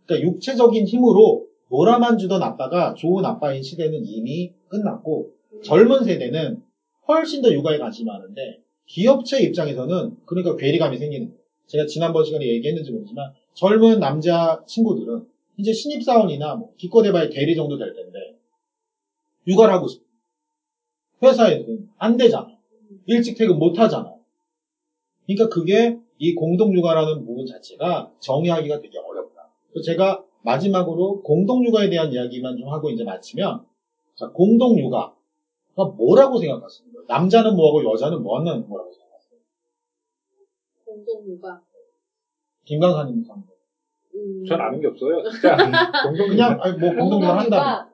음. 0.06 0.08
그러니까 0.08 0.28
육체적인 0.28 0.86
힘으로 0.86 1.48
놀아만 1.70 2.18
주던 2.18 2.42
아빠가 2.44 2.94
좋은 2.94 3.26
아빠인 3.26 3.62
시대는 3.62 4.06
이미 4.06 4.52
끝났고 4.68 5.32
젊은 5.64 6.04
세대는 6.04 6.62
훨씬 7.08 7.42
더 7.42 7.52
육아에 7.52 7.78
관심이 7.78 8.06
많은데 8.06 8.60
기업체 8.86 9.42
입장에서는 9.42 10.16
그러니까 10.26 10.56
괴리감이 10.56 10.98
생기는 10.98 11.28
거예요. 11.28 11.40
제가 11.68 11.86
지난번 11.88 12.24
시간에 12.24 12.46
얘기했는지 12.46 12.92
모르지만 12.92 13.32
젊은 13.54 14.00
남자 14.00 14.62
친구들은 14.68 15.24
이제 15.58 15.74
신입사원이나 15.74 16.56
뭐 16.56 16.70
기껏해봐야 16.78 17.30
대리 17.30 17.56
정도 17.56 17.78
될 17.78 17.94
텐데 17.94 18.36
육아를 19.48 19.74
하고 19.74 19.88
싶어. 19.88 20.04
회사에서는 21.24 21.88
안 21.98 22.18
되잖아. 22.18 22.48
일찍 23.06 23.36
퇴근 23.36 23.58
못 23.58 23.80
하잖아. 23.80 24.14
그러니까 25.26 25.48
그게 25.50 25.98
이 26.18 26.34
공동 26.34 26.74
육아라는 26.74 27.24
부분 27.24 27.46
자체가 27.46 28.12
정의하기가 28.20 28.80
되게 28.80 28.98
어렵다. 29.00 29.25
제가 29.82 30.24
마지막으로 30.44 31.22
공동육아에 31.22 31.90
대한 31.90 32.12
이야기만 32.12 32.58
좀 32.58 32.70
하고 32.70 32.90
이제 32.90 33.04
마치면 33.04 33.66
자, 34.16 34.30
공동육아. 34.30 35.14
그러니까 35.74 35.96
뭐라고 35.98 36.38
생각하십니까? 36.40 37.02
남자는 37.08 37.56
뭐하고 37.56 37.92
여자는 37.92 38.24
뭐 38.24 38.40
하는 38.40 38.68
거라고 38.68 38.92
생각하세요? 38.92 39.40
공동육아. 40.86 41.62
김강사님 42.64 43.24
상 43.24 43.44
음. 44.16 44.46
전 44.48 44.62
아는 44.62 44.80
게 44.80 44.88
없어요. 44.88 45.22
진짜. 45.30 45.58
동동 46.04 46.30
그냥 46.30 46.58
아니, 46.62 46.78
뭐 46.78 46.90
공동육아를 46.96 47.40
한다면 47.42 47.90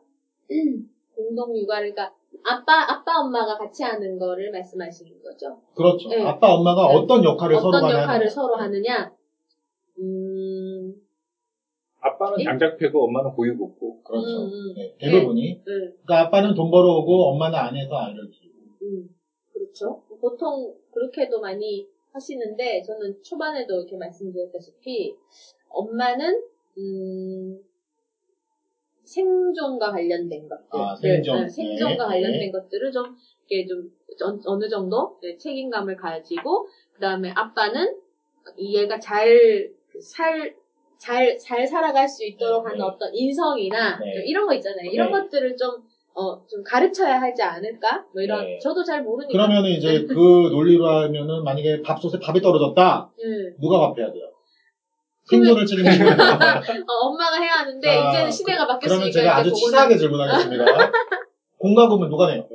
공동육아를 1.16 1.94
그러니까 1.94 2.16
아빠 2.44 2.92
아빠 2.92 3.20
엄마가 3.20 3.58
같이 3.58 3.84
하는 3.84 4.18
거를 4.20 4.52
말씀하시는 4.52 5.22
거죠? 5.24 5.60
그렇죠. 5.76 6.10
네. 6.10 6.24
아빠 6.24 6.54
엄마가 6.54 6.88
네. 6.88 6.96
어떤 6.96 7.24
역할을 7.24 7.56
서로 7.56 7.70
어떤 7.70 7.82
간에 7.82 7.94
역할을 7.94 8.10
하느냐. 8.16 8.30
서로 8.30 8.56
하느냐? 8.56 9.12
음, 10.00 10.96
아빠는 12.02 12.40
예? 12.40 12.44
장작 12.44 12.78
패고 12.78 13.06
엄마는 13.06 13.32
고유 13.32 13.56
굽고. 13.58 13.98
그렇죠. 14.04 14.46
음, 14.46 14.52
음. 14.52 14.74
네, 14.76 14.94
대부분이. 15.00 15.42
네, 15.54 15.58
그러니까 15.66 16.20
아빠는 16.28 16.54
돈 16.56 16.72
벌어오고 16.72 17.30
엄마는 17.30 17.58
안에서 17.58 17.96
아이를 17.96 18.28
키우고. 18.32 18.58
음, 18.84 19.10
그렇죠. 19.54 20.00
보통 20.20 20.74
그렇게도 20.92 21.40
많이 21.40 21.86
하시는데 22.14 22.82
저는 22.82 23.14
초반에도 23.22 23.76
이렇게 23.76 23.96
말씀드렸다시피 23.98 25.14
엄마는 25.70 26.42
음, 26.78 27.62
생존과 29.06 29.92
관련된 29.92 30.48
것들, 30.48 30.80
아, 30.80 30.96
생존. 30.96 31.44
네, 31.44 31.50
생존과 31.50 31.90
네, 31.90 32.22
관련된 32.22 32.40
네. 32.40 32.52
것들을 32.52 32.92
좀 32.92 33.16
이렇게 33.50 33.66
좀 33.68 33.90
어- 34.24 34.40
어느 34.52 34.68
정도 34.70 35.14
네, 35.22 35.36
책임감을 35.38 35.96
가지고 35.96 36.66
그 36.94 37.00
다음에 37.02 37.32
아빠는 37.36 37.94
얘가 38.58 39.00
잘 39.00 39.70
살, 40.00 40.54
잘, 41.02 41.36
잘 41.40 41.66
살아갈 41.66 42.08
수 42.08 42.24
있도록 42.24 42.64
네, 42.64 42.70
하는 42.70 42.78
네. 42.78 42.84
어떤 42.84 43.10
인성이나 43.12 43.98
네. 43.98 44.24
이런 44.28 44.46
거 44.46 44.54
있잖아요. 44.54 44.88
이런 44.92 45.12
네. 45.12 45.20
것들을 45.20 45.58
좀, 45.58 45.82
어, 46.14 46.46
좀 46.46 46.64
가르쳐야 46.64 47.20
하지 47.20 47.42
않을까? 47.42 48.06
뭐 48.14 48.22
이런, 48.22 48.46
네. 48.46 48.60
저도 48.60 48.84
잘 48.84 49.02
모르니까. 49.02 49.32
그러면은 49.32 49.72
이제 49.72 50.06
그 50.06 50.14
논리로 50.14 50.88
하면은 50.88 51.44
만약에 51.44 51.82
밥솥에 51.82 52.20
밥이 52.20 52.40
떨어졌다. 52.40 53.12
음. 53.24 53.56
누가 53.60 53.80
밥 53.80 53.98
해야 53.98 54.12
돼요? 54.12 54.26
생존을 55.24 55.66
책임지는 55.66 55.98
거. 56.18 56.24
어, 56.24 57.08
엄마가 57.08 57.42
해야 57.42 57.54
하는데, 57.54 57.88
자, 57.88 58.10
이제는 58.10 58.32
시대가 58.32 58.68
바뀌었으니까. 58.68 58.88
그러면 58.88 59.12
제가 59.12 59.38
아주 59.38 59.52
치사하게 59.54 59.98
질문하겠습니다. 59.98 60.66
공과금은 61.58 62.10
누가 62.10 62.28
내요? 62.28 62.48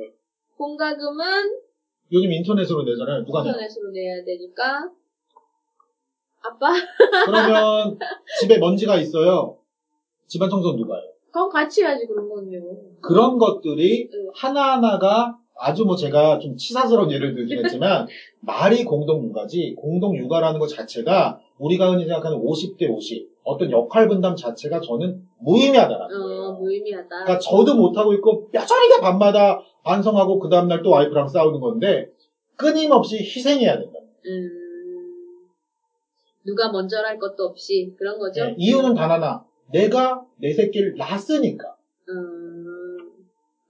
공과금은 0.57 1.25
요즘 2.13 2.31
인터넷으로 2.31 2.83
내잖아요. 2.83 3.25
누가 3.25 3.43
내요? 3.43 3.51
인터넷으로 3.51 3.91
내야 3.91 4.23
되니까. 4.23 4.89
아빠? 6.41 6.73
그러면 7.25 7.97
집에 8.39 8.57
먼지가 8.57 8.97
있어요. 8.97 9.57
집안 10.27 10.49
청소는 10.49 10.77
누가 10.77 10.95
해요? 10.95 11.05
그럼 11.31 11.49
같이 11.49 11.83
해야지, 11.83 12.05
그런 12.07 12.29
거는요. 12.29 12.59
그런 13.01 13.37
것들이 13.37 14.09
응. 14.13 14.27
하나하나가 14.33 15.37
아주 15.59 15.85
뭐 15.85 15.95
제가 15.95 16.39
좀 16.39 16.55
치사스러운 16.55 17.11
예를 17.11 17.33
들긴 17.35 17.63
했지만 17.63 18.07
말이 18.41 18.83
공동 18.83 19.23
육아지 19.23 19.75
공동 19.77 20.15
육아라는 20.15 20.59
것 20.59 20.67
자체가 20.67 21.39
우리가 21.57 21.91
흔히 21.91 22.05
생각하는 22.05 22.37
50대 22.37 22.89
50 22.89 23.27
어떤 23.43 23.71
역할 23.71 24.07
분담 24.07 24.35
자체가 24.35 24.81
저는 24.81 25.21
무의미하다라는 25.39 26.15
어, 26.15 26.23
거예요. 26.27 26.51
무의미하다. 26.53 27.07
그러니까 27.07 27.39
저도 27.39 27.75
못하고 27.75 28.13
있고 28.13 28.49
뼈저리게 28.51 29.01
밤마다 29.01 29.61
반성하고 29.83 30.39
그 30.39 30.49
다음날 30.49 30.83
또 30.83 30.91
와이프랑 30.91 31.27
싸우는 31.27 31.59
건데 31.59 32.09
끊임없이 32.55 33.17
희생해야 33.19 33.79
된다. 33.79 33.99
음, 34.25 34.49
누가 36.47 36.69
먼저랄 36.71 37.19
것도 37.19 37.43
없이 37.43 37.91
그런 37.97 38.17
거죠. 38.17 38.45
네, 38.45 38.55
이유는 38.57 38.93
단 38.95 39.11
하나. 39.11 39.43
내가 39.71 40.23
내 40.37 40.53
새끼를 40.53 40.95
낳았으니까. 40.97 41.75
음, 42.09 42.97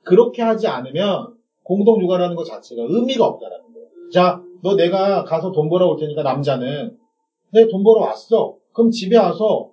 그렇게 0.03 0.43
하지 0.43 0.67
않으면 0.67 1.33
공동 1.63 1.99
육아라는 1.99 2.35
것 2.35 2.43
자체가 2.45 2.83
의미가 2.87 3.25
없다라는 3.25 3.73
거예요. 3.73 3.87
자, 4.13 4.39
너 4.61 4.75
내가 4.75 5.23
가서 5.23 5.51
돈 5.51 5.69
벌어 5.69 5.87
올 5.87 5.97
테니까 5.97 6.21
남자는 6.21 6.95
내 7.51 7.65
돈 7.67 7.83
벌어 7.83 8.01
왔어. 8.01 8.53
그럼 8.73 8.91
집에 8.91 9.17
와서 9.17 9.69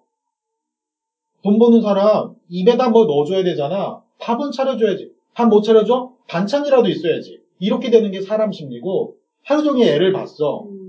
돈 1.43 1.59
버는 1.59 1.83
사람 1.83 2.31
입에다 2.49 2.89
뭐 2.89 3.05
넣어줘야 3.05 3.45
되잖아. 3.45 4.01
밥은 4.19 4.51
차려줘야지. 4.51 5.13
밥 5.35 5.49
못 5.49 5.61
차려줘? 5.63 6.11
반찬이라도 6.29 6.89
있어야지. 6.89 7.41
이렇게 7.59 7.91
되는 7.91 8.11
게 8.11 8.21
사람 8.21 8.51
심리고 8.51 9.15
하루 9.43 9.63
종일 9.63 9.89
애를 9.89 10.13
봤어. 10.13 10.63
음, 10.63 10.84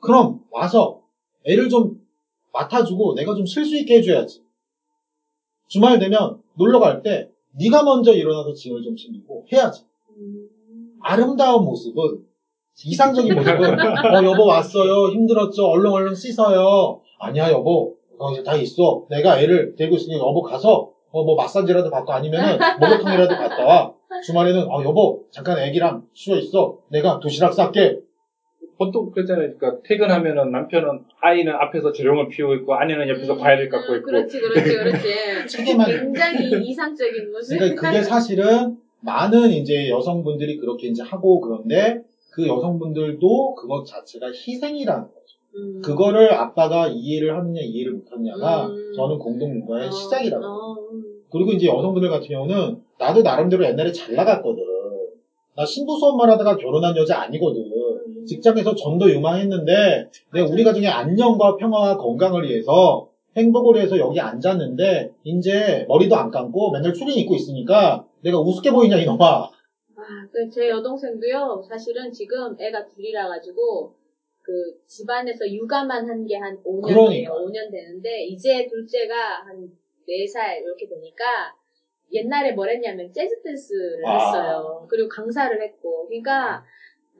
그럼 0.00 0.40
와서 0.50 1.00
애를 1.44 1.68
좀 1.68 1.98
맡아주고 2.52 3.14
내가 3.14 3.34
좀 3.34 3.44
쉴 3.44 3.64
수 3.64 3.76
있게 3.76 3.96
해줘야지. 3.98 4.42
주말 5.68 5.98
되면 5.98 6.40
놀러 6.54 6.78
갈 6.78 7.02
때 7.02 7.28
네가 7.58 7.82
먼저 7.82 8.12
일어나서 8.12 8.52
짐을 8.52 8.82
좀 8.82 8.96
챙기고 8.96 9.46
해야지. 9.52 9.82
음. 10.10 10.48
아름다운 11.00 11.64
모습은 11.64 12.24
이상적인 12.84 13.34
모습은 13.36 13.78
어 13.80 14.24
여보 14.24 14.44
왔어요. 14.46 15.08
힘들었죠? 15.12 15.64
얼른 15.66 15.90
얼른 15.90 16.14
씻어요. 16.14 17.00
아니야 17.18 17.50
여보. 17.50 17.96
어, 18.18 18.42
다 18.42 18.56
있어. 18.56 19.04
내가 19.10 19.40
애를 19.40 19.74
데리고 19.76 19.96
있으니 19.96 20.14
여보 20.18 20.42
가서 20.42 20.90
어, 21.10 21.24
뭐 21.24 21.34
마사지라도 21.36 21.90
받고 21.90 22.12
아니면은 22.12 22.58
목욕탕이라도 22.80 23.36
갔다 23.36 23.64
와. 23.64 23.92
주말에는 24.24 24.70
어 24.70 24.82
여보 24.84 25.24
잠깐 25.30 25.58
애기랑 25.58 26.06
쉬어 26.14 26.36
있어. 26.38 26.78
내가 26.88 27.18
도시락 27.20 27.52
쌀게 27.52 27.98
보통 28.78 29.10
그렇잖아요. 29.10 29.56
그러니까 29.56 29.82
퇴근하면은 29.84 30.50
남편은 30.50 31.04
아이는 31.20 31.52
앞에서 31.52 31.92
조령을 31.92 32.28
피우고 32.28 32.54
있고 32.56 32.74
아내는 32.74 33.08
옆에서 33.08 33.34
음, 33.34 33.38
과일을 33.38 33.68
깎고 33.68 33.92
음, 33.92 33.98
있고. 33.98 34.06
그렇지, 34.06 34.40
그렇지, 34.40 34.76
그렇지. 34.76 35.08
책임만 35.48 35.86
굉장히 35.88 36.68
이상적인 36.68 37.32
모습. 37.32 37.58
그러니까 37.58 37.90
그게 37.90 38.02
사실은 38.02 38.76
많은 39.00 39.50
이제 39.50 39.88
여성분들이 39.88 40.58
그렇게 40.58 40.88
이제 40.88 41.02
하고 41.02 41.40
그런데 41.40 42.02
그 42.32 42.46
여성분들도 42.46 43.54
그것 43.54 43.84
자체가 43.84 44.26
희생이라는 44.26 45.02
거죠. 45.04 45.36
음. 45.56 45.80
그거를 45.82 46.34
아빠가 46.34 46.86
이해를 46.88 47.34
하느냐 47.34 47.60
이해를 47.62 47.92
못하느냐가 47.92 48.66
음. 48.66 48.92
저는 48.94 49.18
공동육아의 49.18 49.88
어, 49.88 49.90
시작이라고. 49.90 50.44
어, 50.44 50.74
음. 50.92 51.22
그리고 51.30 51.52
이제 51.52 51.66
여성분들 51.66 52.10
같은 52.10 52.28
경우는 52.28 52.82
나도 52.98 53.22
나름대로 53.22 53.64
옛날에 53.64 53.90
잘 53.90 54.14
나갔거든. 54.14 54.62
나 55.56 55.64
신부 55.64 55.98
수업만 55.98 56.28
하다가 56.28 56.56
결혼한 56.56 56.94
여자 56.96 57.22
아니거든. 57.22 57.64
음. 58.26 58.28
직장에서 58.28 58.74
전도 58.74 59.10
유망했는데 59.10 60.10
내가 60.32 60.46
우리 60.50 60.64
가정의 60.64 60.88
안녕과 60.88 61.56
평화와 61.56 61.96
건강을 61.96 62.48
위해서 62.48 63.08
행복을 63.36 63.76
위해서 63.76 63.98
여기 63.98 64.18
앉았는데 64.18 65.12
이제 65.24 65.84
머리도 65.88 66.16
안 66.16 66.30
감고 66.30 66.72
맨날 66.72 66.92
추린 66.92 67.16
입고 67.18 67.34
있으니까 67.34 68.06
내가 68.22 68.40
우습게 68.40 68.70
보이냐 68.70 68.96
이놈아. 68.96 69.50
아, 70.06 70.28
그제 70.30 70.68
여동생도요, 70.68 71.62
사실은 71.68 72.12
지금 72.12 72.54
애가 72.60 72.86
둘이라 72.86 73.28
가지고, 73.28 73.94
그, 74.42 74.52
집안에서 74.86 75.50
육아만 75.50 76.08
한 76.08 76.24
게한 76.24 76.62
5년 76.62 76.86
그러니까. 76.86 77.32
돼요. 77.32 77.44
5년 77.44 77.70
되는데, 77.72 78.24
이제 78.24 78.68
둘째가 78.68 79.44
한 79.46 79.68
4살 80.06 80.62
이렇게 80.62 80.86
되니까, 80.86 81.52
옛날에 82.12 82.52
뭘 82.52 82.68
했냐면, 82.70 83.12
재즈 83.12 83.42
댄스를 83.42 84.06
아. 84.06 84.16
했어요. 84.16 84.86
그리고 84.88 85.08
강사를 85.08 85.60
했고, 85.60 86.06
그러니까, 86.06 86.62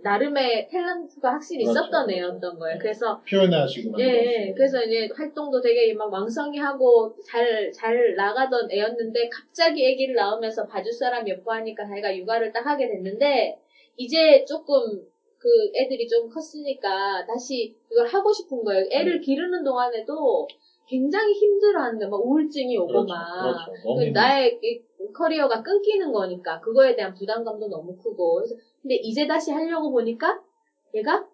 나름의 0.02 0.68
탤런트가 0.70 1.30
확실히 1.30 1.64
그렇죠, 1.64 1.80
있었던. 1.80 2.10
애였던 2.10 2.58
거예요. 2.58 2.74
네. 2.74 2.78
그래서, 2.78 3.22
표현하시고 3.28 4.00
예, 4.00 4.04
예. 4.04 4.54
그래서 4.54 4.82
이제 4.84 5.08
활동도 5.14 5.60
되게 5.60 5.92
막 5.94 6.12
왕성히 6.12 6.58
하고 6.58 7.14
잘, 7.26 7.72
잘 7.72 8.14
나가던 8.14 8.70
애였는데 8.70 9.28
갑자기 9.28 9.92
아기를 9.92 10.14
낳으면서 10.14 10.66
봐줄 10.66 10.92
사람이 10.92 11.30
없고 11.32 11.52
하니까 11.52 11.86
자기가 11.86 12.16
육아를 12.16 12.52
딱 12.52 12.66
하게 12.66 12.88
됐는데 12.88 13.58
이제 13.96 14.44
조금 14.46 15.02
그 15.38 15.48
애들이 15.74 16.06
좀 16.08 16.28
컸으니까 16.28 17.24
다시 17.26 17.74
이걸 17.90 18.06
하고 18.06 18.32
싶은 18.32 18.64
거예요. 18.64 18.84
애를 18.90 19.20
기르는 19.20 19.64
동안에도 19.64 20.46
굉장히 20.86 21.32
힘들어하는 21.34 21.98
거막 21.98 22.20
우울증이 22.20 22.76
오고 22.78 22.86
그렇죠, 22.86 23.06
막. 23.06 23.66
그렇죠. 23.66 23.94
그. 23.94 24.04
나의 24.12 24.58
이 24.62 24.80
커리어가 25.12 25.62
끊기는 25.62 26.12
거니까 26.12 26.60
그거에 26.60 26.94
대한 26.94 27.14
부담감도 27.14 27.68
너무 27.68 27.96
크고 27.96 28.36
그래서 28.36 28.54
근데 28.82 28.94
이제 28.96 29.26
다시 29.26 29.50
하려고 29.50 29.90
보니까 29.90 30.40
얘가 30.94 31.26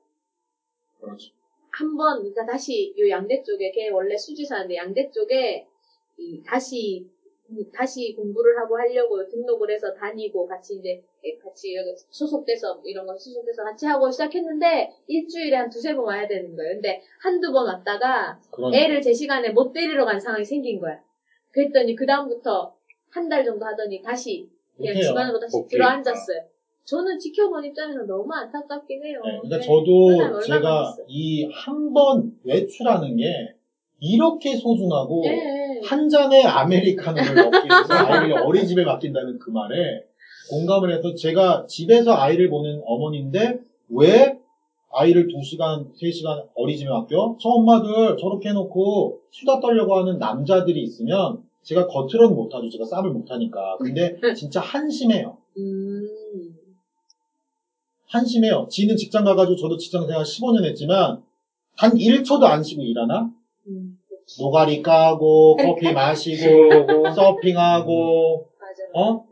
그렇죠. 1.01 1.33
한번 1.71 2.19
그러니까 2.19 2.45
다시 2.47 2.93
요 2.99 3.09
양대 3.09 3.43
쪽에 3.43 3.71
걔 3.73 3.89
원래 3.91 4.17
수지사인데 4.17 4.77
양대 4.77 5.11
쪽에 5.11 5.67
이 6.19 6.43
다시 6.45 7.07
다시 7.73 8.13
공부를 8.17 8.57
하고 8.59 8.77
하려고 8.79 9.27
등록을 9.29 9.71
해서 9.71 9.93
다니고 9.93 10.47
같이 10.47 10.75
이제 10.75 11.01
같이 11.43 11.75
여기 11.75 11.91
소속돼서 12.11 12.75
뭐 12.75 12.83
이런 12.87 13.07
거 13.07 13.15
소속돼서 13.17 13.63
같이 13.65 13.87
하고 13.87 14.11
시작했는데 14.11 14.89
일주일에 15.07 15.57
한 15.57 15.69
두세 15.71 15.95
번 15.95 16.05
와야 16.07 16.27
되는 16.27 16.55
거예요. 16.57 16.75
근데 16.75 17.01
한두 17.23 17.53
번 17.53 17.67
왔다가 17.67 18.39
그러니까. 18.51 18.79
애를 18.79 19.01
제 19.03 19.13
시간에 19.13 19.51
못 19.51 19.73
데리러 19.73 20.05
간 20.05 20.19
상황이 20.19 20.45
생긴 20.45 20.81
거야. 20.81 20.99
그랬더니 21.51 21.95
그 21.95 22.07
다음부터 22.07 22.73
한 23.11 23.29
달 23.29 23.45
정도 23.45 23.65
하더니 23.67 24.01
다시 24.03 24.49
그냥. 24.77 24.95
집안으로 25.01 25.39
다시. 25.39 25.53
들어앉았어요. 25.69 26.39
저는 26.85 27.19
지켜본 27.19 27.65
입장에서 27.67 28.03
너무 28.05 28.33
안타깝긴 28.33 29.05
해요. 29.05 29.21
네, 29.25 29.39
그러니까 29.43 29.57
네. 29.59 29.63
저도 29.63 30.41
제가. 30.41 30.97
이 31.09 31.45
한 31.53 31.93
번 31.93 32.33
외출하는 32.45 33.17
게 33.17 33.55
이렇게 34.01 34.57
소중하고 34.57 35.23
예, 35.27 35.31
예. 35.31 35.62
한 35.85 36.09
잔의 36.09 36.45
아메리카노를 36.45 37.35
먹기 37.51 37.69
위해서 37.69 37.95
아이를 37.95 38.39
어린이집에 38.39 38.85
맡긴다는 38.85 39.39
그 39.39 39.51
말에 39.51 40.05
공감을 40.51 40.93
해서 40.93 41.15
제가 41.15 41.67
집에서 41.69 42.13
아이를 42.13 42.51
보는 42.51 42.83
어머니인데 42.85 43.61
왜 43.91 44.37
아이를 44.93 45.29
2시간, 45.29 45.91
3시간 45.95 46.45
어리집에 46.55 46.91
맡겨? 46.91 47.37
저 47.41 47.49
엄마들 47.49 48.17
저렇게 48.19 48.51
해놓고 48.51 49.19
수다 49.31 49.61
떨려고 49.61 49.97
하는 49.97 50.19
남자들이 50.19 50.83
있으면 50.83 51.39
제가 51.63 51.87
겉으로는 51.87 52.35
못하죠. 52.35 52.69
제가 52.69 52.85
쌈을 52.85 53.11
못하니까. 53.11 53.77
근데 53.79 54.15
진짜 54.37 54.61
한심해요. 54.61 55.37
음. 55.57 56.09
한심해요. 58.09 58.67
지는 58.69 58.97
직장 58.97 59.25
가가지고 59.25 59.57
저도 59.57 59.77
직장 59.79 60.07
생활 60.07 60.25
15년 60.25 60.65
했지만 60.67 61.19
단 61.79 61.95
1초도 61.95 62.43
안 62.45 62.63
쉬고 62.63 62.83
일하나? 62.83 63.31
음. 63.69 63.97
노가리 64.41 64.83
까고 64.83 65.57
커피 65.57 65.93
마시고 65.93 67.11
서핑하고. 67.15 68.49
어? 68.95 69.25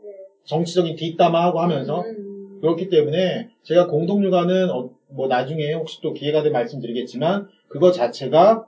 정치적인 0.43 0.95
뒷담화하고 0.95 1.59
하면서 1.59 2.01
음. 2.01 2.59
그렇기 2.61 2.89
때문에 2.89 3.49
제가 3.63 3.87
공동육아는 3.87 4.69
어, 4.69 4.89
뭐 5.09 5.27
나중에 5.27 5.73
혹시 5.73 6.01
또 6.01 6.13
기회가 6.13 6.41
되면 6.41 6.53
말씀드리겠지만 6.53 7.47
그거 7.67 7.91
자체가 7.91 8.65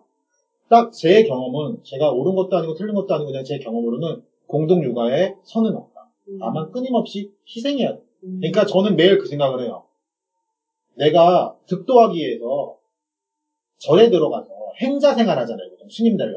딱 0.70 0.92
제 0.92 1.24
경험은 1.24 1.80
제가 1.84 2.12
옳은 2.12 2.36
것도 2.36 2.58
아니고 2.58 2.74
틀린 2.76 2.96
것도 2.96 3.14
아니고 3.14 3.32
그냥 3.32 3.44
제 3.44 3.60
경험으로는 3.60 4.24
공동육아에 4.48 5.36
선은 5.44 5.76
없다. 5.76 6.10
음. 6.30 6.38
다만 6.40 6.72
끊임없이 6.72 7.32
희생해야 7.48 7.96
돼. 7.96 8.02
음. 8.24 8.40
그러니까 8.40 8.66
저는 8.66 8.96
매일 8.96 9.18
그 9.18 9.28
생각을 9.28 9.64
해요. 9.64 9.84
내가 10.96 11.56
득도하기 11.68 12.18
위해서 12.18 12.78
절에 13.84 14.10
들어가서 14.10 14.48
행자 14.82 15.14
생활 15.14 15.38
하잖아요. 15.40 15.70
보통 15.72 15.88
스님들은. 15.90 16.34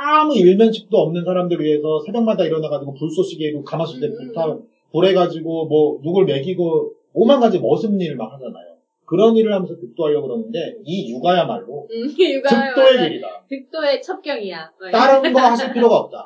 아무 0.00 0.34
일면식도 0.34 0.96
없는 0.96 1.24
사람들 1.24 1.60
위해서 1.60 2.00
새벽마다 2.06 2.44
일어나가지고 2.44 2.94
불쏘시개로 2.94 3.62
가마솥에 3.62 4.06
음, 4.06 4.16
불타, 4.16 4.58
불해가지고 4.92 5.66
뭐 5.66 6.00
누굴 6.02 6.24
먹이고 6.24 6.92
오만 7.12 7.38
가지 7.40 7.58
머슴 7.58 8.00
일을 8.00 8.16
막 8.16 8.32
하잖아요. 8.32 8.76
그런 9.04 9.36
일을 9.36 9.52
하면서 9.52 9.76
득도하려고 9.76 10.26
그러는데 10.26 10.76
이 10.84 11.10
육아야말로 11.10 11.86
음. 11.90 12.08
득도의. 12.08 13.08
길이다. 13.10 13.44
득도의 13.48 14.02
첩경이야. 14.02 14.70
네. 14.82 14.90
다른 14.90 15.32
거 15.32 15.40
하실 15.40 15.72
필요가 15.72 15.96
없다. 16.00 16.24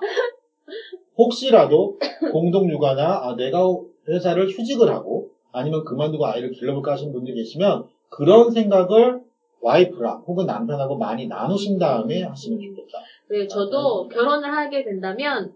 혹시라도 1.19 1.99
공동 2.33 2.71
육아나 2.71 3.21
아, 3.23 3.37
내가 3.37 3.65
회사를 4.09 4.49
휴직을 4.49 4.89
하고 4.89 5.31
아니면 5.53 5.85
그만두고 5.85 6.27
아이를 6.27 6.51
길러볼까 6.53 6.93
하시는 6.93 7.13
분들이 7.13 7.37
계시면 7.37 7.85
그런 8.09 8.51
생각을 8.51 9.21
와이프랑 9.63 10.25
혹은 10.27 10.45
남편하고 10.45 10.97
많이 10.97 11.27
나누신 11.29 11.79
다음에 11.79 12.23
하시면 12.23 12.61
좋겠다. 12.61 12.99
네, 13.31 13.47
저도. 13.47 14.09
결혼을 14.09 14.53
하게 14.53 14.85
된다면 14.85 15.53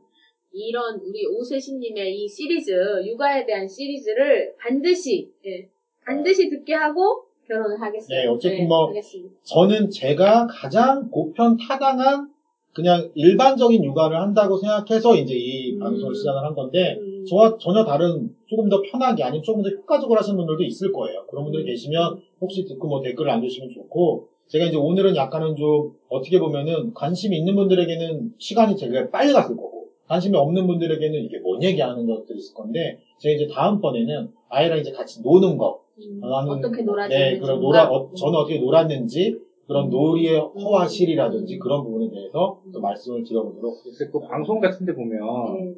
이런 0.52 0.94
우리 0.94 1.26
오세신님의 1.26 2.16
이 2.16 2.28
시리즈 2.28 2.70
육아에 3.04 3.44
대한 3.44 3.68
시리즈를 3.68 4.54
반드시 4.58 5.28
예, 5.44 5.68
반드시 6.06 6.48
듣게 6.48 6.72
하고 6.72 7.24
결혼을 7.46 7.80
하겠습니다. 7.80 8.22
네, 8.22 8.26
어쨌든 8.28 8.66
뭐 8.66 8.88
하겠습니다. 8.88 9.34
저는 9.42 9.90
제가 9.90 10.46
가장 10.48 11.10
보편 11.10 11.56
타당한 11.56 12.30
그냥 12.72 13.10
일반적인 13.14 13.82
육아를 13.84 14.18
한다고 14.18 14.56
생각해서 14.56 15.16
이제 15.16 15.34
이 15.34 15.74
음. 15.74 15.78
방송을 15.78 16.14
시작을 16.14 16.44
한 16.44 16.54
건데 16.54 16.96
음. 17.00 17.15
저와 17.28 17.56
전혀 17.58 17.84
다른 17.84 18.30
조금 18.46 18.68
더 18.68 18.80
편하게 18.80 19.22
아니면 19.24 19.42
조금 19.42 19.62
더 19.62 19.68
효과적으로 19.68 20.18
하시는 20.18 20.36
분들도 20.36 20.62
있을 20.64 20.92
거예요. 20.92 21.24
그런 21.28 21.44
분들이 21.44 21.64
음. 21.64 21.66
계시면 21.66 22.20
혹시 22.40 22.64
듣고 22.64 22.88
뭐 22.88 23.00
댓글을 23.00 23.30
남겨주시면 23.30 23.70
좋고 23.70 24.28
제가 24.48 24.66
이제 24.66 24.76
오늘은 24.76 25.16
약간은 25.16 25.56
좀 25.56 25.92
어떻게 26.08 26.38
보면은 26.38 26.92
관심이 26.94 27.36
있는 27.36 27.56
분들에게는 27.56 28.34
시간이 28.38 28.76
되게 28.76 29.10
빨리 29.10 29.32
갔을 29.32 29.56
거고 29.56 29.88
관심이 30.06 30.36
없는 30.36 30.66
분들에게는 30.66 31.20
이게 31.24 31.38
뭔 31.38 31.62
얘기하는 31.62 32.06
것들이 32.06 32.38
있을 32.38 32.54
건데 32.54 32.98
제가 33.18 33.34
이제 33.34 33.46
다음번에는 33.52 34.30
아이랑 34.48 34.78
이제 34.78 34.92
같이 34.92 35.20
노는 35.22 35.58
거 35.58 35.80
음, 35.98 36.20
하는 36.22 36.50
어떻게 36.52 36.84
거. 36.84 36.92
놀아주는 36.92 37.18
네, 37.18 37.38
그런 37.38 37.60
놀아 37.60 37.90
어, 37.90 38.12
저는 38.14 38.38
어떻게 38.38 38.58
놀았는지 38.58 39.36
그런 39.66 39.86
음. 39.86 39.90
놀이의 39.90 40.38
허와 40.38 40.86
실이라든지 40.86 41.54
음. 41.54 41.58
그런 41.58 41.82
부분에 41.82 42.08
대해서 42.10 42.60
또 42.72 42.80
말씀을 42.80 43.24
드려보도록 43.24 43.82
그래서 43.82 43.98
그 43.98 44.18
하겠습니다. 44.18 44.28
방송 44.28 44.60
같은 44.60 44.86
데 44.86 44.94
보면 44.94 45.18
네. 45.58 45.74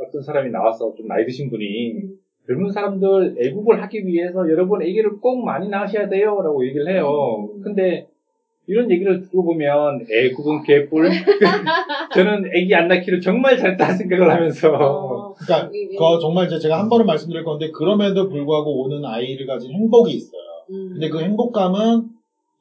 어떤 0.00 0.22
사람이 0.22 0.50
나와서 0.50 0.94
좀 0.96 1.06
나이 1.06 1.24
드신 1.24 1.50
분이 1.50 1.92
음. 1.92 2.18
젊은 2.46 2.70
사람들 2.70 3.36
애국을 3.38 3.82
하기 3.82 4.06
위해서 4.06 4.48
여러분 4.50 4.82
애기를 4.82 5.18
꼭 5.20 5.44
많이 5.44 5.68
낳으셔야 5.68 6.08
돼요 6.08 6.40
라고 6.42 6.66
얘기를 6.66 6.88
해요. 6.88 7.48
음. 7.54 7.60
근데 7.62 8.06
이런 8.66 8.90
얘기를 8.90 9.20
듣고 9.20 9.44
보면 9.44 10.06
애국은 10.10 10.62
개뿔 10.62 11.10
저는 12.14 12.50
애기 12.54 12.74
안 12.74 12.88
낳기를 12.88 13.20
정말 13.20 13.58
잘했다는 13.58 13.96
생각을 13.96 14.30
하면서 14.30 14.70
어, 14.72 15.34
그러니까 15.34 15.70
그거 15.70 16.18
정말 16.18 16.46
이제 16.46 16.58
제가 16.58 16.78
한 16.78 16.88
번은 16.88 17.04
말씀드릴 17.04 17.44
건데 17.44 17.70
그럼에도 17.70 18.28
불구하고 18.28 18.82
오는 18.82 19.04
아이를 19.04 19.46
가진 19.46 19.70
행복이 19.72 20.12
있어요. 20.12 20.40
음. 20.70 20.90
근데 20.92 21.08
그 21.10 21.20
행복감은 21.20 22.08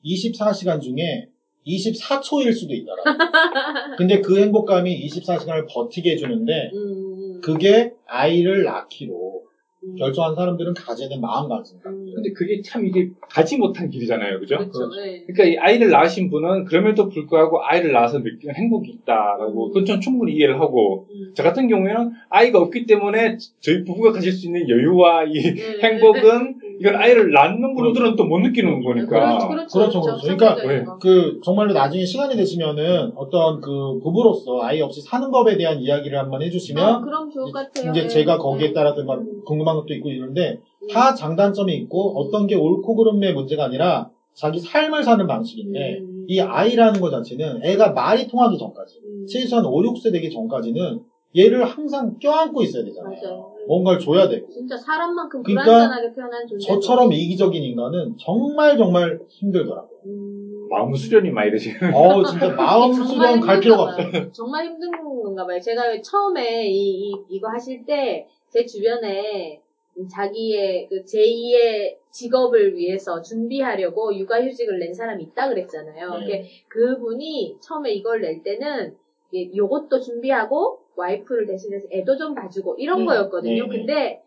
24시간 0.06 0.82
중에 0.82 1.28
24초일 1.66 2.52
수도 2.52 2.74
있더라고요. 2.74 3.16
근데 3.98 4.20
그 4.20 4.40
행복감이 4.40 5.08
24시간을 5.08 5.66
버티게 5.70 6.12
해주는데 6.12 6.72
음, 6.74 7.03
그게 7.44 7.94
아이를 8.08 8.64
낳기로 8.64 9.44
음. 9.86 9.96
결정한 9.96 10.34
사람들은 10.34 10.74
가져야 10.74 11.10
되는 11.10 11.22
마음 11.22 11.50
가짐입니다. 11.50 11.90
음. 11.90 12.12
근데 12.16 12.32
그게 12.32 12.62
참 12.62 12.86
이게 12.86 13.10
가지 13.30 13.58
못한 13.58 13.90
길이잖아요. 13.90 14.40
그죠? 14.40 14.58
그렇죠. 14.58 14.90
네. 14.96 15.26
그러니까 15.28 15.44
이 15.44 15.58
아이를 15.58 15.90
낳으신 15.90 16.30
분은 16.30 16.66
그럼에도 16.66 17.10
불구하고 17.10 17.62
아이를 17.62 17.92
낳아서 17.92 18.20
느끼는 18.20 18.56
행복이 18.56 18.90
있다라고 18.92 19.68
음. 19.68 19.68
그건 19.70 19.86
전 19.86 20.00
충분히 20.00 20.34
이해를 20.34 20.60
하고 20.60 21.08
음. 21.12 21.34
저 21.36 21.44
같은 21.44 21.68
경우에는 21.68 22.12
아이가 22.30 22.60
없기 22.60 22.86
때문에 22.86 23.38
저희 23.60 23.84
부부가 23.84 24.14
가질 24.14 24.32
수 24.32 24.48
있는 24.48 24.70
여유와 24.70 25.26
이 25.26 25.34
네. 25.34 25.80
행복은 25.82 26.56
이건 26.80 26.96
아이를 26.96 27.32
낳는 27.32 27.76
그렇죠. 27.76 27.94
분들은 27.94 28.16
또 28.16 28.24
못 28.26 28.40
느끼는 28.40 28.84
거니까. 28.84 29.08
그렇죠, 29.08 29.48
그렇죠, 29.48 29.78
그렇죠, 29.78 30.02
그렇죠. 30.02 30.22
그러니까 30.22 30.48
상대적인 30.56 30.86
거. 30.86 30.98
그 31.00 31.40
정말로 31.44 31.74
나중에 31.74 32.06
시간이 32.06 32.36
되시면은 32.36 33.12
어떤 33.16 33.62
그 33.62 34.00
부부로서 34.02 34.62
아이 34.62 34.82
없이 34.82 35.02
사는 35.02 35.30
법에 35.32 35.58
대한 35.58 35.80
이야기를 35.80 36.18
한번 36.18 36.42
해주시면 36.42 36.84
아, 36.84 37.02
그럼 37.02 37.30
좋을 37.30 37.52
것 37.52 37.54
같아요. 37.54 37.92
이제 37.92 38.02
네. 38.04 38.08
제가 38.08 38.38
거기에 38.38 38.70
음. 38.70 38.74
따라서 38.74 39.04
막 39.04 39.20
음. 39.20 39.42
궁금한 39.46 39.76
것도 39.76 39.94
있고 39.96 40.10
이런데 40.10 40.60
음. 40.82 40.88
다 40.88 41.14
장단점이 41.14 41.74
있고 41.76 42.20
어떤 42.20 42.48
게 42.48 42.56
옳고 42.56 42.96
그름의 42.96 43.34
문제가 43.34 43.66
아니라 43.66 44.10
자기 44.34 44.60
삶을 44.60 45.04
사는 45.04 45.26
방식인데 45.28 46.00
음. 46.00 46.26
이 46.28 46.40
아이라는 46.40 47.00
것 47.02 47.10
자체는 47.12 47.64
애가 47.64 47.92
말이 47.92 48.28
통하기 48.28 48.58
전까지 48.58 48.96
음. 49.06 49.28
최소한 49.28 49.66
5, 49.66 49.82
6세 49.82 50.12
되기 50.12 50.32
전까지는 50.32 51.02
얘를 51.36 51.64
항상 51.66 52.18
껴안고 52.20 52.62
있어야 52.64 52.84
되잖아요. 52.84 53.20
맞아요. 53.22 53.56
뭔가를 53.68 54.00
줘야 54.00 54.28
되고 54.28 54.48
진짜 54.50 54.78
사람만큼 54.78 55.42
그러니까 55.44 55.64
불완전하게 55.64 56.14
태어난 56.14 56.48
존재. 56.48 56.68
저처럼 56.68 57.12
이기적인 57.14 57.62
인간은 57.64 58.16
정말 58.18 58.78
정말 58.78 59.20
힘들더라고요. 59.30 60.00
음. 60.06 60.68
마음 60.70 60.94
수련이 60.94 61.30
많이 61.32 61.52
되시는. 61.52 61.94
어 61.94 62.24
진짜 62.24 62.50
마음 62.50 62.94
수련 62.94 63.40
갈 63.40 63.60
필요가 63.60 63.84
없어요. 63.84 64.32
정말 64.32 64.66
힘든 64.66 64.92
건가 64.92 65.46
봐요. 65.46 65.60
제가 65.60 65.88
왜 65.88 66.02
처음에 66.02 66.68
이, 66.68 67.10
이, 67.10 67.14
이거 67.30 67.50
하실 67.50 67.86
때 67.86 68.28
제 68.54 68.64
주변에 68.68 69.60
자기의 70.08 70.88
그 70.88 71.04
제2의 71.06 71.96
직업을 72.12 72.76
위해서 72.76 73.20
준비하려고 73.20 74.16
육아휴직을 74.16 74.78
낸 74.78 74.94
사람이 74.94 75.24
있다 75.24 75.50
그랬잖아요. 75.50 76.10
네. 76.12 76.20
그게 76.20 76.46
그분이 76.68 77.58
처음에 77.60 77.92
이걸 77.94 78.22
낼 78.22 78.44
때는 78.44 78.96
이게 79.32 79.56
요것도 79.56 80.00
준비하고 80.00 80.78
와이프를 80.96 81.46
대신해서 81.46 81.88
애도 81.92 82.18
좀 82.18 82.36
봐주고 82.36 82.76
이런 82.78 83.00
네. 83.00 83.06
거였거든요. 83.06 83.68
네, 83.68 83.70
네. 83.70 83.78
근데 83.78 84.24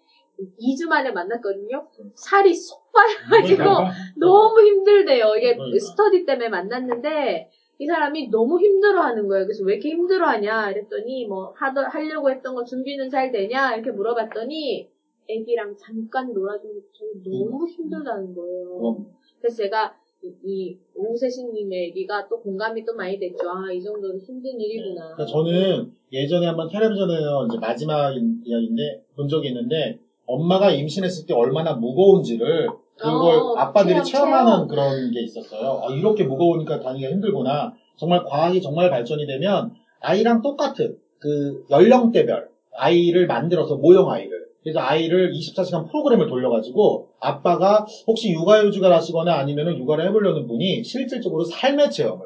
2주 0.60 0.86
만에 0.88 1.12
만났거든요. 1.12 1.86
살이 2.14 2.54
쏙 2.54 2.92
빠져가지고 2.92 3.56
그러니까. 3.56 3.90
너무 4.16 4.60
힘들대요. 4.60 5.34
이게 5.36 5.54
그러니까. 5.54 5.78
스터디 5.78 6.26
때문에 6.26 6.48
만났는데 6.48 7.50
이 7.78 7.86
사람이 7.86 8.30
너무 8.30 8.58
힘들어하는 8.60 9.28
거예요. 9.28 9.44
그래서 9.44 9.64
왜 9.64 9.74
이렇게 9.74 9.90
힘들어하냐 9.90 10.70
이랬더니 10.70 11.26
뭐 11.26 11.52
하더 11.56 11.82
하려고 11.82 12.30
했던 12.30 12.54
거 12.54 12.64
준비는 12.64 13.10
잘 13.10 13.30
되냐 13.30 13.74
이렇게 13.74 13.90
물어봤더니 13.90 14.88
애기랑 15.28 15.76
잠깐 15.76 16.32
놀아주는 16.32 16.74
게 16.74 17.30
너무 17.30 17.66
힘들다는 17.68 18.34
거예요. 18.34 18.78
그럼. 18.78 19.06
그래서 19.40 19.56
제가 19.56 19.94
이- 20.26 20.34
이 20.44 20.76
오세신님의 20.94 21.88
얘기가 21.88 22.26
또 22.28 22.40
공감이 22.40 22.84
또 22.84 22.94
많이 22.94 23.18
됐죠. 23.18 23.48
아 23.48 23.70
이 23.72 23.80
정도는 23.82 24.18
힘든 24.20 24.58
일이구나. 24.60 25.14
그러니까 25.14 25.26
저는 25.26 25.90
예전에 26.12 26.46
한번 26.46 26.68
텔레비전에서 26.68 27.46
이제 27.46 27.58
마지막 27.60 28.12
이야기인데 28.44 29.02
본 29.16 29.28
적이 29.28 29.48
있는데 29.48 29.98
엄마가 30.26 30.70
임신했을 30.72 31.26
때 31.26 31.34
얼마나 31.34 31.74
무거운지를 31.74 32.68
그걸 32.96 33.38
어, 33.38 33.54
아빠들이 33.56 34.02
체험, 34.02 34.30
체험. 34.30 34.68
그런 34.68 35.10
게 35.10 35.22
있었어요. 35.22 35.80
아, 35.82 35.92
이렇게 35.92 36.24
무거우니까 36.24 36.80
다니기가 36.80 37.10
힘들구나. 37.12 37.72
정말 37.96 38.22
과학이 38.24 38.60
정말 38.60 38.90
발전이 38.90 39.26
되면 39.26 39.72
아이랑 40.00 40.42
똑같은 40.42 40.96
그 41.18 41.64
연령대별 41.70 42.48
아이를 42.78 43.26
만들어서 43.26 43.76
모형 43.76 44.10
아이를 44.10 44.35
그래서 44.66 44.80
아이를 44.80 45.30
24시간 45.30 45.88
프로그램을 45.88 46.26
돌려가지고 46.26 47.06
아빠가 47.20 47.86
혹시 48.08 48.32
육아휴직을 48.32 48.92
하시거나 48.92 49.36
아니면 49.36 49.76
육아를 49.78 50.08
해보려는 50.08 50.48
분이 50.48 50.82
실질적으로 50.82 51.44
삶의 51.44 51.88
체험을 51.88 52.18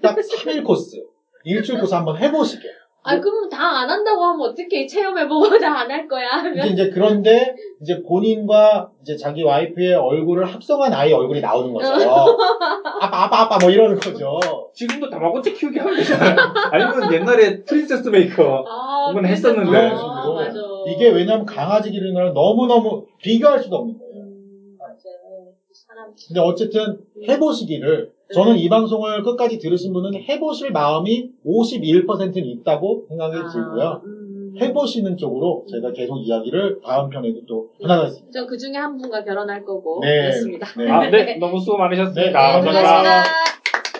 딱 0.00 0.16
3일 0.16 0.64
코스, 0.64 0.96
일주일 1.44 1.78
코스 1.80 1.92
한번 1.92 2.16
해보시게. 2.16 2.62
아, 3.04 3.18
그럼 3.18 3.48
다 3.50 3.80
안 3.80 3.90
한다고 3.90 4.22
하면 4.22 4.40
어떻게 4.48 4.86
체험해보고 4.86 5.58
다 5.58 5.80
안 5.80 5.90
할 5.90 6.06
거야 6.08 6.28
하면. 6.30 6.66
이제 6.68 6.88
그런데 6.88 7.52
이제 7.82 8.00
본인과 8.08 8.88
이제 9.02 9.14
자기 9.16 9.42
와이프의 9.42 9.94
얼굴을 9.94 10.44
합성한 10.46 10.94
아이 10.94 11.12
얼굴이 11.12 11.40
나오는 11.42 11.72
거죠. 11.74 11.88
아빠 13.00 13.24
아빠 13.24 13.40
아빠 13.40 13.58
뭐 13.60 13.70
이러는 13.70 13.96
거죠. 13.98 14.38
지금도 14.72 15.10
다마고치 15.10 15.52
키우기 15.52 15.78
하면 15.78 15.96
되잖아요. 15.96 16.36
아니면 16.70 17.12
옛날에 17.12 17.60
Princess 17.64 18.08
Maker. 18.08 18.64
아, 18.66 19.12
그랬었죠. 19.12 19.48
했었는데. 19.48 19.78
아, 19.78 20.32
맞아. 20.34 20.60
이게 20.88 21.08
왜냐면 21.08 21.44
강아지 21.44 21.90
기르는 21.90 22.14
거랑 22.14 22.34
너무너무 22.34 23.04
비교할 23.22 23.58
수도 23.58 23.76
없는 23.76 23.98
거예요. 23.98 24.24
음, 24.24 24.76
맞아요. 24.78 25.52
사람. 25.72 26.10
근데 26.28 26.40
어쨌든 26.40 26.96
해보시기를 27.28 28.08
저는 28.34 28.56
이 28.56 28.68
방송을 28.68 29.22
끝까지 29.22 29.58
들으신 29.58 29.92
분은 29.92 30.12
해보실 30.28 30.70
마음이 30.70 31.28
51%는 31.44 32.44
있다고 32.46 33.04
생각이 33.08 33.36
들고요. 33.52 34.00
음. 34.04 34.54
해보시는 34.60 35.16
쪽으로 35.16 35.64
제가 35.70 35.92
계속 35.92 36.18
이야기를 36.18 36.76
다음 36.84 37.08
편에도 37.08 37.40
또 37.46 37.66
해 37.82 37.89
나가겠습니다. 37.89 38.30
전 38.32 38.46
그 38.46 38.56
중에 38.56 38.74
한 38.76 38.96
분과 38.96 39.22
결혼할 39.22 39.64
거고. 39.64 40.00
네. 40.02 40.22
그렇습니다. 40.22 40.66
네. 40.78 40.88
아, 40.90 41.08
네. 41.10 41.36
너무 41.40 41.58
수고 41.58 41.76
많으셨습니다. 41.78 42.20
네, 42.22 42.32
감사합니다. 42.32 42.80
고맙습니다. 42.80 43.91